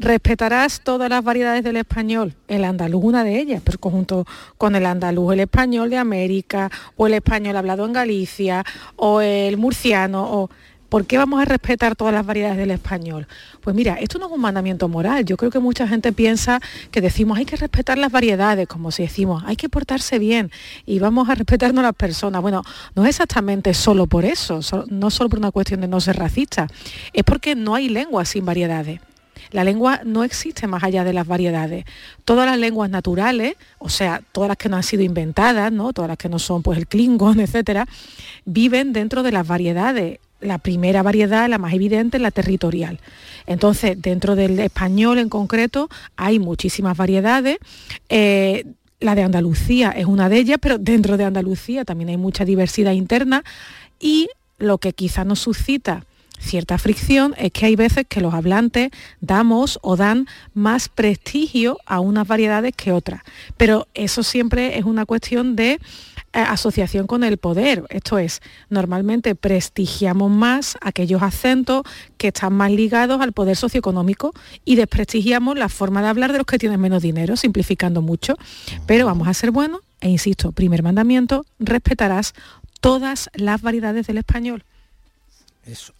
Respetarás 0.00 0.80
todas 0.80 1.10
las 1.10 1.22
variedades 1.22 1.62
del 1.62 1.76
español, 1.76 2.34
el 2.48 2.64
andaluz 2.64 3.04
una 3.04 3.22
de 3.22 3.38
ellas, 3.38 3.60
pero 3.62 3.78
conjunto 3.78 4.24
con 4.56 4.74
el 4.74 4.86
andaluz, 4.86 5.34
el 5.34 5.40
español 5.40 5.90
de 5.90 5.98
América, 5.98 6.70
o 6.96 7.06
el 7.06 7.12
español 7.12 7.54
hablado 7.56 7.84
en 7.84 7.92
Galicia, 7.92 8.64
o 8.96 9.20
el 9.20 9.58
murciano, 9.58 10.24
o 10.24 10.48
¿Por 10.88 11.06
qué 11.06 11.18
vamos 11.18 11.40
a 11.40 11.44
respetar 11.44 11.94
todas 11.94 12.12
las 12.12 12.26
variedades 12.26 12.56
del 12.56 12.72
español? 12.72 13.28
Pues 13.60 13.76
mira, 13.76 13.94
esto 14.00 14.18
no 14.18 14.26
es 14.26 14.32
un 14.32 14.40
mandamiento 14.40 14.88
moral. 14.88 15.24
Yo 15.24 15.36
creo 15.36 15.48
que 15.48 15.60
mucha 15.60 15.86
gente 15.86 16.12
piensa 16.12 16.60
que 16.90 17.00
decimos 17.00 17.38
hay 17.38 17.44
que 17.44 17.54
respetar 17.54 17.96
las 17.96 18.10
variedades, 18.10 18.66
como 18.66 18.90
si 18.90 19.04
decimos 19.04 19.44
hay 19.46 19.54
que 19.54 19.68
portarse 19.68 20.18
bien 20.18 20.50
y 20.86 20.98
vamos 20.98 21.28
a 21.28 21.36
respetarnos 21.36 21.84
las 21.84 21.94
personas. 21.94 22.42
Bueno, 22.42 22.64
no 22.96 23.04
es 23.04 23.10
exactamente 23.10 23.72
solo 23.72 24.08
por 24.08 24.24
eso, 24.24 24.58
no 24.88 25.10
solo 25.10 25.30
por 25.30 25.38
una 25.38 25.52
cuestión 25.52 25.80
de 25.80 25.86
no 25.86 26.00
ser 26.00 26.16
racista, 26.16 26.66
es 27.12 27.22
porque 27.22 27.54
no 27.54 27.76
hay 27.76 27.88
lengua 27.88 28.24
sin 28.24 28.44
variedades. 28.44 29.00
La 29.52 29.64
lengua 29.64 30.00
no 30.04 30.24
existe 30.24 30.66
más 30.66 30.84
allá 30.84 31.04
de 31.04 31.12
las 31.12 31.26
variedades. 31.26 31.84
Todas 32.24 32.46
las 32.46 32.58
lenguas 32.58 32.90
naturales, 32.90 33.54
o 33.78 33.88
sea, 33.88 34.22
todas 34.32 34.48
las 34.48 34.56
que 34.56 34.68
no 34.68 34.76
han 34.76 34.82
sido 34.82 35.02
inventadas, 35.02 35.72
¿no? 35.72 35.92
todas 35.92 36.08
las 36.08 36.18
que 36.18 36.28
no 36.28 36.38
son 36.38 36.62
pues 36.62 36.78
el 36.78 36.86
klingon, 36.86 37.40
etcétera, 37.40 37.86
viven 38.44 38.92
dentro 38.92 39.22
de 39.22 39.32
las 39.32 39.46
variedades. 39.46 40.18
La 40.40 40.56
primera 40.56 41.02
variedad, 41.02 41.48
la 41.50 41.58
más 41.58 41.74
evidente, 41.74 42.16
es 42.16 42.22
la 42.22 42.30
territorial. 42.30 42.98
Entonces, 43.46 44.00
dentro 44.00 44.36
del 44.36 44.58
español 44.58 45.18
en 45.18 45.28
concreto 45.28 45.90
hay 46.16 46.38
muchísimas 46.38 46.96
variedades. 46.96 47.58
Eh, 48.08 48.64
la 49.00 49.14
de 49.14 49.22
Andalucía 49.22 49.90
es 49.90 50.06
una 50.06 50.28
de 50.28 50.38
ellas, 50.38 50.58
pero 50.60 50.78
dentro 50.78 51.16
de 51.16 51.24
Andalucía 51.24 51.84
también 51.84 52.10
hay 52.10 52.16
mucha 52.16 52.44
diversidad 52.44 52.92
interna 52.92 53.44
y 53.98 54.28
lo 54.58 54.78
que 54.78 54.92
quizá 54.92 55.24
nos 55.24 55.40
suscita 55.40 56.04
cierta 56.40 56.78
fricción 56.78 57.34
es 57.38 57.52
que 57.52 57.66
hay 57.66 57.76
veces 57.76 58.06
que 58.08 58.20
los 58.20 58.34
hablantes 58.34 58.90
damos 59.20 59.78
o 59.82 59.96
dan 59.96 60.26
más 60.54 60.88
prestigio 60.88 61.78
a 61.86 62.00
unas 62.00 62.26
variedades 62.26 62.74
que 62.74 62.92
otras. 62.92 63.22
Pero 63.56 63.86
eso 63.94 64.22
siempre 64.22 64.78
es 64.78 64.84
una 64.84 65.06
cuestión 65.06 65.54
de 65.54 65.72
eh, 65.72 65.78
asociación 66.32 67.06
con 67.06 67.24
el 67.24 67.38
poder. 67.38 67.84
Esto 67.88 68.18
es, 68.18 68.40
normalmente 68.68 69.34
prestigiamos 69.34 70.30
más 70.30 70.78
aquellos 70.80 71.22
acentos 71.22 71.82
que 72.18 72.28
están 72.28 72.52
más 72.52 72.70
ligados 72.70 73.20
al 73.20 73.32
poder 73.32 73.56
socioeconómico 73.56 74.32
y 74.64 74.76
desprestigiamos 74.76 75.58
la 75.58 75.68
forma 75.68 76.02
de 76.02 76.08
hablar 76.08 76.32
de 76.32 76.38
los 76.38 76.46
que 76.46 76.58
tienen 76.58 76.80
menos 76.80 77.02
dinero, 77.02 77.36
simplificando 77.36 78.00
mucho. 78.00 78.36
Pero 78.86 79.06
vamos 79.06 79.28
a 79.28 79.34
ser 79.34 79.50
buenos 79.50 79.80
e 80.00 80.08
insisto, 80.08 80.52
primer 80.52 80.82
mandamiento, 80.82 81.44
respetarás 81.58 82.34
todas 82.80 83.28
las 83.34 83.60
variedades 83.60 84.06
del 84.06 84.18
español. 84.18 84.64
Eso. 85.66 85.92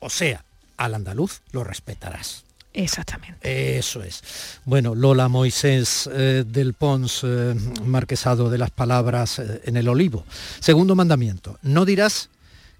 O 0.00 0.10
sea, 0.10 0.44
al 0.76 0.94
andaluz 0.94 1.40
lo 1.52 1.64
respetarás. 1.64 2.44
Exactamente. 2.74 3.78
Eso 3.78 4.02
es. 4.02 4.22
Bueno, 4.64 4.94
Lola 4.94 5.28
Moisés 5.28 6.08
eh, 6.12 6.44
del 6.46 6.74
Pons, 6.74 7.22
eh, 7.24 7.54
marquesado 7.84 8.50
de 8.50 8.58
las 8.58 8.70
palabras 8.70 9.38
eh, 9.38 9.62
en 9.64 9.76
el 9.76 9.88
olivo. 9.88 10.24
Segundo 10.60 10.94
mandamiento, 10.94 11.58
no 11.62 11.84
dirás 11.84 12.28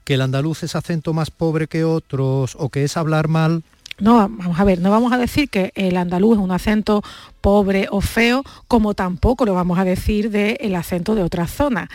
que 0.05 0.15
el 0.15 0.21
andaluz 0.21 0.63
es 0.63 0.77
acento 0.77 1.13
más 1.13 1.31
pobre 1.31 1.67
que 1.67 1.85
otros 1.85 2.55
o 2.59 2.69
que 2.69 2.85
es 2.85 2.97
hablar 2.97 3.29
mal. 3.29 3.65
No, 3.99 4.17
vamos 4.17 4.61
a 4.61 4.65
ver, 4.65 4.79
no 4.79 4.91
vamos 4.91 5.13
a 5.13 5.19
decir 5.19 5.49
que 5.49 5.73
el 5.75 5.97
andaluz 5.97 6.39
es 6.39 6.45
un 6.45 6.53
acento 6.53 7.03
pobre 7.41 7.89
o 7.91 8.01
feo, 8.01 8.45
como 8.69 8.95
tampoco 8.95 9.45
lo 9.45 9.55
vamos 9.55 9.79
a 9.79 9.85
decir 9.85 10.31
del 10.31 10.75
acento 10.77 11.17
de 11.17 11.25
otra 11.25 11.49
zona. 11.49 11.91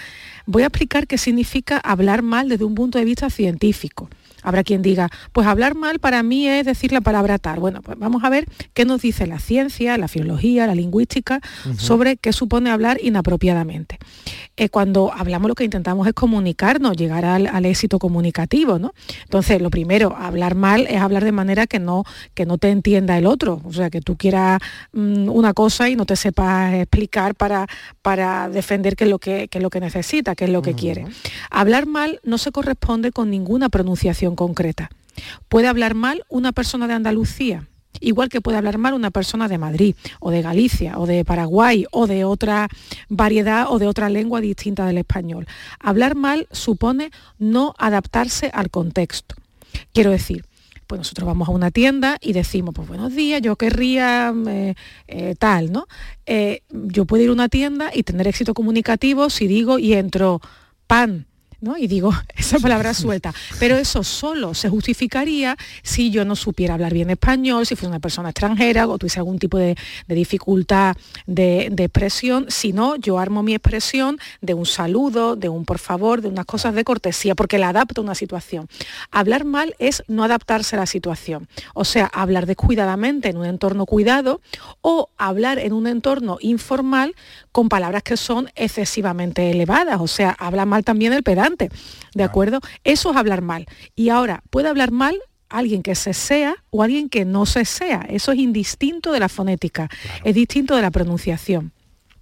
Voy 0.46 0.64
a 0.64 0.68
explicar 0.68 1.08
qué 1.08 1.18
significa 1.18 1.78
hablar 1.78 2.22
mal 2.22 2.50
desde 2.50 2.66
un 2.66 2.76
punto 2.76 3.00
de 3.00 3.06
vista 3.06 3.30
científico. 3.30 4.10
Habrá 4.44 4.64
quien 4.64 4.82
diga, 4.82 5.10
pues 5.32 5.48
hablar 5.48 5.76
mal 5.76 6.00
para 6.00 6.22
mí 6.24 6.48
es 6.48 6.66
decir 6.66 6.92
la 6.92 7.02
palabra 7.02 7.38
tal. 7.40 7.60
Bueno, 7.60 7.82
pues 7.82 7.98
vamos 7.98 8.24
a 8.24 8.30
ver 8.30 8.46
qué 8.74 8.86
nos 8.86 9.02
dice 9.02 9.28
la 9.28 9.40
ciencia, 9.40 9.98
la 9.98 10.08
filología, 10.08 10.68
la 10.68 10.76
lingüística 10.76 11.42
sobre 11.78 12.18
qué 12.18 12.34
supone 12.34 12.70
hablar 12.70 13.00
inapropiadamente. 13.02 13.98
Eh, 14.56 14.70
cuando 14.70 15.12
hablamos 15.12 15.50
lo 15.50 15.56
que 15.56 15.64
intentamos 15.64 16.08
es 16.08 16.14
comunicarnos, 16.14 16.96
llegar 16.96 17.26
al, 17.26 17.66
éxito 17.66 17.98
comunicativo, 17.98 18.78
¿no? 18.78 18.94
Entonces, 19.24 19.62
lo 19.62 19.72
primero, 19.72 20.16
hablar 20.16 20.54
mal 20.54 20.86
es 20.88 21.02
hablar 21.02 21.24
de 21.24 21.32
manera 21.32 21.66
que 21.66 21.80
no, 21.80 22.04
que 22.36 22.46
no 22.46 22.58
te 22.60 22.70
entienda 22.70 23.18
el 23.18 23.26
otro, 23.26 23.62
o 23.64 23.74
sea, 23.74 23.90
que 23.90 24.02
tú 24.02 24.16
quieras 24.16 24.60
mm, 24.92 25.30
una 25.30 25.54
cosa 25.54 25.90
y 25.90 25.96
no 25.96 26.06
te 26.06 26.16
sepas 26.16 26.74
explicar 26.76 27.34
para, 27.34 27.68
para 28.02 28.50
defender 28.50 28.96
qué 28.96 29.06
es 29.06 29.10
lo 29.10 29.18
que, 29.18 29.50
es 29.52 29.62
lo 29.62 29.70
que 29.70 29.80
necesita, 29.80 30.36
qué 30.36 30.46
es 30.46 30.52
lo 30.52 30.62
que 30.62 30.74
quiere. 30.74 31.06
Hablar 31.50 31.88
mal 31.88 32.20
no 32.24 32.38
se 32.38 32.52
corresponde 32.52 33.12
con 33.12 33.32
ninguna 33.32 33.70
pronunciación 33.70 34.33
concreta. 34.36 34.90
Puede 35.50 35.68
hablar 35.68 35.94
mal 35.94 36.24
una 36.30 36.52
persona 36.52 36.88
de 36.88 36.94
Andalucía, 36.94 37.68
igual 38.00 38.30
que 38.30 38.42
puede 38.42 38.58
hablar 38.58 38.78
mal 38.78 38.94
una 38.94 39.12
persona 39.12 39.48
de 39.48 39.58
Madrid 39.58 39.96
o 40.20 40.32
de 40.32 40.42
Galicia 40.42 40.98
o 40.98 41.06
de 41.06 41.24
Paraguay 41.26 41.86
o 41.92 42.08
de 42.08 42.26
otra 42.26 42.68
variedad 43.10 43.68
o 43.70 43.80
de 43.80 43.88
otra 43.88 44.10
lengua 44.10 44.42
distinta 44.42 44.86
del 44.86 44.98
español. 44.98 45.48
Hablar 45.80 46.16
mal 46.16 46.48
supone 46.52 47.12
no 47.38 47.74
adaptarse 47.78 48.50
al 48.54 48.70
contexto. 48.70 49.36
Quiero 49.94 50.12
decir, 50.12 50.46
pues 50.88 51.00
nosotros 51.00 51.26
vamos 51.26 51.48
a 51.48 51.52
una 51.52 51.72
tienda 51.72 52.18
y 52.22 52.34
decimos, 52.34 52.74
pues 52.76 52.88
buenos 52.88 53.16
días, 53.16 53.42
yo 53.42 53.56
querría 53.56 54.34
eh, 54.48 54.76
eh, 55.08 55.36
tal, 55.40 55.72
¿no? 55.72 55.88
Eh, 56.26 56.62
yo 56.72 57.06
puedo 57.06 57.24
ir 57.24 57.30
a 57.30 57.34
una 57.34 57.50
tienda 57.50 57.90
y 57.94 58.04
tener 58.04 58.28
éxito 58.28 58.54
comunicativo 58.54 59.30
si 59.30 59.48
digo 59.48 59.80
y 59.80 59.94
entro 59.94 60.42
pan, 60.86 61.26
y 61.78 61.88
digo 61.88 62.12
esa 62.36 62.60
palabra 62.60 62.94
suelta. 62.94 63.34
Pero 63.60 63.78
eso 63.78 64.04
solo 64.04 64.54
se 64.54 64.70
justificaría 64.70 65.58
si 65.82 66.12
yo 66.12 66.26
no 66.26 66.36
supiera 66.36 66.74
hablar 66.74 66.94
bien 66.94 67.10
español, 67.10 67.66
si 67.66 67.76
fuera 67.76 67.90
una 67.90 68.00
persona 68.00 68.30
extranjera 68.30 68.88
o 68.88 68.98
tuviese 68.98 69.20
algún 69.20 69.40
tipo 69.40 69.58
de, 69.58 69.76
dificultad 70.08 70.96
de, 71.26 71.72
expresión. 71.78 72.46
Si 72.50 72.74
no, 72.74 72.96
yo 72.96 73.20
armo 73.20 73.44
mi 73.44 73.54
expresión 73.54 74.20
de 74.42 74.54
un 74.54 74.66
saludo, 74.66 75.36
de 75.36 75.50
un 75.50 75.66
por 75.66 75.80
favor, 75.80 76.22
de 76.22 76.28
unas 76.28 76.46
cosas 76.46 76.74
de 76.76 76.84
cortesía, 76.84 77.36
porque 77.36 77.58
la 77.58 77.70
adapto 77.70 78.02
a 78.02 78.04
una 78.04 78.16
situación. 78.16 78.68
Hablar 79.12 79.46
mal 79.46 79.76
es 79.80 80.04
no 80.08 80.24
adaptarse 80.24 80.76
a 80.76 80.80
la 80.80 80.86
situación. 80.86 81.48
O 81.74 81.86
sea, 81.86 82.06
hablar 82.06 82.46
descuidadamente 82.46 83.30
en 83.30 83.38
un 83.38 83.46
entorno 83.46 83.86
cuidado 83.86 84.42
o 84.82 85.10
hablar 85.18 85.60
en 85.60 85.74
un 85.74 85.88
entorno 85.88 86.38
informal 86.42 87.16
con 87.52 87.70
palabras 87.70 88.04
que 88.04 88.18
son 88.18 88.50
excesivamente 88.56 89.52
elevadas. 89.52 90.02
O 90.02 90.08
sea, 90.08 90.36
habla 90.40 90.66
mal 90.66 90.84
también 90.84 91.14
el 91.14 91.24
pedante 91.24 91.53
¿de 91.58 92.24
acuerdo? 92.24 92.60
Eso 92.84 93.12
es 93.12 93.18
hablar 93.18 93.42
mal. 93.42 93.66
Y 93.96 94.10
ahora, 94.10 94.44
puede 94.50 94.70
hablar 94.70 94.92
mal 94.92 95.16
alguien 95.50 95.84
que 95.84 95.96
se 95.96 96.14
sea 96.14 96.56
o 96.72 96.84
alguien 96.84 97.10
que 97.10 97.26
no 97.26 97.46
se 97.46 97.64
sea. 97.64 98.06
Eso 98.10 98.32
es 98.32 98.40
indistinto 98.40 99.12
de 99.12 99.20
la 99.20 99.30
fonética, 99.30 99.90
es 100.24 100.34
distinto 100.34 100.76
de 100.76 100.82
la 100.82 100.92
pronunciación. 100.92 101.72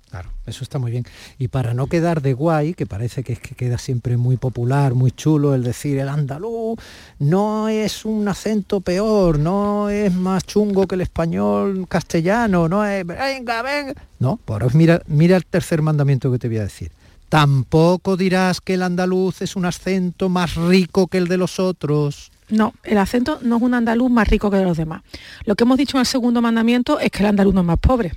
Claro, 0.10 0.30
eso 0.46 0.66
está 0.66 0.78
muy 0.78 0.92
bien. 0.92 1.06
Y 1.40 1.48
para 1.48 1.74
no 1.74 1.88
quedar 1.88 2.22
de 2.22 2.34
guay, 2.34 2.74
que 2.74 2.86
parece 2.86 3.24
que, 3.24 3.32
es 3.32 3.40
que 3.40 3.56
queda 3.56 3.78
siempre 3.78 4.18
muy 4.18 4.36
popular, 4.36 4.94
muy 4.94 5.12
chulo 5.12 5.56
el 5.56 5.64
decir 5.64 5.98
el 6.00 6.10
andaluz, 6.10 6.78
no 7.18 7.70
es 7.70 8.04
un 8.04 8.28
acento 8.28 8.82
peor, 8.82 9.40
no 9.40 9.90
es 9.90 10.14
más 10.14 10.44
chungo 10.44 10.86
que 10.86 10.96
el 10.96 11.02
español 11.02 11.88
castellano, 11.88 12.68
no 12.68 12.86
es... 12.86 13.08
Venga, 13.08 13.62
venga. 13.62 13.94
No, 14.20 14.38
pues 14.44 14.76
mira, 14.76 15.02
mira 15.08 15.38
el 15.38 15.46
tercer 15.46 15.82
mandamiento 15.82 16.30
que 16.30 16.40
te 16.40 16.50
voy 16.50 16.58
a 16.58 16.64
decir. 16.64 16.92
Tampoco 17.32 18.18
dirás 18.18 18.60
que 18.60 18.74
el 18.74 18.84
andaluz 18.84 19.42
es 19.42 19.56
un 19.56 19.64
acento 19.64 20.28
más 20.28 20.56
rico 20.56 21.08
que 21.08 21.18
el 21.18 21.30
de 21.30 21.38
los 21.38 21.62
otros. 21.62 22.30
No, 22.50 22.74
el 22.84 22.98
acento 22.98 23.40
no 23.42 23.56
es 23.56 23.62
un 23.62 23.74
andaluz 23.74 24.12
más 24.12 24.28
rico 24.28 24.52
que 24.52 24.58
los 24.58 24.76
demás. 24.76 25.02
Lo 25.46 25.56
que 25.56 25.64
hemos 25.64 25.78
dicho 25.78 25.96
en 25.96 26.02
el 26.02 26.06
segundo 26.06 26.42
mandamiento 26.42 27.00
es 27.00 27.10
que 27.10 27.20
el 27.20 27.28
andaluz 27.28 27.54
no 27.54 27.62
es 27.62 27.68
más 27.68 27.80
pobre. 27.80 28.12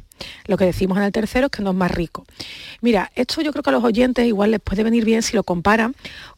Lo 0.47 0.57
que 0.57 0.65
decimos 0.65 0.99
en 0.99 1.05
el 1.05 1.13
tercero 1.13 1.47
es 1.47 1.53
que 1.53 1.63
no 1.63 1.71
es 1.71 1.77
más 1.77 1.93
rico. 1.93 2.25
Mira, 2.81 3.13
esto 3.15 3.41
yo 3.41 3.53
creo 3.53 3.63
que 3.63 3.71
a 3.71 3.75
los 3.75 3.85
oyentes 3.85 4.27
igual 4.27 4.51
les 4.51 4.59
puede 4.59 4.83
venir 4.83 5.05
bien 5.05 5.23
si 5.23 5.37
lo 5.37 5.45
comparan 5.45 5.95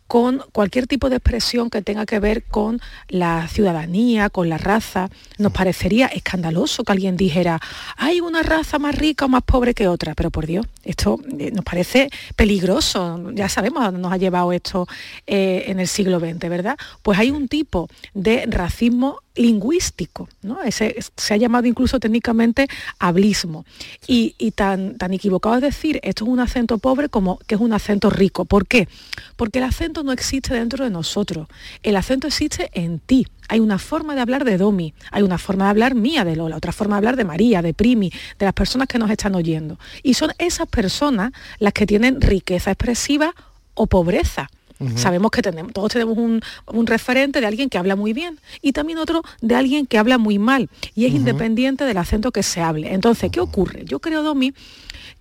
con 0.06 0.42
cualquier 0.52 0.86
tipo 0.86 1.10
de 1.10 1.16
expresión 1.16 1.70
que 1.70 1.82
tenga 1.82 2.06
que 2.06 2.18
ver 2.20 2.44
con 2.44 2.80
la 3.08 3.48
ciudadanía, 3.48 4.30
con 4.30 4.48
la 4.48 4.58
raza. 4.58 5.08
Nos 5.38 5.52
parecería 5.52 6.06
escandaloso 6.06 6.84
que 6.84 6.92
alguien 6.92 7.16
dijera, 7.16 7.60
hay 7.96 8.20
una 8.20 8.42
raza 8.42 8.78
más 8.78 8.94
rica 8.94 9.24
o 9.24 9.28
más 9.28 9.42
pobre 9.42 9.74
que 9.74 9.88
otra, 9.88 10.14
pero 10.14 10.30
por 10.30 10.46
Dios, 10.46 10.66
esto 10.84 11.18
eh, 11.38 11.50
nos 11.52 11.64
parece 11.64 12.10
peligroso. 12.36 13.30
Ya 13.32 13.48
sabemos 13.48 13.82
a 13.82 13.86
dónde 13.86 14.00
nos 14.00 14.12
ha 14.12 14.16
llevado 14.16 14.52
esto 14.52 14.86
eh, 15.26 15.64
en 15.68 15.80
el 15.80 15.88
siglo 15.88 16.20
XX, 16.20 16.48
¿verdad? 16.48 16.76
Pues 17.02 17.18
hay 17.18 17.30
un 17.30 17.48
tipo 17.48 17.88
de 18.14 18.46
racismo 18.46 19.20
lingüístico, 19.36 20.28
¿no? 20.42 20.62
Ese, 20.62 20.96
se 21.16 21.34
ha 21.34 21.36
llamado 21.36 21.66
incluso 21.66 22.00
técnicamente 22.00 22.68
hablismo. 22.98 23.64
Y, 24.06 24.34
tan, 24.52 24.96
tan 24.96 25.12
equivocado 25.12 25.56
es 25.56 25.62
decir, 25.62 26.00
esto 26.02 26.24
es 26.24 26.30
un 26.30 26.40
acento 26.40 26.78
pobre 26.78 27.08
como 27.08 27.38
que 27.46 27.54
es 27.54 27.60
un 27.60 27.72
acento 27.72 28.10
rico. 28.10 28.44
¿Por 28.44 28.66
qué? 28.66 28.88
Porque 29.36 29.58
el 29.58 29.64
acento 29.64 30.02
no 30.02 30.12
existe 30.12 30.54
dentro 30.54 30.84
de 30.84 30.90
nosotros. 30.90 31.48
El 31.82 31.96
acento 31.96 32.26
existe 32.26 32.70
en 32.72 32.98
ti. 32.98 33.26
Hay 33.48 33.60
una 33.60 33.78
forma 33.78 34.14
de 34.14 34.20
hablar 34.20 34.44
de 34.44 34.56
Domi, 34.56 34.92
hay 35.12 35.22
una 35.22 35.38
forma 35.38 35.64
de 35.64 35.70
hablar 35.70 35.94
mía 35.94 36.24
de 36.24 36.34
Lola, 36.34 36.56
otra 36.56 36.72
forma 36.72 36.96
de 36.96 36.98
hablar 36.98 37.16
de 37.16 37.24
María, 37.24 37.62
de 37.62 37.74
Primi, 37.74 38.10
de 38.38 38.44
las 38.44 38.54
personas 38.54 38.88
que 38.88 38.98
nos 38.98 39.10
están 39.10 39.34
oyendo. 39.34 39.78
Y 40.02 40.14
son 40.14 40.32
esas 40.38 40.66
personas 40.66 41.32
las 41.58 41.72
que 41.72 41.86
tienen 41.86 42.20
riqueza 42.20 42.72
expresiva 42.72 43.34
o 43.74 43.86
pobreza. 43.86 44.48
Sabemos 44.96 45.30
que 45.30 45.40
tenemos, 45.40 45.72
todos 45.72 45.92
tenemos 45.92 46.18
un, 46.18 46.42
referente 46.86 47.40
de 47.40 47.46
alguien 47.46 47.70
que 47.70 47.78
habla 47.78 47.96
muy 47.96 48.12
bien 48.12 48.38
y 48.60 48.72
también 48.72 48.98
otro 48.98 49.22
de 49.40 49.54
alguien 49.54 49.86
que 49.86 49.96
habla 49.96 50.18
muy 50.18 50.38
mal 50.38 50.68
y 50.94 51.06
es 51.06 51.14
independiente 51.14 51.84
del 51.84 51.96
acento 51.96 52.30
que 52.30 52.42
se 52.42 52.60
hable. 52.60 52.92
Entonces, 52.92 53.30
¿qué 53.30 53.40
ocurre? 53.40 53.84
Yo 53.84 54.00
creo, 54.00 54.22
Domi, 54.22 54.52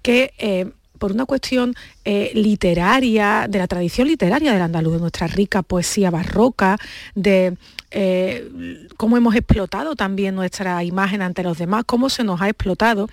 que... 0.02 0.34
Eh, 0.38 0.72
por 0.98 1.12
una 1.12 1.26
cuestión 1.26 1.76
eh, 2.06 2.32
literaria, 2.34 3.48
de 3.50 3.60
la 3.60 3.68
tradición 3.68 4.08
literaria 4.08 4.54
del 4.54 4.62
andaluz, 4.62 4.94
de 4.94 5.00
nuestra 5.00 5.28
rica 5.28 5.62
poesía 5.62 6.10
barroca, 6.10 6.78
de 7.16 7.58
eh, 7.92 8.88
cómo 8.98 9.18
hemos 9.18 9.36
explotado 9.36 9.96
también 9.96 10.36
nuestra 10.36 10.84
imagen 10.84 11.22
ante 11.22 11.44
los 11.44 11.58
demás, 11.58 11.84
cómo 11.86 12.10
se 12.10 12.24
nos 12.24 12.42
ha 12.42 12.50
explotado, 12.50 13.10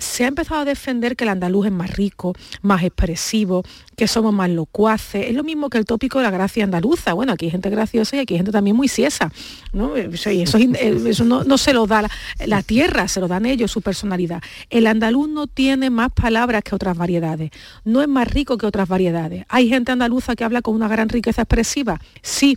se 0.00 0.24
ha 0.24 0.28
empezado 0.28 0.62
a 0.62 0.64
defender 0.64 1.14
que 1.14 1.24
el 1.24 1.30
andaluz 1.30 1.66
es 1.66 1.72
más 1.72 1.96
rico, 1.96 2.34
más 2.62 2.82
expresivo, 2.82 3.62
que 3.96 4.08
somos 4.08 4.32
más 4.32 4.50
locuaces. 4.50 5.26
Es 5.28 5.34
lo 5.34 5.44
mismo 5.44 5.68
que 5.68 5.78
el 5.78 5.84
tópico 5.84 6.18
de 6.18 6.24
la 6.24 6.30
gracia 6.30 6.64
andaluza. 6.64 7.12
Bueno, 7.12 7.32
aquí 7.32 7.46
hay 7.46 7.50
gente 7.50 7.70
graciosa 7.70 8.16
y 8.16 8.20
aquí 8.20 8.34
hay 8.34 8.38
gente 8.38 8.52
también 8.52 8.74
muy 8.74 8.88
siesa. 8.88 9.30
¿no? 9.72 9.96
Eso, 9.96 10.30
eso, 10.30 11.24
no, 11.24 11.58
se 11.58 11.72
lo 11.72 11.86
da 11.86 12.08
la, 12.46 12.62
tierra, 12.62 13.08
se 13.08 13.20
lo 13.20 13.28
dan 13.28 13.46
ellos, 13.46 13.70
su 13.70 13.82
personalidad. 13.82 14.42
El 14.70 14.86
andaluz 14.86 15.28
no 15.28 15.46
tiene 15.46 15.90
más 15.90 16.10
palabras 16.12 16.62
que 16.64 16.74
otras 16.74 16.96
variedades. 16.96 17.50
No 17.84 18.00
es 18.00 18.08
más 18.08 18.28
rico 18.28 18.56
que 18.56 18.66
otras 18.66 18.88
variedades. 18.88 19.44
Hay 19.48 19.68
gente 19.68 19.92
andaluza 19.92 20.34
que 20.34 20.44
habla 20.44 20.62
con 20.62 20.74
una 20.74 20.88
gran 20.88 21.08
riqueza 21.08 21.42
expresiva. 21.42 22.00
Sí, 22.22 22.56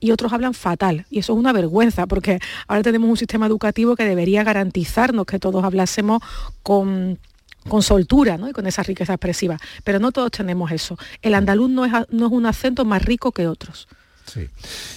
y 0.00 0.10
otros 0.10 0.32
hablan 0.32 0.54
fatal. 0.54 1.06
Y 1.10 1.20
eso 1.20 1.32
es 1.32 1.38
una 1.38 1.52
vergüenza, 1.52 2.06
porque 2.06 2.38
ahora 2.66 2.82
tenemos 2.82 3.08
un 3.08 3.16
sistema 3.16 3.46
educativo 3.46 3.96
que 3.96 4.04
debería 4.04 4.44
garantizarnos 4.44 5.26
que 5.26 5.38
todos 5.38 5.64
hablásemos 5.64 6.22
con 6.62 7.18
con 7.68 7.82
soltura 7.82 8.36
¿no? 8.36 8.48
y 8.48 8.52
con 8.52 8.66
esa 8.66 8.84
riqueza 8.84 9.14
expresiva. 9.14 9.58
Pero 9.84 9.98
no 9.98 10.12
todos 10.12 10.30
tenemos 10.30 10.70
eso. 10.70 10.96
El 11.20 11.34
andaluz 11.34 11.68
no 11.68 11.84
es, 11.84 11.92
no 12.10 12.26
es 12.26 12.32
un 12.32 12.46
acento 12.46 12.84
más 12.84 13.04
rico 13.04 13.32
que 13.32 13.48
otros. 13.48 13.88
Sí, 14.24 14.48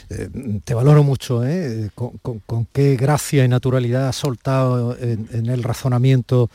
eh, 0.09 0.29
te 0.63 0.73
valoro 0.73 1.03
mucho, 1.03 1.45
¿eh? 1.45 1.89
Con, 1.95 2.67
qué 2.73 2.95
gracia 2.95 3.45
y 3.45 3.47
naturalidad 3.47 4.07
has 4.07 4.15
soltado 4.15 4.97
en 4.99 5.45
el 5.47 5.61
razonamiento 5.61 6.49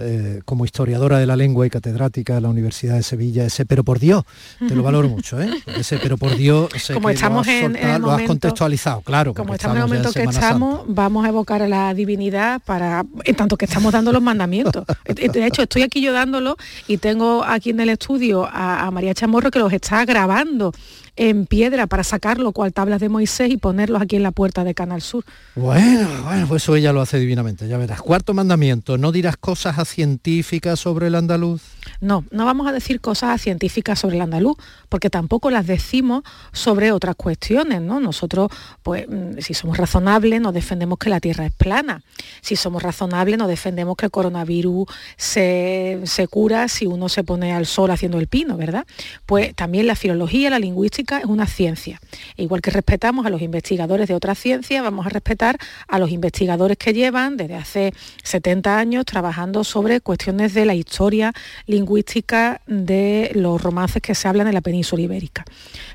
eh, 0.00 0.40
como 0.44 0.64
historiadora 0.64 1.18
de 1.18 1.26
la 1.26 1.36
lengua 1.36 1.66
y 1.66 1.70
catedrática 1.70 2.34
de 2.34 2.40
la 2.40 2.48
Universidad 2.48 2.94
de 2.94 3.02
Sevilla, 3.02 3.44
ese 3.44 3.66
pero 3.66 3.84
por 3.84 3.98
Dios, 3.98 4.24
te 4.66 4.74
lo 4.74 4.82
valoro 4.82 5.08
mucho, 5.08 5.40
¿eh? 5.40 5.50
ese 5.76 5.98
pero 5.98 6.16
por 6.16 6.36
Dios, 6.36 6.70
como 6.92 7.10
estamos 7.10 7.46
lo, 7.46 7.52
has 7.52 7.62
en, 7.62 7.76
el 7.76 8.02
lo 8.02 8.10
has 8.10 8.22
contextualizado, 8.22 9.02
claro. 9.02 9.34
Como 9.34 9.54
estamos 9.54 9.76
en 9.76 9.82
el 9.82 9.88
momento 9.88 10.12
que 10.12 10.22
estamos, 10.22 10.82
vamos 10.86 11.24
a 11.24 11.28
evocar 11.28 11.62
a 11.62 11.68
la 11.68 11.94
divinidad 11.94 12.60
para, 12.64 13.04
en 13.24 13.36
tanto 13.36 13.56
que 13.56 13.64
estamos 13.64 13.92
dando 13.92 14.12
los 14.12 14.22
mandamientos. 14.22 14.84
De 15.04 15.46
hecho, 15.46 15.62
estoy 15.62 15.82
aquí 15.82 16.00
yo 16.00 16.12
dándolo 16.12 16.56
y 16.88 16.98
tengo 16.98 17.44
aquí 17.44 17.70
en 17.70 17.80
el 17.80 17.90
estudio 17.90 18.46
a, 18.46 18.86
a 18.86 18.90
María 18.90 19.14
Chamorro 19.14 19.50
que 19.50 19.58
los 19.58 19.72
está 19.72 20.04
grabando 20.04 20.72
en 21.20 21.44
piedra 21.44 21.86
para 21.86 22.02
sacarlo 22.02 22.52
cual 22.52 22.72
tablas 22.72 22.98
de 22.98 23.10
Moisés 23.10 23.50
y 23.50 23.58
ponerlos 23.58 24.00
aquí 24.00 24.16
en 24.16 24.22
la 24.22 24.30
puerta 24.30 24.64
de 24.64 24.72
Canal 24.72 25.02
Sur. 25.02 25.22
Bueno, 25.54 26.08
bueno, 26.24 26.46
pues 26.48 26.62
eso 26.62 26.76
ella 26.76 26.94
lo 26.94 27.02
hace 27.02 27.18
divinamente, 27.18 27.68
ya 27.68 27.76
verás. 27.76 28.00
Cuarto 28.00 28.32
mandamiento, 28.32 28.96
no 28.96 29.12
dirás 29.12 29.36
cosas 29.36 29.78
a 29.78 29.84
científicas 29.84 30.80
sobre 30.80 31.08
el 31.08 31.14
andaluz. 31.14 31.60
No, 32.00 32.24
no 32.30 32.46
vamos 32.46 32.66
a 32.66 32.72
decir 32.72 33.02
cosas 33.02 33.38
científicas 33.42 33.98
sobre 33.98 34.16
el 34.16 34.22
andaluz, 34.22 34.56
porque 34.88 35.10
tampoco 35.10 35.50
las 35.50 35.66
decimos 35.66 36.22
sobre 36.52 36.90
otras 36.90 37.16
cuestiones, 37.16 37.82
¿no? 37.82 38.00
Nosotros, 38.00 38.50
pues, 38.82 39.06
mm, 39.06 39.40
si 39.40 39.52
somos 39.52 39.76
razonables, 39.76 40.40
nos 40.40 40.54
defendemos 40.54 40.98
que 40.98 41.10
la 41.10 41.20
Tierra 41.20 41.44
es 41.44 41.52
plana. 41.52 42.02
Si 42.40 42.56
somos 42.56 42.82
razonables, 42.82 43.36
nos 43.36 43.48
defendemos 43.48 43.94
que 43.98 44.06
el 44.06 44.10
coronavirus 44.10 44.88
se, 45.18 46.00
se 46.04 46.28
cura 46.28 46.68
si 46.68 46.86
uno 46.86 47.10
se 47.10 47.24
pone 47.24 47.52
al 47.52 47.66
sol 47.66 47.90
haciendo 47.90 48.18
el 48.18 48.26
pino, 48.26 48.56
¿verdad? 48.56 48.86
Pues 49.26 49.54
también 49.54 49.86
la 49.86 49.96
filología, 49.96 50.48
la 50.48 50.58
lingüística 50.58 51.09
es 51.18 51.26
una 51.26 51.46
ciencia. 51.46 52.00
E 52.36 52.42
igual 52.42 52.60
que 52.60 52.70
respetamos 52.70 53.26
a 53.26 53.30
los 53.30 53.42
investigadores 53.42 54.08
de 54.08 54.14
otras 54.14 54.38
ciencias, 54.38 54.82
vamos 54.82 55.06
a 55.06 55.08
respetar 55.08 55.58
a 55.88 55.98
los 55.98 56.10
investigadores 56.10 56.76
que 56.78 56.92
llevan 56.92 57.36
desde 57.36 57.54
hace 57.54 57.92
70 58.22 58.78
años 58.78 59.04
trabajando 59.04 59.64
sobre 59.64 60.00
cuestiones 60.00 60.54
de 60.54 60.64
la 60.64 60.74
historia 60.74 61.32
lingüística 61.66 62.60
de 62.66 63.30
los 63.34 63.60
romances 63.62 64.02
que 64.02 64.14
se 64.14 64.28
hablan 64.28 64.48
en 64.48 64.54
la 64.54 64.60
península 64.60 65.02
ibérica. 65.02 65.44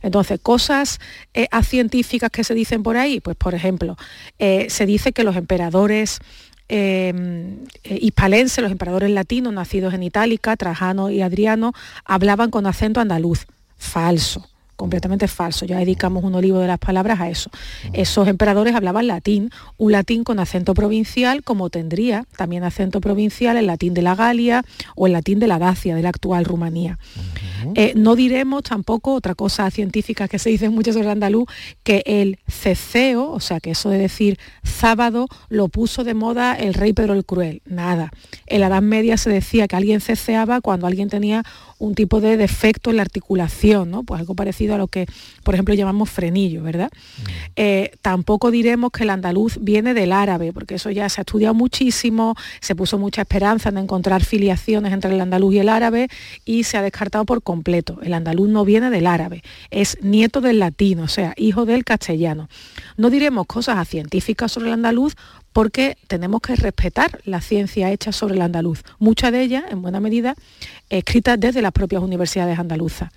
Entonces, 0.02 0.40
cosas 0.42 1.00
eh, 1.34 1.48
científicas 1.64 2.30
que 2.32 2.44
se 2.44 2.54
dicen 2.54 2.84
por 2.84 2.98
ahí, 2.98 3.20
pues 3.20 3.36
por 3.36 3.54
ejemplo, 3.54 3.98
eh, 4.40 4.68
se 4.70 4.86
dice 4.86 5.12
que 5.12 5.24
los 5.24 5.36
emperadores 5.36 6.20
em, 6.68 7.66
eh, 7.84 8.00
hispalenses, 8.02 8.62
los 8.62 8.72
emperadores 8.72 9.12
latinos 9.12 9.54
nacidos 9.54 9.94
en 9.94 10.04
Itálica, 10.04 10.56
Trajano 10.56 11.10
y 11.10 11.22
Adriano, 11.22 11.74
hablaban 12.06 12.50
con 12.50 12.66
acento 12.66 13.02
andaluz. 13.02 13.46
Falso 13.78 14.48
completamente 14.76 15.28
falso. 15.28 15.66
Ya 15.66 15.78
dedicamos 15.78 16.24
un 16.24 16.36
olivo 16.36 16.60
de 16.60 16.68
las 16.68 16.80
palabras 16.80 17.20
a 17.20 17.30
eso. 17.30 17.50
Esos 17.94 18.28
emperadores 18.28 18.76
hablaban 18.76 19.08
latín, 19.08 19.50
un 19.78 19.92
latín 19.92 20.24
con 20.24 20.40
acento 20.40 20.74
provincial, 20.74 21.44
como 21.44 21.70
tendría 21.70 22.26
también 22.38 22.64
acento 22.64 23.02
provincial 23.02 23.58
el 23.58 23.68
latín 23.68 23.94
de 23.94 24.02
la 24.02 24.16
Galia 24.16 24.64
o 24.96 25.08
el 25.08 25.14
latín 25.14 25.40
de 25.40 25.48
la 25.48 25.60
Dacia, 25.60 25.96
de 25.96 26.02
la 26.02 26.10
actual 26.10 26.46
Rumanía. 26.46 27.00
Eh, 27.74 27.94
no 27.96 28.16
diremos 28.16 28.64
tampoco 28.64 29.14
otra 29.14 29.34
cosa 29.34 29.70
científica 29.72 30.28
que 30.28 30.40
se 30.40 30.50
dice 30.50 30.70
mucho 30.70 30.94
sobre 30.94 31.06
el 31.06 31.12
andaluz, 31.12 31.46
que 31.84 32.04
el 32.06 32.40
ceceo, 32.48 33.32
o 33.32 33.40
sea 33.40 33.60
que 33.60 33.72
eso 33.72 33.90
de 33.90 33.98
decir 33.98 34.38
sábado, 34.64 35.28
lo 35.50 35.68
puso 35.68 36.04
de 36.04 36.14
moda 36.14 36.54
el 36.54 36.74
rey 36.74 36.94
Pedro 36.94 37.14
el 37.14 37.26
Cruel. 37.26 37.62
Nada. 37.66 38.12
En 38.46 38.62
la 38.62 38.68
Edad 38.68 38.82
Media 38.82 39.18
se 39.18 39.30
decía 39.30 39.68
que 39.68 39.76
alguien 39.76 40.02
ceceaba 40.02 40.62
cuando 40.62 40.88
alguien 40.88 41.10
tenía 41.10 41.44
un 41.78 41.96
tipo 41.96 42.22
de 42.22 42.38
defecto 42.38 42.90
en 42.90 42.98
la 42.98 43.02
articulación, 43.02 43.92
¿no? 43.92 44.04
Pues 44.04 44.20
algo 44.20 44.36
parecido 44.36 44.76
a 44.76 44.78
lo 44.78 44.88
que, 44.88 45.06
por 45.44 45.56
ejemplo, 45.56 45.74
llamamos 45.74 46.10
frenillo, 46.10 46.64
¿verdad? 46.64 46.90
Mm. 46.92 47.30
Eh, 47.58 47.92
tampoco 48.02 48.52
diremos 48.52 48.92
que 48.92 49.04
el 49.04 49.10
andaluz 49.10 49.58
viene 49.60 49.94
del 49.94 50.12
árabe, 50.12 50.54
porque 50.54 50.76
eso 50.76 50.90
ya 50.92 51.10
se 51.10 51.22
ha 51.22 51.24
estudiado 51.24 51.54
muchísimo, 51.54 52.36
se 52.62 52.76
puso 52.76 52.98
mucha 52.98 53.22
esperanza 53.22 53.70
en 53.70 53.78
encontrar 53.78 54.24
filiaciones 54.24 54.94
entre 54.94 55.14
el 55.14 55.22
andaluz 55.22 55.56
y 55.56 55.60
el 55.60 55.70
árabe 55.70 56.08
y 56.46 56.64
se 56.64 56.78
ha 56.78 56.82
descartado 56.82 57.26
por 57.26 57.44
completo. 57.44 58.00
El 58.02 58.14
andaluz 58.14 58.50
no 58.50 58.64
viene 58.64 58.90
del 58.90 59.08
árabe, 59.08 59.44
es 59.70 59.98
nieto 60.02 60.42
del 60.42 60.60
latino, 60.60 61.04
o 61.04 61.08
sea, 61.10 61.34
hijo 61.36 61.66
del 61.66 61.84
castellano. 61.84 62.48
No 62.98 63.10
diremos 63.10 63.46
cosas 63.48 63.88
científicas 63.88 64.52
sobre 64.52 64.68
el 64.68 64.74
andaluz 64.74 65.16
porque 65.56 65.96
tenemos 66.10 66.42
que 66.42 66.54
respetar 66.58 67.22
la 67.24 67.40
ciencia 67.40 67.90
hecha 67.90 68.12
sobre 68.12 68.36
el 68.36 68.42
andaluz, 68.42 68.84
mucha 69.00 69.32
de 69.32 69.42
ella, 69.42 69.64
en 69.70 69.82
buena 69.82 70.02
medida, 70.02 70.36
escrita 70.90 71.38
desde 71.38 71.62
las 71.62 71.72
propias 71.72 72.04
universidades 72.04 72.60
andaluzas. 72.60 73.10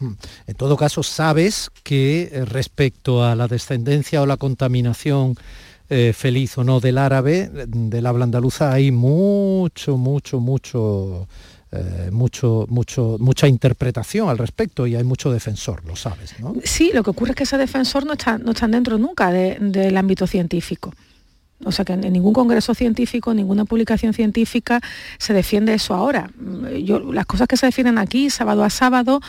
Hmm. 0.00 0.14
En 0.48 0.54
todo 0.56 0.76
caso, 0.76 1.04
sabes 1.04 1.70
que 1.84 2.28
eh, 2.32 2.44
respecto 2.44 3.22
a 3.22 3.36
la 3.36 3.46
descendencia 3.46 4.20
o 4.20 4.26
la 4.26 4.36
contaminación 4.36 5.36
eh, 5.88 6.12
feliz 6.12 6.58
o 6.58 6.64
no 6.64 6.80
del 6.80 6.98
árabe, 6.98 7.48
del 7.54 8.06
habla 8.06 8.24
andaluza, 8.24 8.72
hay 8.72 8.90
mucho, 8.90 9.96
mucho, 9.96 10.40
mucho, 10.40 11.28
eh, 11.70 12.10
mucho, 12.10 12.66
mucho, 12.68 13.16
mucha 13.20 13.46
interpretación 13.46 14.28
al 14.28 14.38
respecto 14.38 14.88
y 14.88 14.96
hay 14.96 15.04
mucho 15.04 15.30
defensor, 15.30 15.84
lo 15.84 15.94
sabes, 15.94 16.34
¿no? 16.40 16.56
Sí, 16.64 16.90
lo 16.92 17.04
que 17.04 17.10
ocurre 17.10 17.30
es 17.30 17.36
que 17.36 17.44
ese 17.44 17.58
defensor 17.58 18.04
no 18.04 18.14
está, 18.14 18.38
no 18.38 18.50
está 18.50 18.66
dentro 18.66 18.98
nunca 18.98 19.30
del 19.30 19.96
ámbito 19.96 20.26
científico. 20.26 20.92
O 21.64 21.72
sea 21.72 21.84
que 21.84 21.94
en 21.94 22.12
ningún 22.12 22.32
congreso 22.32 22.74
científico, 22.74 23.30
en 23.30 23.38
ninguna 23.38 23.64
publicación 23.64 24.12
científica 24.12 24.80
se 25.18 25.32
defiende 25.32 25.74
eso 25.74 25.94
ahora. 25.94 26.30
Yo, 26.82 27.12
las 27.12 27.26
cosas 27.26 27.48
que 27.48 27.56
se 27.56 27.66
defienden 27.66 27.98
aquí, 27.98 28.28
sábado 28.30 28.62
a 28.62 28.70
sábado, 28.70 29.20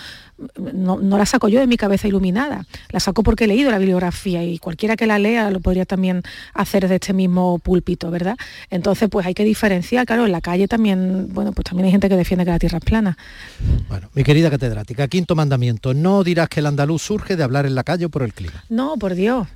no, 0.74 1.18
las 1.18 1.30
saco 1.30 1.48
yo 1.48 1.60
de 1.60 1.68
mi 1.68 1.78
cabeza 1.78 2.08
iluminada. 2.08 2.66
Las 2.90 3.04
saco 3.04 3.24
porque 3.24 3.46
he 3.46 3.48
leído 3.48 3.72
la 3.72 3.80
bibliografía 3.80 4.44
y 4.44 4.60
cualquiera 4.60 4.96
que 4.96 5.08
la 5.08 5.20
lea 5.20 5.50
lo 5.52 5.62
podría 5.62 5.86
también 5.86 6.22
hacer 6.54 6.88
de 6.88 6.96
este 6.96 7.14
mismo 7.14 7.60
púlpito, 7.60 8.12
¿verdad? 8.12 8.38
Entonces, 8.70 9.10
pues 9.10 9.26
hay 9.26 9.34
que 9.34 9.44
diferenciar, 9.44 10.06
claro, 10.06 10.26
en 10.26 10.32
la 10.32 10.42
calle 10.42 10.68
también, 10.68 11.30
bueno, 11.34 11.54
pues 11.54 11.66
también 11.66 11.86
hay 11.86 11.92
gente 11.92 12.10
que 12.10 12.18
defiende 12.18 12.46
que 12.46 12.52
la 12.52 12.60
tierra 12.60 12.78
es 12.78 12.84
plana. 12.84 13.18
Bueno, 13.88 14.10
mi 14.14 14.24
querida 14.24 14.50
catedrática, 14.50 15.08
quinto 15.08 15.36
mandamiento, 15.36 15.94
no 15.94 16.24
dirás 16.24 16.50
que 16.50 16.60
el 16.60 16.66
andaluz 16.66 17.02
surge 17.02 17.36
de 17.36 17.44
hablar 17.44 17.66
en 17.66 17.76
la 17.76 17.84
calle 17.84 18.10
por 18.10 18.24
el 18.24 18.34
clima. 18.34 18.64
No, 18.70 18.98
por 18.98 19.16
Dios, 19.16 19.48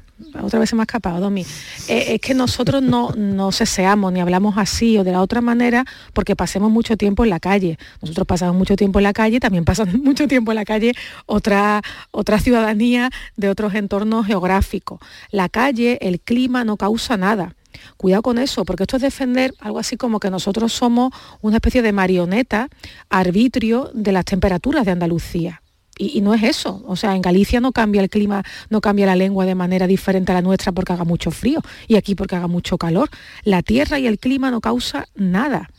otra 0.42 0.60
vez 0.60 0.70
se 0.70 0.76
me 0.76 0.82
ha 0.82 0.84
escapado, 0.84 1.20
Domi, 1.20 1.46
eh, 1.88 2.16
es 2.16 2.22
que 2.22 2.34
nosotros 2.34 2.82
no, 2.82 3.12
no 3.16 3.52
ceseamos 3.52 4.12
ni 4.14 4.20
hablamos 4.20 4.58
así 4.58 4.98
o 4.98 5.04
de 5.04 5.12
la 5.12 5.22
otra 5.22 5.42
manera 5.42 5.86
porque 6.14 6.36
pasemos 6.36 6.72
mucho 6.72 6.98
tiempo 6.98 7.24
en 7.24 7.30
la 7.30 7.40
calle. 7.40 7.78
Nosotros 8.02 8.28
pasamos 8.28 8.56
mucho 8.56 8.76
tiempo 8.76 9.00
en 9.00 9.04
la 9.04 9.14
calle, 9.14 9.40
también 9.40 9.66
pasan 9.66 10.02
mucho 10.04 10.28
tiempo 10.28 10.52
en 10.52 10.56
la 10.56 10.66
calle 10.66 10.94
otra, 11.26 11.82
otra 12.12 12.40
ciudadanía 12.40 13.10
de 13.38 13.50
otros 13.50 13.74
entornos 13.74 14.26
geográficos. 14.26 15.00
La 15.32 15.50
calle, 15.50 15.98
el 16.02 16.20
clima 16.20 16.64
no 16.64 16.78
causa 16.78 17.18
nada. 17.18 17.56
Cuidado 17.98 18.22
con 18.22 18.38
eso, 18.38 18.66
porque 18.66 18.84
esto 18.84 18.98
es 18.98 19.02
defender 19.02 19.54
algo 19.60 19.80
así 19.80 19.96
como 19.98 20.20
que 20.20 20.30
nosotros 20.30 20.74
somos 20.74 21.14
una 21.42 21.58
especie 21.58 21.82
de 21.82 21.94
marioneta, 21.94 22.70
arbitrio 23.10 23.90
de 23.94 24.12
las 24.12 24.26
temperaturas 24.26 24.86
de 24.86 24.92
Andalucía. 24.92 25.61
Y, 25.98 26.22
no 26.22 26.34
es 26.34 26.44
eso. 26.44 26.84
O 26.88 26.96
sea, 26.96 27.16
en 27.16 27.22
Galicia 27.22 27.60
no 27.60 27.72
cambia 27.72 28.02
el 28.02 28.10
clima, 28.10 28.44
no 28.70 28.82
cambia 28.82 29.06
la 29.06 29.16
lengua 29.16 29.46
de 29.46 29.56
manera 29.56 29.88
diferente 29.88 30.32
a 30.32 30.36
la 30.36 30.42
nuestra 30.42 30.72
porque 30.72 30.94
haga 30.94 31.04
mucho 31.04 31.32
frío 31.32 31.62
y 31.88 31.96
aquí 31.96 32.16
porque 32.16 32.36
haga 32.36 32.48
mucho 32.48 32.78
calor. 32.78 33.10
La 33.44 33.62
tierra 33.62 34.00
y 34.00 34.08
el 34.08 34.20
clima 34.20 34.52
no 34.52 34.62
causa 34.62 35.08
nada. 35.16 35.70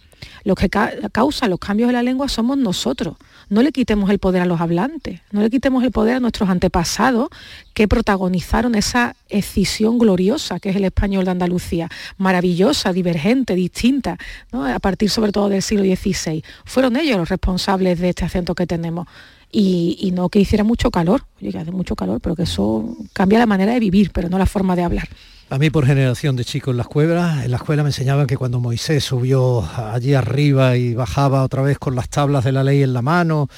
Lo 0.44 0.54
que 0.54 0.68
causa 0.68 1.48
los 1.48 1.58
cambios 1.58 1.88
de 1.88 1.92
la 1.92 2.02
lengua 2.02 2.28
somos 2.28 2.56
nosotros. 2.58 3.16
No 3.48 3.62
le 3.62 3.72
quitemos 3.72 4.10
el 4.10 4.18
poder 4.18 4.42
a 4.42 4.46
los 4.46 4.60
hablantes, 4.60 5.20
no 5.30 5.40
le 5.40 5.50
quitemos 5.50 5.84
el 5.84 5.90
poder 5.90 6.16
a 6.16 6.20
nuestros 6.20 6.48
antepasados 6.48 7.28
que 7.74 7.88
protagonizaron 7.88 8.74
esa 8.74 9.14
escisión 9.28 9.98
gloriosa 9.98 10.60
que 10.60 10.70
es 10.70 10.76
el 10.76 10.84
español 10.84 11.24
de 11.24 11.32
Andalucía, 11.32 11.88
maravillosa, 12.18 12.92
divergente, 12.92 13.54
distinta, 13.54 14.18
a 14.52 14.78
partir 14.78 15.10
sobre 15.10 15.32
todo 15.32 15.48
del 15.48 15.62
siglo 15.62 15.84
XVI. 15.84 16.44
Fueron 16.64 16.96
ellos 16.96 17.18
los 17.18 17.28
responsables 17.28 17.98
de 18.00 18.10
este 18.10 18.24
acento 18.24 18.54
que 18.54 18.66
tenemos 18.66 19.06
y, 19.53 20.11
no 20.14 20.30
que 20.30 20.40
hiciera 20.40 20.64
mucho 20.64 20.90
calor, 20.90 21.24
oye, 21.40 21.53
que 21.53 21.59
hace 21.59 21.70
mucho 21.70 21.94
calor, 21.94 22.20
pero 22.20 22.34
que 22.34 22.44
eso 22.44 22.96
cambia 23.12 23.38
la 23.38 23.46
manera 23.46 23.74
de 23.74 23.80
vivir, 23.80 24.11
pero 24.11 24.30
no 24.30 24.38
la 24.38 24.46
forma 24.46 24.74
de 24.74 24.82
hablar. 24.82 25.09
A 25.50 25.59
mí 25.59 25.68
por 25.68 25.84
generación 25.84 26.34
de 26.34 26.46
chicos 26.46 26.72
en 26.72 26.78
la 26.78 26.84
escuela, 26.84 27.44
en 27.44 27.50
la 27.50 27.59
escuela 27.59 27.82
me 27.82 27.90
enseñaban 27.90 28.26
que 28.26 28.38
cuando 28.38 28.59
Moisés 28.59 29.05
subió 29.05 29.62
allí 29.92 30.14
arriba 30.14 30.78
y 30.78 30.94
bajaba 30.94 31.42
otra 31.42 31.61
vez 31.61 31.78
con 31.78 31.94
las 31.94 32.09
tablas 32.09 32.44
de 32.44 32.53
la 32.53 32.64
ley 32.64 32.82
en 32.82 32.94
la 32.94 33.03
mano, 33.03 33.48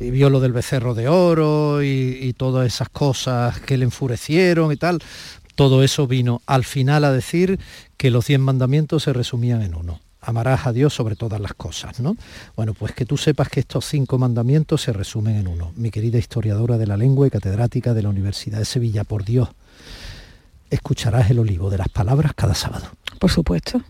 y 0.00 0.10
vio 0.10 0.28
lo 0.28 0.40
del 0.40 0.52
becerro 0.52 0.94
de 0.94 1.06
oro 1.06 1.84
y, 1.84 2.18
y 2.20 2.32
todas 2.32 2.66
esas 2.66 2.88
cosas 2.88 3.60
que 3.60 3.78
le 3.78 3.84
enfurecieron 3.84 4.72
y 4.72 4.76
tal, 4.76 4.98
todo 5.54 5.84
eso 5.84 6.08
vino 6.08 6.42
al 6.46 6.64
final 6.64 7.04
a 7.04 7.12
decir 7.12 7.60
que 7.96 8.10
los 8.10 8.24
cien 8.24 8.40
mandamientos 8.40 9.04
se 9.04 9.12
resumían 9.12 9.62
en 9.62 9.76
uno 9.76 10.00
amarás 10.24 10.66
a 10.66 10.72
Dios 10.72 10.94
sobre 10.94 11.16
todas 11.16 11.40
las 11.40 11.54
cosas, 11.54 12.00
¿no? 12.00 12.16
Bueno, 12.56 12.74
pues 12.74 12.92
que 12.92 13.04
tú 13.04 13.16
sepas 13.16 13.48
que 13.48 13.60
estos 13.60 13.84
cinco 13.84 14.18
mandamientos 14.18 14.82
se 14.82 14.92
resumen 14.92 15.36
en 15.36 15.48
uno. 15.48 15.72
Mi 15.76 15.90
querida 15.90 16.18
historiadora 16.18 16.78
de 16.78 16.86
la 16.86 16.96
lengua 16.96 17.26
y 17.26 17.30
catedrática 17.30 17.94
de 17.94 18.02
la 18.02 18.08
Universidad 18.08 18.58
de 18.58 18.64
Sevilla, 18.64 19.04
por 19.04 19.24
Dios, 19.24 19.48
escucharás 20.70 21.30
el 21.30 21.38
olivo 21.38 21.70
de 21.70 21.78
las 21.78 21.88
palabras 21.88 22.32
cada 22.34 22.54
sábado. 22.54 22.86
Por 23.18 23.30
supuesto. 23.30 23.82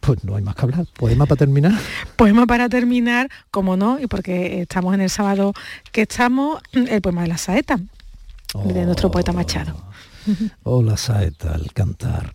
Pues 0.00 0.22
no 0.24 0.36
hay 0.36 0.42
más 0.42 0.54
que 0.54 0.62
hablar. 0.62 0.86
¿Poema 0.96 1.26
para 1.26 1.38
terminar? 1.38 1.72
Poema 2.16 2.46
para 2.46 2.68
terminar, 2.68 3.28
como 3.50 3.76
no, 3.76 3.98
y 3.98 4.06
porque 4.06 4.62
estamos 4.62 4.94
en 4.94 5.00
el 5.00 5.10
sábado 5.10 5.52
que 5.92 6.02
estamos, 6.02 6.62
el 6.72 7.00
poema 7.00 7.22
de 7.22 7.28
la 7.28 7.38
saeta, 7.38 7.78
de 8.54 8.86
nuestro 8.86 9.10
poeta 9.10 9.32
Machado. 9.32 9.74
Oh, 10.64 10.82
la 10.82 10.96
saeta 10.96 11.54
al 11.54 11.72
cantar, 11.72 12.32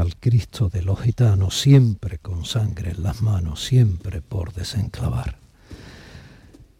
al 0.00 0.16
Cristo 0.16 0.68
de 0.68 0.82
los 0.82 1.00
gitanos, 1.00 1.60
siempre 1.60 2.18
con 2.18 2.44
sangre 2.44 2.92
en 2.92 3.02
las 3.02 3.22
manos, 3.22 3.64
siempre 3.64 4.20
por 4.20 4.52
desenclavar. 4.52 5.36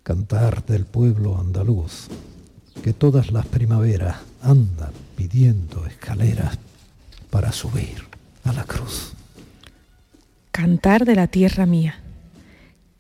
Cantar 0.03 0.65
del 0.65 0.87
pueblo 0.87 1.39
andaluz, 1.39 2.09
que 2.83 2.93
todas 2.93 3.31
las 3.31 3.47
primaveras 3.47 4.17
anda 4.43 4.91
pidiendo 5.17 5.87
escaleras 5.87 6.59
para 7.31 7.53
subir 7.53 8.05
a 8.45 8.53
la 8.53 8.65
cruz. 8.65 9.13
Cantar 10.51 11.05
de 11.05 11.15
la 11.15 11.27
tierra 11.27 11.67
mía, 11.67 12.01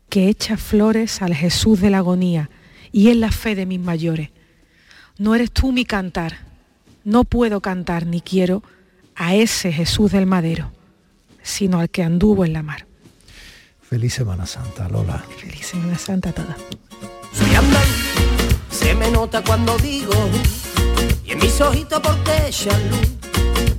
que 0.08 0.28
echa 0.28 0.56
flores 0.56 1.22
al 1.22 1.34
Jesús 1.34 1.80
de 1.80 1.90
la 1.90 1.98
agonía 1.98 2.50
y 2.92 3.08
en 3.08 3.20
la 3.20 3.32
fe 3.32 3.54
de 3.54 3.66
mis 3.66 3.80
mayores. 3.80 4.30
No 5.18 5.34
eres 5.34 5.50
tú 5.50 5.72
mi 5.72 5.84
cantar, 5.84 6.38
no 7.04 7.24
puedo 7.24 7.60
cantar 7.60 8.06
ni 8.06 8.20
quiero 8.20 8.62
a 9.20 9.34
ese 9.34 9.70
Jesús 9.70 10.12
del 10.12 10.24
madero, 10.24 10.72
sino 11.42 11.78
al 11.78 11.90
que 11.90 12.02
anduvo 12.02 12.46
en 12.46 12.54
la 12.54 12.62
mar. 12.62 12.86
Feliz 13.82 14.14
Semana 14.14 14.46
Santa, 14.46 14.88
Lola. 14.88 15.22
Feliz 15.38 15.66
Semana 15.66 15.98
Santa 15.98 16.30
a 16.30 16.32
todas. 16.32 16.56
Soy 17.34 17.48
se 18.70 18.94
me 18.94 19.10
nota 19.10 19.42
cuando 19.44 19.76
digo, 19.76 20.14
y 21.22 21.32
en 21.32 21.38
mis 21.38 21.60
ojitos 21.60 22.00
porque 22.00 22.48
echan 22.48 22.80
luz. 22.88 23.10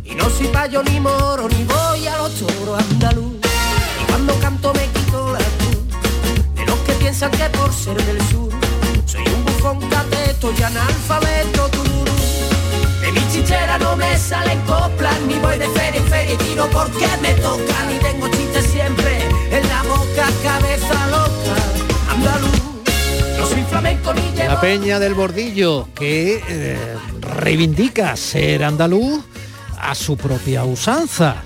Y 0.04 0.14
no 0.14 0.30
soy 0.30 0.46
payo 0.50 0.84
ni 0.84 1.00
moro, 1.00 1.50
ni 1.50 1.64
voy 1.64 2.06
a 2.06 2.18
los 2.18 2.36
toros 2.36 2.80
andaluz. 2.80 3.38
Y 4.00 4.06
cuando 4.06 4.40
canto 4.40 4.72
me 4.76 4.86
quito 4.90 5.34
la 5.34 5.40
cruz, 5.40 6.54
de 6.54 6.66
los 6.68 6.80
que 6.82 6.94
piensan 6.94 7.32
que 7.32 7.50
por 7.58 7.74
ser 7.74 7.98
del 8.06 8.22
sur, 8.30 8.52
soy 9.08 9.24
un 9.24 9.44
bufón 9.46 9.90
cateto 9.90 10.54
y 10.56 10.62
analfabeto 10.62 11.68
duro. 11.70 12.21
Chichera 13.32 13.78
no 13.78 13.96
me 13.96 14.18
salen 14.18 14.60
coplas, 14.62 15.20
ni 15.22 15.36
voy 15.36 15.58
de 15.58 15.68
feria 15.70 16.02
en 16.02 16.08
feria 16.08 16.34
y 16.34 16.38
tiro 16.38 16.70
porque 16.70 17.08
me 17.22 17.34
toca, 17.36 17.86
ni 17.88 17.98
tengo 18.00 18.28
chistes 18.28 18.66
siempre 18.66 19.24
en 19.52 19.68
la 19.70 19.84
boca, 19.84 20.30
cabeza 20.44 21.08
loca, 21.08 21.56
andaluz. 22.10 22.62
La 24.38 24.60
Peña 24.60 25.00
del 25.00 25.14
Bordillo, 25.14 25.88
que 25.96 26.44
eh, 26.48 26.98
reivindica 27.22 28.16
ser 28.18 28.64
andaluz 28.64 29.24
a 29.80 29.96
su 29.96 30.18
propia 30.18 30.64
usanza. 30.66 31.38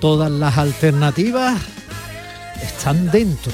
Todas 0.00 0.30
las 0.30 0.58
alternativas 0.58 1.60
están 2.62 3.10
dentro 3.10 3.52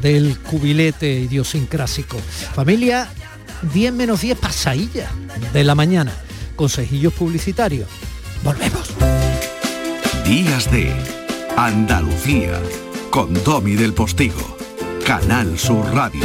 del 0.00 0.38
cubilete 0.40 1.10
idiosincrásico. 1.10 2.18
Familia 2.54 3.08
10 3.72 3.92
menos 3.92 4.20
10 4.20 4.38
pasadilla 4.38 5.08
de 5.52 5.64
la 5.64 5.74
mañana. 5.74 6.12
Consejillos 6.56 7.12
publicitarios. 7.14 7.88
Volvemos. 8.42 8.90
Días 10.24 10.70
de 10.70 10.92
Andalucía 11.56 12.60
con 13.10 13.34
Domi 13.44 13.74
del 13.74 13.92
Postigo. 13.92 14.56
Canal 15.06 15.58
Sur 15.58 15.84
Radio. 15.94 16.24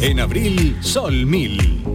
En 0.00 0.20
abril, 0.20 0.76
Sol 0.80 1.26
1000. 1.26 1.77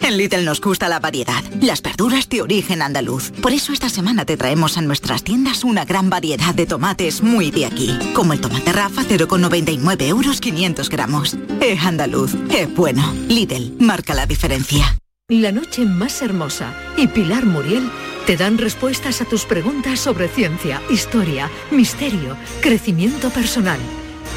En 0.00 0.18
Lidl 0.18 0.44
nos 0.44 0.60
gusta 0.60 0.88
la 0.88 1.00
variedad, 1.00 1.42
las 1.60 1.82
verduras 1.82 2.28
de 2.28 2.42
origen 2.42 2.82
andaluz. 2.82 3.32
Por 3.42 3.52
eso 3.52 3.72
esta 3.72 3.88
semana 3.88 4.24
te 4.24 4.36
traemos 4.36 4.76
a 4.76 4.82
nuestras 4.82 5.24
tiendas 5.24 5.64
una 5.64 5.84
gran 5.84 6.10
variedad 6.10 6.54
de 6.54 6.66
tomates 6.66 7.22
muy 7.22 7.50
de 7.50 7.66
aquí, 7.66 7.98
como 8.14 8.32
el 8.32 8.40
tomate 8.40 8.72
Rafa 8.72 9.02
0,99 9.02 10.02
euros 10.02 10.40
500 10.40 10.88
gramos. 10.90 11.36
Es 11.60 11.84
andaluz, 11.84 12.34
es 12.50 12.72
bueno. 12.74 13.12
Lidl, 13.28 13.76
marca 13.80 14.14
la 14.14 14.26
diferencia. 14.26 14.98
La 15.28 15.50
noche 15.50 15.84
más 15.84 16.22
hermosa 16.22 16.72
y 16.96 17.08
Pilar 17.08 17.46
Muriel 17.46 17.90
te 18.26 18.36
dan 18.36 18.58
respuestas 18.58 19.22
a 19.22 19.24
tus 19.24 19.44
preguntas 19.44 19.98
sobre 19.98 20.28
ciencia, 20.28 20.80
historia, 20.88 21.50
misterio, 21.72 22.36
crecimiento 22.60 23.30
personal 23.30 23.80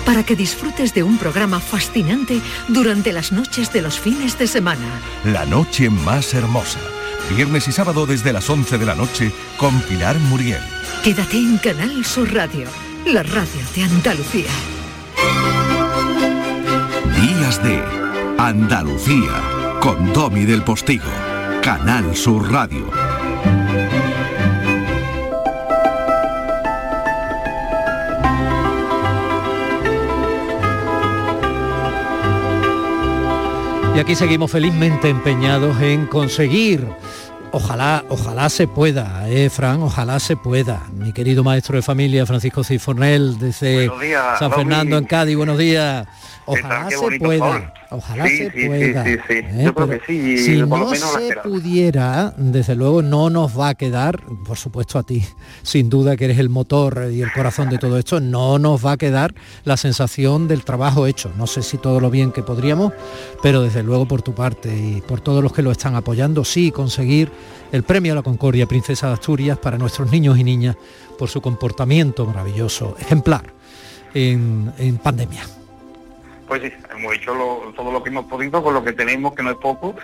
para 0.05 0.23
que 0.23 0.35
disfrutes 0.35 0.93
de 0.93 1.03
un 1.03 1.17
programa 1.17 1.59
fascinante 1.59 2.41
durante 2.67 3.13
las 3.13 3.31
noches 3.31 3.71
de 3.73 3.81
los 3.81 3.99
fines 3.99 4.37
de 4.37 4.47
semana. 4.47 5.01
La 5.23 5.45
noche 5.45 5.89
más 5.89 6.33
hermosa. 6.33 6.79
Viernes 7.35 7.67
y 7.67 7.71
sábado 7.71 8.05
desde 8.05 8.33
las 8.33 8.49
11 8.49 8.77
de 8.77 8.85
la 8.85 8.95
noche 8.95 9.31
con 9.57 9.79
Pilar 9.81 10.17
Muriel. 10.19 10.61
Quédate 11.03 11.37
en 11.37 11.57
Canal 11.57 12.03
Sur 12.03 12.33
Radio, 12.33 12.67
la 13.05 13.23
radio 13.23 13.61
de 13.75 13.83
Andalucía. 13.83 14.49
Días 17.21 17.63
de 17.63 17.83
Andalucía 18.37 19.79
con 19.81 20.11
Domi 20.13 20.45
del 20.45 20.63
Postigo. 20.63 21.09
Canal 21.61 22.15
Sur 22.15 22.51
Radio. 22.51 23.18
Y 33.99 34.01
aquí 34.01 34.15
seguimos 34.15 34.49
felizmente 34.49 35.09
empeñados 35.09 35.81
en 35.81 36.05
conseguir. 36.05 36.87
Ojalá, 37.51 38.05
ojalá 38.07 38.47
se 38.47 38.65
pueda, 38.65 39.27
eh, 39.27 39.49
Fran, 39.49 39.83
ojalá 39.83 40.21
se 40.21 40.37
pueda. 40.37 40.83
Mi 40.93 41.11
querido 41.11 41.43
maestro 41.43 41.75
de 41.75 41.81
familia, 41.81 42.25
Francisco 42.25 42.63
Cifornel, 42.63 43.37
desde 43.37 43.91
San 44.39 44.53
Fernando 44.53 44.97
en 44.97 45.03
Cádiz, 45.03 45.35
buenos 45.35 45.57
días. 45.57 46.07
Ojalá 46.45 46.89
se 46.89 47.19
pueda, 47.19 47.73
ojalá 47.91 48.27
se 48.27 48.51
pueda. 48.51 49.03
Sí, 49.03 49.17
sí, 49.27 49.33
¿eh? 49.33 49.63
Yo 49.63 49.73
creo 49.73 49.89
que 49.89 50.01
sí. 50.05 50.37
Si 50.37 50.57
no 50.57 50.95
se 50.95 51.35
pudiera, 51.43 52.33
desde 52.37 52.75
luego 52.75 53.01
no 53.01 53.29
nos 53.29 53.57
va 53.57 53.69
a 53.69 53.75
quedar, 53.75 54.21
por 54.45 54.57
supuesto 54.57 54.99
a 54.99 55.03
ti, 55.03 55.23
sin 55.63 55.89
duda 55.89 56.15
que 56.15 56.25
eres 56.25 56.39
el 56.39 56.49
motor 56.49 57.09
y 57.11 57.21
el 57.21 57.31
corazón 57.31 57.69
de 57.69 57.77
todo 57.77 57.97
esto, 57.97 58.19
no 58.19 58.59
nos 58.59 58.85
va 58.85 58.93
a 58.93 58.97
quedar 58.97 59.33
la 59.63 59.77
sensación 59.77 60.47
del 60.47 60.63
trabajo 60.63 61.07
hecho. 61.07 61.31
No 61.37 61.47
sé 61.47 61.61
si 61.61 61.77
todo 61.77 61.99
lo 61.99 62.09
bien 62.09 62.31
que 62.31 62.43
podríamos, 62.43 62.93
pero 63.41 63.61
desde 63.61 63.83
luego 63.83 64.07
por 64.07 64.21
tu 64.21 64.33
parte 64.33 64.69
y 64.75 65.01
por 65.01 65.21
todos 65.21 65.43
los 65.43 65.53
que 65.53 65.61
lo 65.61 65.71
están 65.71 65.95
apoyando, 65.95 66.43
sí, 66.43 66.71
conseguir 66.71 67.31
el 67.71 67.83
premio 67.83 68.13
a 68.13 68.15
la 68.15 68.23
Concordia 68.23 68.65
Princesa 68.65 69.07
de 69.07 69.13
Asturias 69.13 69.57
para 69.57 69.77
nuestros 69.77 70.11
niños 70.11 70.37
y 70.37 70.43
niñas 70.43 70.75
por 71.17 71.29
su 71.29 71.41
comportamiento 71.41 72.25
maravilloso, 72.25 72.95
ejemplar 72.99 73.53
en, 74.13 74.71
en 74.77 74.97
pandemia. 74.97 75.58
Pues 76.49 76.63
sí, 76.63 76.71
hemos 76.97 77.13
hecho 77.13 77.31
todo 77.75 77.91
lo 77.91 78.01
que 78.01 78.09
hemos 78.09 78.25
podido 78.25 78.63
con 78.63 78.73
lo 78.73 78.83
que 78.83 78.91
tenemos, 78.91 79.35
que 79.35 79.43
no 79.43 79.51
es 79.51 79.57
poco. 79.57 79.95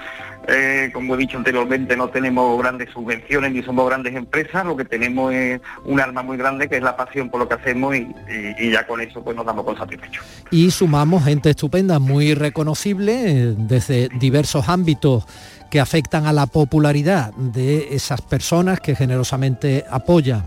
Eh, 0.47 0.91
como 0.93 1.15
he 1.15 1.17
dicho 1.17 1.39
anteriormente, 1.39 1.97
no 1.97 2.09
tenemos 2.09 2.59
grandes 2.59 2.91
subvenciones 2.91 3.51
ni 3.51 3.63
somos 3.63 3.89
grandes 3.89 4.15
empresas, 4.15 4.63
lo 4.63 4.77
que 4.77 4.85
tenemos 4.85 5.33
es 5.33 5.59
un 5.85 5.99
alma 5.99 6.21
muy 6.21 6.37
grande 6.37 6.69
que 6.69 6.77
es 6.77 6.83
la 6.83 6.95
pasión 6.95 7.31
por 7.31 7.39
lo 7.39 7.49
que 7.49 7.55
hacemos 7.55 7.95
y, 7.95 8.71
ya 8.71 8.85
con 8.85 9.01
eso 9.01 9.23
pues 9.23 9.35
nos 9.35 9.43
damos 9.43 9.65
con 9.65 9.75
satisfecho. 9.75 10.21
Y 10.51 10.69
sumamos 10.69 11.23
gente 11.23 11.49
estupenda, 11.49 11.97
muy 11.97 12.35
reconocible 12.35 13.13
eh, 13.25 13.55
desde 13.57 14.09
diversos 14.09 14.69
ámbitos 14.69 15.25
que 15.71 15.79
afectan 15.79 16.27
a 16.27 16.33
la 16.33 16.45
popularidad 16.45 17.33
de 17.33 17.95
esas 17.95 18.21
personas 18.21 18.79
que 18.79 18.95
generosamente 18.95 19.83
apoyan 19.89 20.43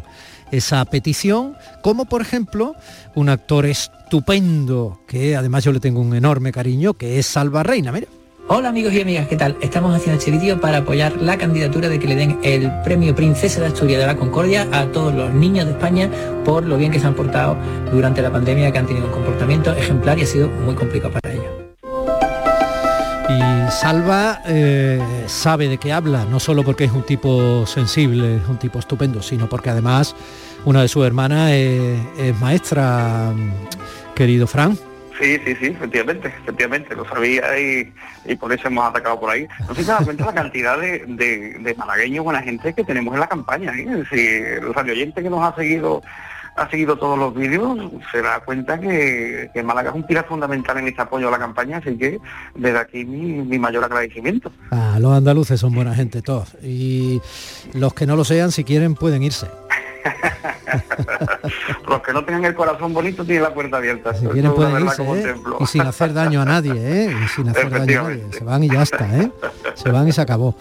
esa 0.53 0.85
petición, 0.85 1.57
como 1.83 2.05
por 2.05 2.23
ejemplo 2.23 2.75
un 3.15 3.29
actor 3.29 3.67
estupendo, 3.67 5.01
que 5.07 5.37
además 5.37 5.65
yo 5.65 5.73
le 5.73 5.81
tengo 5.81 6.01
un 6.01 6.15
enorme 6.15 6.53
cariño, 6.53 6.95
que 6.95 7.19
es 7.19 7.27
Salva 7.27 7.63
Reina. 7.63 7.93
Mira. 7.93 8.07
Hola 8.51 8.71
amigos 8.71 8.95
y 8.95 9.03
amigas, 9.03 9.29
¿qué 9.29 9.37
tal? 9.37 9.59
Estamos 9.61 9.95
haciendo 9.95 10.19
este 10.19 10.31
vídeo 10.31 10.59
para 10.59 10.79
apoyar 10.79 11.21
la 11.21 11.37
candidatura 11.37 11.91
de 11.91 11.99
que 11.99 12.09
le 12.09 12.15
den 12.15 12.39
el 12.43 12.73
premio 12.83 13.15
Princesa 13.15 13.61
de 13.61 13.67
Asturias 13.67 14.01
de 14.01 14.07
la 14.07 14.17
Concordia 14.17 14.67
a 14.73 14.87
todos 14.87 15.15
los 15.15 15.35
niños 15.35 15.67
de 15.67 15.73
España 15.73 16.11
por 16.47 16.65
lo 16.65 16.79
bien 16.79 16.91
que 16.91 16.99
se 16.99 17.07
han 17.07 17.15
portado 17.15 17.59
durante 17.93 18.23
la 18.23 18.33
pandemia, 18.33 18.73
que 18.73 18.79
han 18.79 18.87
tenido 18.87 19.05
un 19.05 19.13
comportamiento 19.13 19.75
ejemplar 19.75 20.19
y 20.19 20.23
ha 20.23 20.27
sido 20.27 20.49
muy 20.49 20.75
complicado 20.75 21.13
para 21.13 21.35
ellos. 21.35 21.68
Salva 23.71 24.41
eh, 24.47 25.01
sabe 25.27 25.69
de 25.69 25.79
qué 25.79 25.93
habla, 25.93 26.25
no 26.25 26.41
solo 26.41 26.62
porque 26.64 26.85
es 26.85 26.93
un 26.93 27.05
tipo 27.05 27.66
sensible, 27.66 28.37
es 28.37 28.49
un 28.49 28.59
tipo 28.59 28.79
estupendo, 28.79 29.23
sino 29.23 29.49
porque 29.49 29.71
además 29.71 30.16
una 30.64 30.83
de 30.83 30.89
sus 30.89 31.07
hermanas 31.07 31.53
es, 31.53 31.99
es 32.19 32.41
maestra, 32.41 33.33
querido 34.14 34.47
Fran. 34.47 34.77
Sí, 35.21 35.39
sí, 35.45 35.55
sí, 35.57 35.66
efectivamente, 35.66 36.29
efectivamente, 36.29 36.95
lo 36.95 37.05
sabía 37.09 37.43
y, 37.59 37.93
por 38.37 38.53
eso 38.53 38.69
hemos 38.69 38.87
atacado 38.87 39.19
por 39.19 39.31
ahí. 39.31 39.47
No 39.66 39.75
si 39.75 39.83
se 39.83 39.91
da 39.91 39.99
cuenta 39.99 40.27
la 40.27 40.35
cantidad 40.35 40.79
de, 40.79 41.05
de, 41.07 41.59
de 41.59 41.75
malagueños, 41.75 42.25
buena 42.25 42.43
gente 42.43 42.73
que 42.73 42.85
tenemos 42.85 43.14
en 43.14 43.21
la 43.21 43.27
campaña. 43.27 43.73
¿eh? 43.73 43.87
Es 43.89 43.99
decir, 43.99 44.45
el 44.62 44.75
radio 44.75 44.93
oyente 44.93 45.23
que 45.23 45.31
nos 45.31 45.43
ha 45.43 45.55
seguido 45.57 46.03
ha 46.59 46.69
seguido 46.71 46.97
todos 46.97 47.19
los 47.19 47.35
vídeos, 47.35 47.79
se 48.11 48.21
da 48.21 48.41
cuenta 48.41 48.79
que, 48.79 49.51
que 49.53 49.63
Málaga 49.63 49.91
es 49.91 49.97
un 49.97 50.03
pilar 50.03 50.27
fundamental 50.27 50.79
en 50.79 50.89
este 50.89 51.03
apoyo 51.03 51.29
a 51.29 51.31
la 51.31 51.39
campaña, 51.39 51.79
así 51.79 51.97
que 51.97 52.19
desde 52.55 52.79
aquí 52.79 53.05
mi, 53.05 53.59
mayor 53.59 53.85
agradecimiento. 53.85 54.51
Ah, 54.71 54.99
los 55.01 55.13
andaluces 55.13 55.61
son 55.61 55.75
buena 55.75 55.95
gente 55.95 56.23
todos. 56.23 56.57
Y 56.63 57.21
los 57.75 57.95
que 57.95 58.07
no 58.07 58.17
lo 58.17 58.25
sean, 58.25 58.51
si 58.53 58.65
quieren, 58.65 58.95
pueden 58.95 59.23
irse. 59.23 59.47
Los 61.89 62.03
que 62.03 62.13
no 62.13 62.25
tengan 62.25 62.45
el 62.45 62.55
corazón 62.55 62.93
bonito 62.93 63.25
tienen 63.25 63.43
la 63.45 63.55
puerta 63.55 63.79
abierta. 63.79 64.15
Si 64.15 64.27
quieren 64.27 64.55
pueden 64.55 64.85
irse, 64.85 65.03
¿eh? 65.03 65.35
Y 65.61 65.67
sin 65.67 65.83
hacer 65.83 66.13
daño 66.13 66.43
a 66.43 66.45
nadie, 66.45 66.73
¿eh? 66.77 67.17
Y 67.25 67.29
sin 67.29 67.49
hacer 67.49 67.71
daño 67.71 68.01
a 68.01 68.03
nadie. 68.11 68.27
Se 68.31 68.45
van 68.45 68.65
y 68.65 68.69
ya 68.69 68.83
está, 68.83 69.19
¿eh? 69.19 69.31
Se 69.75 69.91
van 69.91 70.09
y 70.09 70.13
se 70.13 70.21
acabó. 70.21 70.55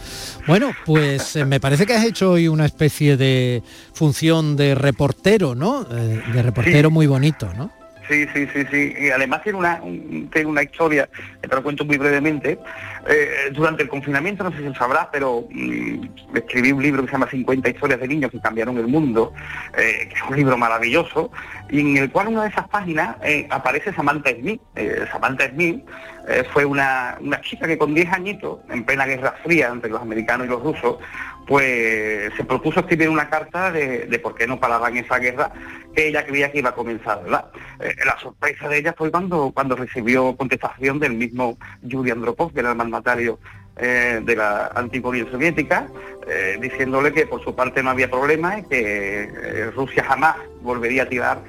Bueno, 0.47 0.71
pues 0.85 1.35
eh, 1.35 1.45
me 1.45 1.59
parece 1.59 1.85
que 1.85 1.93
has 1.95 2.05
hecho 2.05 2.31
hoy 2.31 2.47
una 2.47 2.65
especie 2.65 3.17
de 3.17 3.63
función 3.93 4.55
de 4.55 4.75
reportero, 4.75 5.55
¿no? 5.55 5.85
Eh, 5.91 6.21
de 6.33 6.41
reportero 6.41 6.89
Sí. 6.89 6.93
muy 6.93 7.07
bonito, 7.07 7.49
¿no? 7.57 7.71
Sí, 8.07 8.25
sí, 8.33 8.47
sí, 8.53 8.65
sí. 8.71 8.93
Y 8.97 9.09
además 9.09 9.43
tiene 9.43 9.57
una, 9.57 10.63
historia, 10.63 11.09
te 11.41 11.47
lo 11.47 11.61
cuento 11.61 11.83
muy 11.83 11.97
brevemente. 11.97 12.57
Eh, 13.07 13.51
durante 13.51 13.83
el 13.83 13.89
confinamiento, 13.89 14.43
no 14.43 14.51
sé 14.51 14.65
si 14.65 14.73
sabrás, 14.75 15.07
pero 15.11 15.45
mm, 15.49 16.35
escribí 16.35 16.71
un 16.71 16.81
libro 16.81 17.01
que 17.01 17.07
se 17.07 17.13
llama 17.13 17.29
50 17.29 17.69
historias 17.69 17.99
de 17.99 18.07
niños 18.07 18.31
que 18.31 18.39
cambiaron 18.39 18.77
el 18.77 18.87
mundo, 18.87 19.33
eh, 19.77 20.07
que 20.09 20.15
es 20.15 20.21
un 20.29 20.35
libro 20.37 20.57
maravilloso, 20.57 21.31
y 21.69 21.81
en 21.81 21.97
el 21.97 22.11
cual 22.11 22.29
una 22.29 22.43
de 22.43 22.49
esas 22.49 22.67
páginas 22.69 23.17
eh, 23.23 23.47
aparece 23.49 23.93
Samantha 23.93 24.31
Smith. 24.31 24.61
Samantha 25.11 25.49
Smith 25.49 25.83
fue 26.51 26.65
una, 26.65 27.17
una 27.21 27.39
chica 27.41 27.67
que 27.67 27.77
con 27.77 27.93
10 27.93 28.11
añitos, 28.11 28.59
en 28.69 28.83
plena 28.83 29.05
Guerra 29.05 29.35
Fría 29.43 29.69
entre 29.69 29.89
los 29.89 30.01
americanos 30.01 30.47
y 30.47 30.49
los 30.49 30.61
rusos, 30.61 30.97
pues 31.47 32.33
se 32.35 32.43
propuso 32.43 32.81
escribir 32.81 33.09
una 33.09 33.29
carta 33.29 33.71
de, 33.71 34.19
por 34.21 34.35
qué 34.35 34.45
no 34.45 34.59
paraban 34.59 34.97
esa 34.97 35.17
guerra 35.17 35.51
que 35.95 36.09
ella 36.09 36.25
creía 36.25 36.51
que 36.51 36.59
iba 36.59 36.71
a 36.71 36.75
comenzar, 36.75 37.23
¿verdad? 37.23 37.45
Eh, 37.79 37.95
la 38.05 38.19
sorpresa 38.19 38.67
de 38.67 38.79
ella 38.79 38.93
fue 38.95 39.09
cuando, 39.09 39.51
cuando 39.53 39.77
recibió 39.77 40.35
contestación 40.35 40.99
del 40.99 41.13
mismo 41.13 41.57
Yuri 41.83 42.11
Andropov, 42.11 42.53
que 42.53 42.59
era 42.59 42.71
el 42.71 42.77
mandatario 42.77 43.39
eh, 43.77 44.19
de 44.23 44.35
la 44.35 44.67
antigua 44.75 45.11
Unión 45.11 45.31
Soviética, 45.31 45.87
eh, 46.27 46.57
diciéndole 46.59 47.13
que 47.13 47.25
por 47.25 47.41
su 47.41 47.55
parte 47.55 47.81
no 47.81 47.91
había 47.91 48.11
problema 48.11 48.59
y 48.59 48.63
que 48.63 49.71
Rusia 49.73 50.03
jamás 50.03 50.35
volvería 50.61 51.03
a 51.03 51.09
tirar 51.09 51.39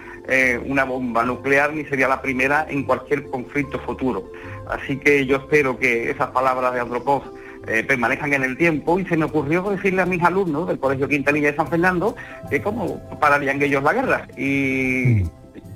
una 0.67 0.85
bomba 0.85 1.25
nuclear 1.25 1.73
ni 1.73 1.87
sería 1.87 2.07
la 2.07 2.21
primera 2.21 2.67
en 2.69 2.85
cualquier 2.85 3.31
conflicto 3.31 3.79
futuro. 3.81 4.31
Así 4.69 4.99
que 4.99 5.25
yo 5.25 5.39
espero 5.39 5.79
que 5.79 6.11
esas 6.11 6.29
palabras 6.33 6.75
de 6.75 6.81
Andropov 6.81 7.23
eh, 7.69 7.85
permanezcan 7.85 8.33
en 8.33 8.45
el 8.45 8.57
tiempo 8.57 8.99
y 8.99 9.05
se 9.05 9.17
me 9.17 9.27
ocurrió 9.27 9.63
decirle 9.71 10.03
a 10.03 10.07
mis 10.07 10.23
alumnos 10.23 10.67
del 10.69 10.79
Colegio 10.79 11.09
Quintanilla 11.09 11.51
de 11.51 11.57
San 11.57 11.69
Fernando 11.69 12.17
que 12.49 12.63
cómo 12.63 13.01
pararían 13.21 13.61
ellos 13.63 13.83
la 13.83 13.93
guerra. 13.93 14.29
Y, 14.37 15.25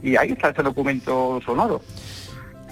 y 0.02 0.16
ahí 0.16 0.32
está 0.32 0.48
ese 0.50 0.62
documento 0.62 1.40
sonoro. 1.44 1.82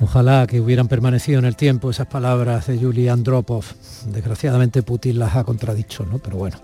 Ojalá 0.01 0.47
que 0.47 0.61
hubieran 0.61 0.89
permanecido 0.89 1.39
en 1.39 1.45
el 1.45 1.57
tiempo 1.57 1.91
esas 1.91 2.07
palabras 2.07 2.67
de 2.67 2.79
Yuli 2.79 3.09
Andropov. 3.09 3.65
Desgraciadamente 4.07 4.83
Putin 4.83 5.19
las 5.19 5.37
ha 5.37 5.45
contradicho, 5.45 6.07
¿no? 6.07 6.19
Pero 6.19 6.39
bueno. 6.39 6.57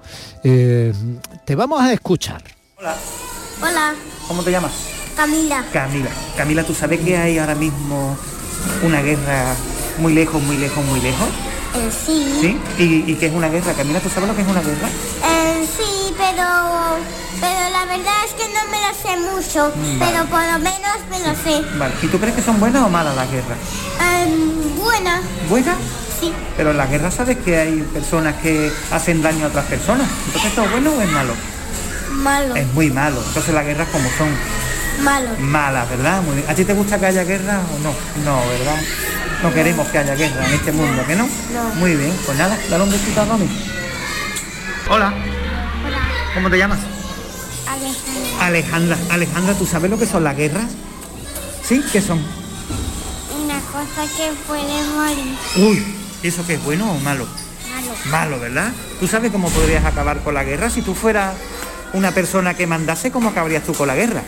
Eh, 0.42 0.94
te 1.44 1.54
vamos 1.54 1.82
a 1.82 1.92
escuchar. 1.92 2.42
Hola, 2.78 3.94
¿Cómo 4.26 4.42
te 4.42 4.50
llamas? 4.50 4.72
Camila. 5.14 5.64
Camila. 5.72 6.11
Camila, 6.36 6.64
¿tú 6.64 6.72
sabes 6.72 7.00
que 7.00 7.16
hay 7.16 7.38
ahora 7.38 7.54
mismo 7.54 8.16
una 8.82 9.02
guerra 9.02 9.54
muy 9.98 10.14
lejos, 10.14 10.42
muy 10.42 10.57
lejos, 10.57 10.84
muy 10.86 11.00
lejos? 11.00 11.28
Eh, 11.77 11.91
sí. 12.07 12.39
¿Sí? 12.41 12.59
¿Y, 12.83 13.12
y 13.12 13.14
qué 13.16 13.27
es 13.27 13.33
una 13.33 13.49
guerra? 13.49 13.72
Camila, 13.74 14.01
¿tú 14.01 14.09
sabes 14.09 14.29
lo 14.29 14.35
que 14.35 14.43
es 14.43 14.49
una 14.49 14.61
guerra? 14.62 14.89
Eh, 14.89 15.66
sí, 15.77 16.14
pero, 16.16 16.47
pero 17.41 17.70
la 17.70 17.85
verdad 17.85 18.14
es 18.27 18.33
que 18.35 18.49
no 18.53 18.61
me 18.70 18.79
lo 18.81 18.95
sé 18.95 19.16
mucho, 19.31 19.72
Mm, 19.77 19.99
pero 19.99 20.24
por 20.27 20.41
lo 20.41 20.59
menos 20.59 20.97
me 21.11 21.18
lo 21.20 21.35
sé. 21.35 21.62
Vale. 21.79 21.95
¿Y 22.03 22.07
tú 22.09 22.18
crees 22.18 22.35
que 22.35 22.43
son 22.43 22.59
buenas 22.61 22.83
o 22.85 22.89
malas 22.89 23.14
las 23.14 23.31
guerras? 23.31 23.59
Em, 24.22 24.77
buena. 24.79 25.20
¿Buenas? 25.49 25.77
Sí. 26.20 26.33
Pero 26.57 26.70
en 26.70 26.79
las 26.79 26.89
guerras 26.91 27.14
sabes 27.14 27.37
que 27.39 27.59
hay 27.59 27.81
personas 27.93 28.35
que 28.37 28.72
hacen 28.91 29.20
daño 29.22 29.45
a 29.45 29.49
otras 29.49 29.66
personas. 29.66 30.09
Entonces, 30.27 30.51
¿esto 30.51 30.64
es 30.64 30.70
bueno 30.72 30.91
o 30.93 31.01
es 31.03 31.11
malo? 31.11 31.35
Malo. 32.11 32.57
Es 32.57 32.66
muy 32.72 32.91
malo. 32.91 33.22
Entonces 33.29 33.53
las 33.55 33.66
guerras 33.66 33.89
como 33.93 34.09
son 34.16 34.29
Malo. 35.03 35.30
malas, 35.38 35.88
¿verdad? 35.90 36.22
Muy 36.22 36.36
bien. 36.36 36.51
¿A 36.51 36.55
ti 36.55 36.64
te 36.64 36.72
gusta 36.72 36.99
que 36.99 37.07
haya 37.07 37.24
guerra 37.24 37.61
o 37.74 37.78
no? 37.80 37.92
No, 38.24 38.49
¿verdad? 38.49 38.80
No 39.42 39.53
queremos 39.53 39.86
que 39.88 39.99
haya 39.99 40.14
guerra 40.14 40.47
en 40.47 40.55
este 40.55 40.72
mundo, 40.72 41.05
¿que 41.07 41.14
no? 41.14 41.28
No. 41.53 41.74
Muy 41.76 41.94
bien, 41.94 42.12
pues 42.24 42.38
nada, 42.38 42.59
dale 42.70 42.84
un 42.84 42.90
besito 42.90 43.20
a 43.20 43.24
Romy. 43.26 43.49
Hola. 44.88 45.12
¿Cómo 46.34 46.51
te 46.51 46.59
llamas? 46.59 46.78
Alejandra. 47.68 48.47
Alejandra. 48.47 48.99
Alejandra, 49.11 49.55
¿tú 49.55 49.66
sabes 49.66 49.90
lo 49.90 49.99
que 49.99 50.07
son 50.07 50.24
las 50.24 50.36
guerras? 50.36 50.70
¿Sí? 51.62 51.82
¿Qué 51.92 52.01
son? 52.01 52.18
Una 53.44 53.61
cosa 53.61 54.03
que 54.16 54.32
puede 54.47 54.82
morir. 54.94 55.36
Uy, 55.57 55.84
¿eso 56.22 56.47
qué 56.47 56.55
es 56.55 56.64
bueno 56.64 56.92
o 56.92 56.99
malo? 57.01 57.26
Malo. 57.70 57.94
Malo, 58.07 58.40
¿verdad? 58.40 58.72
¿Tú 59.01 59.07
sabes 59.07 59.30
cómo 59.32 59.49
podrías 59.51 59.84
acabar 59.84 60.20
con 60.20 60.34
la 60.34 60.44
guerra? 60.44 60.70
Si 60.70 60.82
tú 60.82 60.94
fueras 60.94 61.34
una 61.92 62.12
persona 62.12 62.55
que 62.55 62.66
mandase, 62.66 63.11
¿cómo 63.11 63.30
acabarías 63.30 63.64
tú 63.64 63.74
con 63.74 63.88
la 63.88 63.94
guerra? 63.94 64.22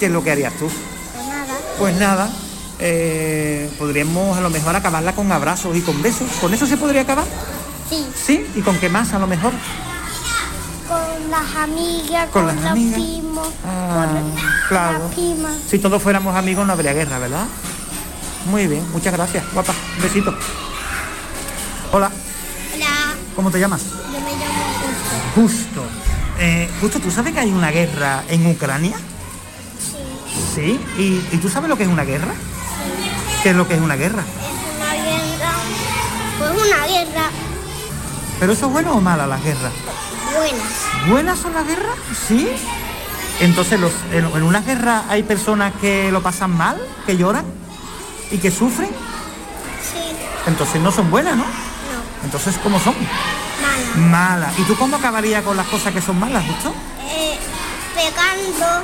¿Qué 0.00 0.06
es 0.06 0.12
lo 0.12 0.24
que 0.24 0.30
harías 0.32 0.52
tú? 0.54 0.68
Pues 0.68 1.26
nada. 1.26 1.54
Pues 1.78 1.96
nada, 1.96 2.30
eh, 2.78 3.70
podríamos 3.78 4.36
a 4.36 4.40
lo 4.40 4.50
mejor 4.50 4.74
acabarla 4.74 5.14
con 5.14 5.30
abrazos 5.30 5.76
y 5.76 5.82
con 5.82 6.00
besos. 6.02 6.26
¿Con 6.40 6.52
eso 6.54 6.66
se 6.66 6.76
podría 6.76 7.02
acabar? 7.02 7.26
Sí. 7.88 8.06
¿Sí? 8.26 8.46
¿Y 8.54 8.62
con 8.62 8.76
qué 8.78 8.88
más 8.88 9.12
a 9.12 9.18
lo 9.18 9.26
mejor? 9.26 9.52
Con 10.88 11.30
las 11.30 11.54
amigas, 11.56 12.28
Con 12.30 12.46
con, 12.46 12.46
las 12.46 12.56
los 12.56 12.72
amigas. 12.72 12.94
primos, 13.00 13.48
Ah, 13.64 14.06
con 14.10 14.32
claro. 14.68 14.98
las 15.04 15.14
primas. 15.14 15.52
Si 15.68 15.78
todos 15.78 16.02
fuéramos 16.02 16.34
amigos 16.34 16.66
no 16.66 16.72
habría 16.72 16.92
guerra, 16.94 17.18
¿verdad? 17.18 17.44
Muy 18.46 18.66
bien, 18.66 18.84
muchas 18.92 19.12
gracias, 19.12 19.44
guapa. 19.52 19.72
Un 19.96 20.02
besito. 20.02 20.34
Hola, 21.92 22.10
Hola, 22.74 22.86
¿cómo 23.36 23.50
te 23.50 23.60
llamas? 23.60 23.82
yo 23.82 24.20
me 24.20 24.30
llamo 24.32 25.34
Justo. 25.34 25.82
Justo. 25.82 25.82
Eh, 26.38 26.70
Justo, 26.80 27.00
¿tú 27.00 27.10
sabes 27.10 27.34
que 27.34 27.40
hay 27.40 27.52
una 27.52 27.70
guerra 27.70 28.24
en 28.28 28.46
Ucrania? 28.46 28.96
Sí. 30.54 30.80
¿Y, 30.98 31.34
y 31.34 31.38
tú 31.40 31.48
sabes 31.48 31.68
lo 31.68 31.76
que 31.76 31.84
es 31.84 31.88
una 31.88 32.04
guerra? 32.04 32.32
¿Qué 33.42 33.50
es 33.50 33.56
lo 33.56 33.66
que 33.68 33.74
es 33.74 33.80
una 33.80 33.96
guerra? 33.96 34.22
Una 34.78 34.94
guerra. 34.94 35.52
Pues 36.38 36.50
una 36.50 36.86
guerra 36.86 37.30
¿Pero 38.40 38.52
eso 38.52 38.66
es 38.66 38.72
bueno 38.72 38.92
o 38.94 39.00
mala 39.00 39.26
las 39.26 39.42
guerras? 39.42 39.72
buena. 40.34 40.64
¿Buenas 41.08 41.38
son 41.38 41.52
las 41.54 41.66
guerras? 41.66 41.94
Sí. 42.28 42.48
Entonces, 43.40 43.80
los, 43.80 43.92
en, 44.12 44.24
en 44.26 44.42
una 44.42 44.60
guerra 44.60 45.04
hay 45.08 45.22
personas 45.22 45.72
que 45.80 46.10
lo 46.12 46.22
pasan 46.22 46.50
mal, 46.56 46.80
que 47.06 47.16
lloran 47.16 47.44
y 48.30 48.38
que 48.38 48.50
sufren. 48.50 48.88
Sí. 48.88 50.12
Entonces 50.46 50.80
no 50.80 50.92
son 50.92 51.10
buenas, 51.10 51.36
¿no? 51.36 51.44
No. 51.44 51.50
Entonces, 52.24 52.56
¿cómo 52.62 52.78
son? 52.80 52.94
Mala. 53.96 54.38
Malas. 54.38 54.58
¿Y 54.58 54.62
tú 54.64 54.76
cómo 54.76 54.96
acabarías 54.96 55.42
con 55.42 55.56
las 55.56 55.66
cosas 55.68 55.92
que 55.92 56.00
son 56.02 56.18
malas, 56.18 56.44
justo? 56.46 56.72
Eh, 57.10 57.38
pegando, 57.94 58.82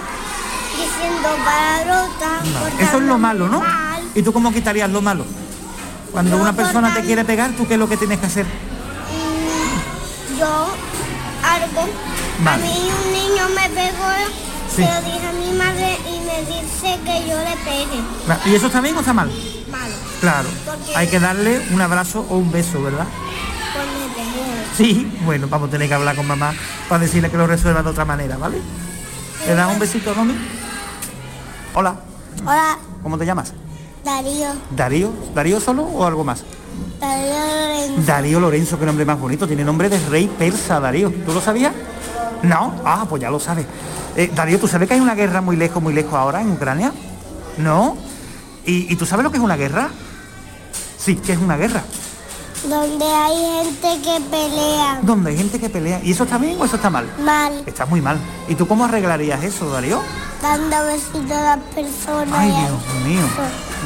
diciendo 0.77 1.29
palabrotas. 1.45 2.81
Eso 2.81 2.97
es 2.99 3.03
lo 3.03 3.18
malo, 3.18 3.49
¿no? 3.49 3.61
mal. 3.61 4.03
¿Y 4.14 4.22
tú 4.22 4.33
cómo 4.33 4.53
quitarías 4.53 4.91
lo 4.91 5.03
malo? 5.03 5.24
Cuando 6.12 6.37
Yo 6.37 6.43
una 6.43 6.53
persona 6.55 6.95
te 6.95 7.03
quiere 7.03 7.24
pegar, 7.24 7.51
¿tú 7.53 7.66
qué 7.66 7.74
es 7.74 7.81
lo 7.81 7.89
que 7.89 7.97
tienes 7.97 8.18
que 8.20 8.27
hacer? 8.27 8.47
Yo 10.39 10.47
algo. 11.45 11.89
Vale. 12.45 12.62
A 12.62 12.66
mí 12.66 12.91
un 13.07 13.12
niño 13.12 13.45
me 13.55 13.68
pegó, 13.70 14.09
Sí. 14.74 14.83
se 14.83 14.83
lo 14.83 15.03
dije 15.03 15.27
a 15.27 15.33
mi 15.33 15.53
madre 15.59 15.99
y 16.07 16.20
me 16.27 16.41
dice 16.41 16.99
que 17.05 17.29
yo 17.29 17.37
le 17.39 17.57
pegue. 17.64 18.51
¿Y 18.51 18.55
eso 18.55 18.66
está 18.66 18.81
bien 18.81 18.97
o 18.97 19.01
está 19.01 19.12
mal? 19.12 19.31
Malo. 19.70 19.95
Claro. 20.20 20.49
Porque- 20.64 20.97
Hay 20.97 21.09
que 21.09 21.20
darle 21.20 21.66
un 21.72 21.81
abrazo 21.81 22.27
o 22.29 22.37
un 22.37 22.51
beso, 22.53 22.83
¿verdad? 22.83 23.07
Sí. 24.77 25.11
Bueno, 25.24 25.49
vamos 25.49 25.68
a 25.68 25.72
tener 25.72 25.89
que 25.89 25.95
hablar 25.95 26.16
con 26.16 26.27
mamá 26.27 26.53
para 26.89 27.03
decirle 27.03 27.31
que 27.31 27.37
lo 27.39 27.47
resuelva 27.47 27.83
de 27.83 27.89
otra 27.91 28.05
manera, 28.05 28.37
¿vale? 28.37 28.59
¿Le 29.47 29.55
das 29.55 29.72
un 29.72 29.79
besito 29.79 30.11
a 30.11 30.14
Domi? 30.14 30.35
Hola, 31.79 31.95
Hola, 32.41 32.79
¿cómo 33.03 33.18
te 33.18 33.27
llamas? 33.27 33.53
Darío. 34.03 34.49
¿Darío? 34.70 35.12
¿Darío 35.35 35.61
solo 35.61 35.83
o 35.83 36.07
algo 36.07 36.24
más? 36.24 36.43
Darío 36.99 37.35
Lorenzo. 37.37 38.03
Darío 38.07 38.41
Lorenzo, 38.41 38.79
qué 38.79 38.87
nombre 38.87 39.05
más 39.05 39.20
bonito. 39.20 39.47
Tiene 39.47 39.62
nombre 39.62 39.91
de 39.91 39.99
rey 40.09 40.27
persa, 40.27 40.81
Darío. 40.81 41.12
¿Tú 41.27 41.35
lo 41.35 41.41
sabías? 41.43 41.74
No. 42.43 42.72
Ah, 42.83 43.05
pues 43.07 43.20
ya 43.20 43.29
lo 43.29 43.39
sabes. 43.39 43.66
Eh, 44.16 44.33
Darío, 44.35 44.59
¿tú 44.59 44.66
sabes 44.66 44.89
que 44.89 44.95
hay 44.95 45.01
una 45.01 45.14
guerra 45.14 45.43
muy 45.43 45.55
lejos, 45.55 45.83
muy 45.83 45.93
lejos 45.93 46.14
ahora 46.14 46.41
en 46.41 46.53
Ucrania? 46.53 46.95
¿No? 47.59 47.99
¿Y, 48.64 48.91
y 48.91 48.97
tú 48.97 49.05
sabes 49.05 49.22
lo 49.22 49.31
que 49.31 49.37
es 49.37 49.43
una 49.43 49.57
guerra? 49.57 49.91
Sí, 50.97 51.16
que 51.16 51.35
es 51.35 51.39
una 51.39 51.59
guerra. 51.59 51.83
Donde 52.66 53.05
hay 53.05 53.64
gente 53.64 54.01
que 54.03 54.20
pelea. 54.31 55.01
Donde 55.03 55.31
hay 55.31 55.37
gente 55.37 55.61
que 55.61 55.68
pelea. 55.68 56.01
¿Y 56.03 56.12
eso 56.12 56.24
está 56.24 56.39
bien 56.39 56.59
o 56.59 56.64
eso 56.64 56.77
está 56.77 56.89
mal? 56.89 57.07
Mal. 57.22 57.62
Está 57.66 57.85
muy 57.85 58.01
mal. 58.01 58.18
¿Y 58.49 58.55
tú 58.55 58.66
cómo 58.66 58.87
arreglarías 58.87 59.45
eso, 59.45 59.68
Darío? 59.68 60.01
Dando 60.43 60.84
besitos 60.87 61.30
a 61.32 61.43
las 61.57 61.59
personas. 61.74 62.39
Ay, 62.39 62.51
y 62.51 62.53
a- 62.53 62.68
Dios 62.68 63.05
mío. 63.07 63.22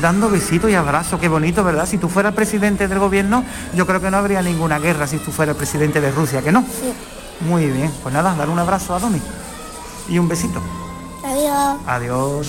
Dando 0.02 0.30
besitos 0.30 0.70
y 0.70 0.74
abrazos, 0.74 1.20
qué 1.20 1.28
bonito, 1.28 1.62
¿verdad? 1.64 1.86
Si 1.86 1.98
tú 1.98 2.08
fueras 2.08 2.34
presidente 2.34 2.88
del 2.88 2.98
gobierno, 2.98 3.44
yo 3.74 3.86
creo 3.86 4.00
que 4.00 4.10
no 4.10 4.16
habría 4.16 4.42
ninguna 4.42 4.78
guerra 4.78 5.06
si 5.06 5.18
tú 5.18 5.30
fueras 5.30 5.56
presidente 5.56 6.00
de 6.00 6.10
Rusia, 6.10 6.42
¿que 6.42 6.52
no? 6.52 6.64
Muy 7.40 7.66
bien, 7.66 7.90
pues 8.02 8.12
nada, 8.14 8.34
dar 8.34 8.48
un 8.48 8.58
abrazo 8.58 8.94
a 8.94 8.98
Domi. 8.98 9.20
Y 10.08 10.18
un 10.18 10.28
besito. 10.28 10.60
Adiós. 11.24 11.76
Adiós. 11.86 12.48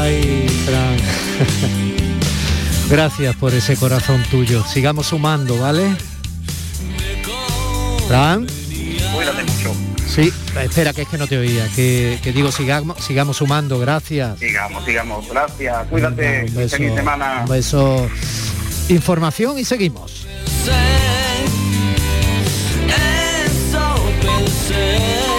Ay, 0.00 0.46
Fran. 0.64 0.96
Gracias 2.90 3.34
por 3.36 3.52
ese 3.54 3.76
corazón 3.76 4.22
tuyo. 4.30 4.62
Sigamos 4.64 5.06
sumando, 5.08 5.58
¿vale? 5.58 5.96
Fran. 8.08 8.46
Cuídate 9.14 9.42
mucho. 9.44 9.74
Sí, 10.08 10.32
espera, 10.62 10.92
que 10.92 11.02
es 11.02 11.08
que 11.08 11.18
no 11.18 11.26
te 11.26 11.36
oía. 11.36 11.68
Que, 11.74 12.18
que 12.22 12.32
digo, 12.32 12.50
sigamos, 12.52 12.98
sigamos 13.04 13.36
sumando, 13.38 13.78
gracias. 13.78 14.38
Sigamos, 14.38 14.84
sigamos. 14.84 15.28
Gracias. 15.28 15.86
Cuídate. 15.88 16.44
Un 16.48 16.54
beso, 16.54 16.76
Feliz 16.76 16.94
semana. 16.94 17.40
un 17.42 17.48
beso. 17.50 18.08
Información 18.88 19.58
y 19.58 19.64
seguimos. 19.64 20.26
Eso 22.88 23.96
pensé. 24.22 25.35